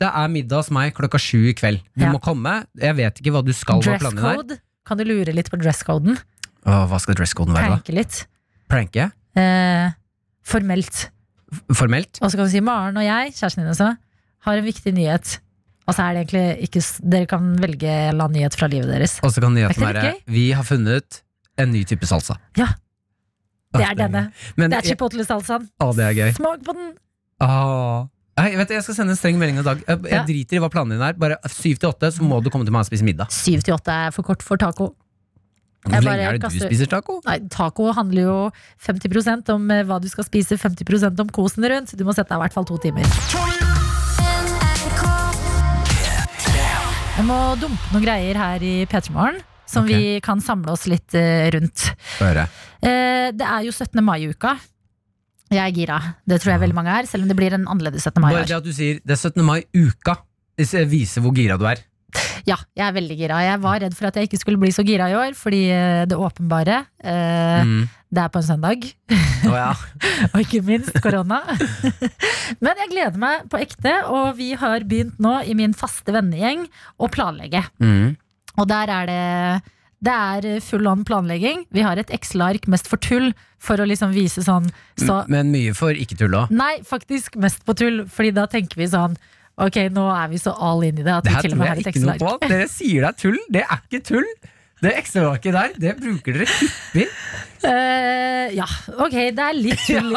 [0.00, 1.82] det er middag hos meg klokka sju i kveld.
[1.96, 2.12] Du Ja.
[2.12, 2.64] må komme.
[2.80, 3.80] Jeg vet ikke hva du skal.
[3.82, 6.16] Dresscode Kan du lure litt på dresscoden?
[6.64, 7.76] Åh, hva skal dresscoden være, da?
[7.76, 8.26] Pranke litt
[8.70, 9.12] Pranke?
[9.36, 9.92] eh,
[10.44, 11.10] Formelt
[11.72, 12.18] Formelt?
[12.22, 13.96] Og så kan du si Maren og jeg, kjæresten din også
[14.44, 15.38] Har en viktig nyhet
[15.88, 18.88] Og så er det egentlig ikke Dere kan velge en eller annen nyhet fra livet
[18.88, 21.22] deres Og så kan nyheten være Vi har funnet
[21.58, 22.38] en ny type salsa.
[22.58, 22.68] Ja.
[23.76, 24.22] Det er denne
[24.56, 26.30] Men, Det er chipotle-salsaen Å, det er gøy.
[26.38, 26.94] Smak på den
[27.44, 28.06] Ah.
[28.38, 29.80] Nei, vet du, jeg skal sende en streng melding i dag.
[29.86, 31.14] Jeg, jeg driter i hva planen din er.
[31.18, 33.30] Bare syv til åtte, så må du komme til meg og spise middag.
[33.34, 34.88] 7 til 8 er for kort for taco
[35.86, 37.18] Hvor lenge er det du spiser taco?
[37.26, 38.36] Nei, taco handler jo
[38.86, 42.40] 50% om eh, hva du skal spise 50% om kosen rundt Du må sette deg
[42.40, 43.06] i hvert fall to timer
[47.18, 50.00] Jeg må dumpe noen greier her i P3morgen Som okay.
[50.00, 51.90] vi kan samle oss litt eh, rundt
[52.22, 52.48] høre.
[52.80, 54.00] Eh, Det er jo 17.
[54.04, 54.56] mai-uka.
[55.52, 55.98] Jeg er gira.
[56.28, 58.20] Det tror jeg veldig mange er, selv om det blir en annerledes 17.
[58.20, 58.32] mai.
[58.34, 59.44] Bare det at du sier det er 17.
[59.44, 60.18] mai-uka,
[60.58, 61.80] viser hvor gira du er.
[62.48, 63.38] Ja, jeg er veldig gira.
[63.44, 66.04] Jeg var redd for at jeg ikke skulle bli så gira i år, fordi eh,
[66.08, 67.88] det åpenbare eh, Mm.
[68.08, 68.84] Det er på en søndag,
[69.44, 69.74] Oh, ja.
[70.32, 71.42] og ikke minst korona.
[72.64, 76.64] Men jeg gleder meg på ekte, og vi har begynt nå i min faste vennegjeng
[76.96, 77.62] å planlegge.
[77.82, 78.16] Mm.
[78.58, 79.24] Og der er det
[79.98, 81.64] det er full on planlegging.
[81.74, 84.68] Vi har et Excel-ark mest for tull, for å liksom vise sånn
[85.00, 86.52] så, Men mye for ikke tull òg.
[86.54, 89.16] Nei, faktisk mest på tull, Fordi da tenker vi sånn
[89.58, 91.72] Ok, nå er vi så all in i det at Det vi til og med
[91.72, 92.44] har et Excel-ark.
[92.46, 93.38] Dere sier det er tull.
[93.50, 94.28] Det er ikke tull.
[94.78, 97.06] Det ekstravaket der, det bruker dere hyppig.
[97.64, 98.66] Uh, ja,
[99.02, 100.14] ok, det er litt tull,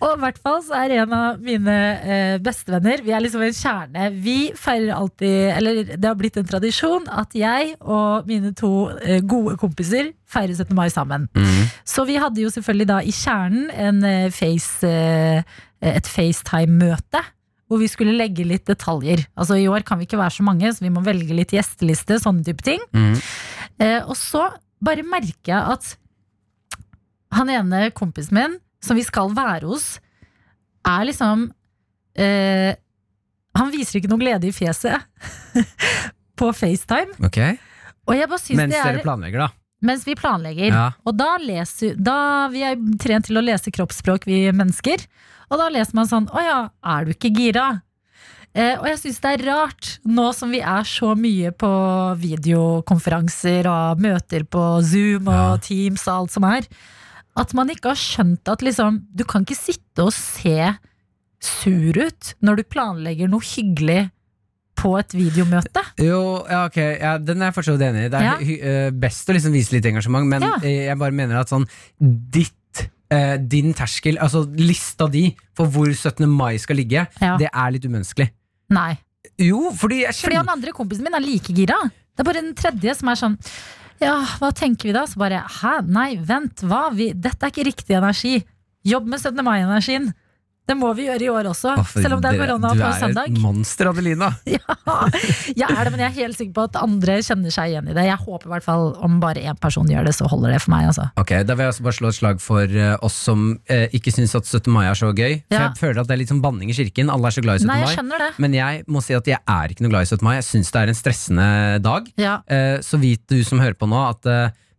[0.00, 3.54] og i hvert fall så er en av mine uh, bestevenner Vi er liksom en
[3.54, 4.08] kjerne.
[4.24, 9.20] Vi feirer alltid Eller det har blitt en tradisjon at jeg og mine to uh,
[9.22, 10.74] gode kompiser feirer 17.
[10.76, 11.28] mai sammen.
[11.84, 15.42] Så vi hadde jo selvfølgelig da i kjernen en eh, face, eh,
[15.80, 17.22] et FaceTime-møte.
[17.70, 19.22] Hvor vi skulle legge litt detaljer.
[19.38, 22.18] Altså I år kan vi ikke være så mange, så vi må velge litt gjesteliste.
[22.18, 22.82] Sånne type ting.
[22.90, 23.14] Mm.
[23.78, 24.48] Eh, og så
[24.82, 25.94] bare merker jeg at
[27.36, 29.98] han ene kompisen min, som vi skal være hos,
[30.88, 31.50] er liksom
[32.18, 32.72] eh,
[33.58, 35.04] Han viser ikke noe glede i fjeset
[36.40, 37.14] på FaceTime.
[37.28, 37.58] Okay.
[38.08, 39.50] Og jeg bare synes Mens det er dere planlegger, da.
[39.86, 40.72] mens vi planlegger.
[40.72, 40.86] Ja.
[41.04, 45.04] Og da leser da, Vi er trent til å lese kroppsspråk, vi mennesker.
[45.50, 46.58] Og da leser man sånn Å ja,
[46.96, 47.82] er du ikke gira?
[48.54, 51.68] Eh, og jeg syns det er rart, nå som vi er så mye på
[52.18, 55.56] videokonferanser og møter på Zoom og Ja.
[55.62, 56.66] Teams og alt som er,
[57.38, 60.74] at man ikke har skjønt at liksom Du kan ikke sitte og se
[61.40, 64.10] sur ut når du planlegger noe hyggelig
[64.80, 65.80] på et videomøte.
[66.00, 68.08] Jo, ja, ok, ja, den er jeg fortsatt enig i.
[68.12, 68.36] Det er Ja.
[68.40, 70.56] eh, best å liksom vise litt engasjement, men Ja.
[70.58, 71.66] jeg bare mener at sånn
[72.00, 72.54] ditt
[73.10, 76.26] eh, din terskel, altså lista di for hvor 17.
[76.28, 77.36] mai skal ligge, Ja.
[77.36, 78.30] det er litt umenneskelig.
[78.70, 78.98] Nei.
[79.40, 81.76] Jo, fordi jeg Fordi kjenner han andre kompisen min er like gira.
[82.16, 83.36] Det er bare den tredje som er sånn
[84.00, 85.02] Ja, hva tenker vi da?
[85.04, 86.88] Så bare hæ, nei, vent, hva?
[86.96, 88.44] Vi, dette er ikke riktig energi.
[88.88, 89.44] Jobb med 17.
[89.44, 90.14] mai-energien.
[90.70, 91.72] Det må vi gjøre i år også.
[91.80, 93.26] Å, selv om det er korona på søndag.
[93.26, 94.30] Du er et monster, Adelina.
[94.50, 97.88] Ja, jeg er det, men jeg er helt sikker på at andre kjenner seg igjen
[97.90, 98.04] i det.
[98.06, 100.72] Jeg håper i hvert fall om bare én person gjør det, så holder det for
[100.74, 100.88] meg.
[100.92, 101.08] Altså.
[101.20, 104.14] Ok, Da vil jeg også bare slå et slag for uh, oss som uh, ikke
[104.14, 104.70] syns at 17.
[104.74, 105.40] mai er så gøy.
[105.48, 105.62] For Ja.
[105.66, 107.10] jeg føler at det er litt som banning i kirken.
[107.12, 107.70] Alle er så glad i 17.
[107.72, 108.18] Nei, jeg mai.
[108.22, 108.30] det.
[108.46, 110.24] Men jeg må si at jeg er ikke noe glad i 17.
[110.26, 110.34] mai.
[110.38, 111.48] Jeg syns det er en stressende
[111.84, 112.12] dag.
[112.20, 112.36] Ja.
[112.46, 114.30] Uh, så vit du som hører på nå, at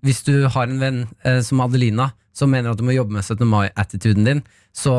[0.01, 1.03] hvis du har en venn
[1.45, 3.43] som Adelina, som mener at du må jobbe med 17.
[3.45, 4.39] mai-attituden din,
[4.73, 4.95] så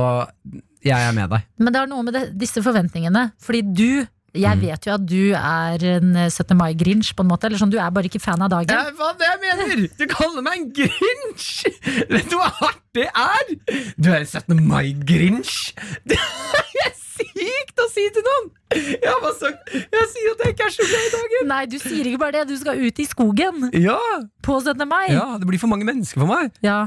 [0.85, 1.47] jeg er med deg.
[1.59, 3.33] Men det har noe med det, disse forventningene.
[3.41, 4.61] Fordi du jeg Mm.
[4.65, 6.57] vet jo at du er en eh, 17.
[6.57, 7.45] mai-grinch, på en måte.
[7.51, 8.95] Eller sånn, du er bare ikke fan av dagen.
[8.97, 9.83] hva det jeg mener!
[9.99, 11.67] Du kaller meg en grinch!
[12.09, 13.53] Vet du hva hardt det er?
[14.01, 14.57] Du er en 17.
[14.67, 15.75] mai-grinch!
[16.09, 18.49] Det er sykt å si til noen!
[18.73, 21.49] Jeg har bare sagt Jeg sier at jeg ikke er så glad i dagen.
[21.53, 22.47] Nei, du sier ikke bare det.
[22.49, 23.99] Du skal ut i skogen Ja,
[24.43, 24.89] på 17.
[24.89, 25.13] mai.
[25.13, 26.57] ja, det blir for mange mennesker for meg.
[26.65, 26.87] Ja.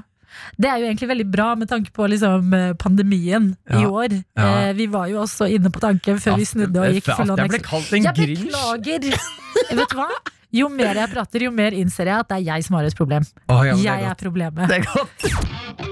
[0.57, 4.15] Det er jo egentlig veldig bra med tanke på liksom, pandemien pandemien i år.
[4.35, 4.69] Ja.
[4.69, 7.43] Eh, vi var jo også inne på tanken før vi snudde og gikk full on
[7.43, 9.09] Jeg ble kalt en Jeg beklager!
[9.79, 10.09] Vet du hva?
[10.55, 12.95] Jo mer jeg prater, jo mer innser jeg at det er jeg som har et
[12.95, 13.25] problem.
[13.51, 14.69] Oh, ja, Jeg er er problemet.
[14.71, 15.91] Det er godt.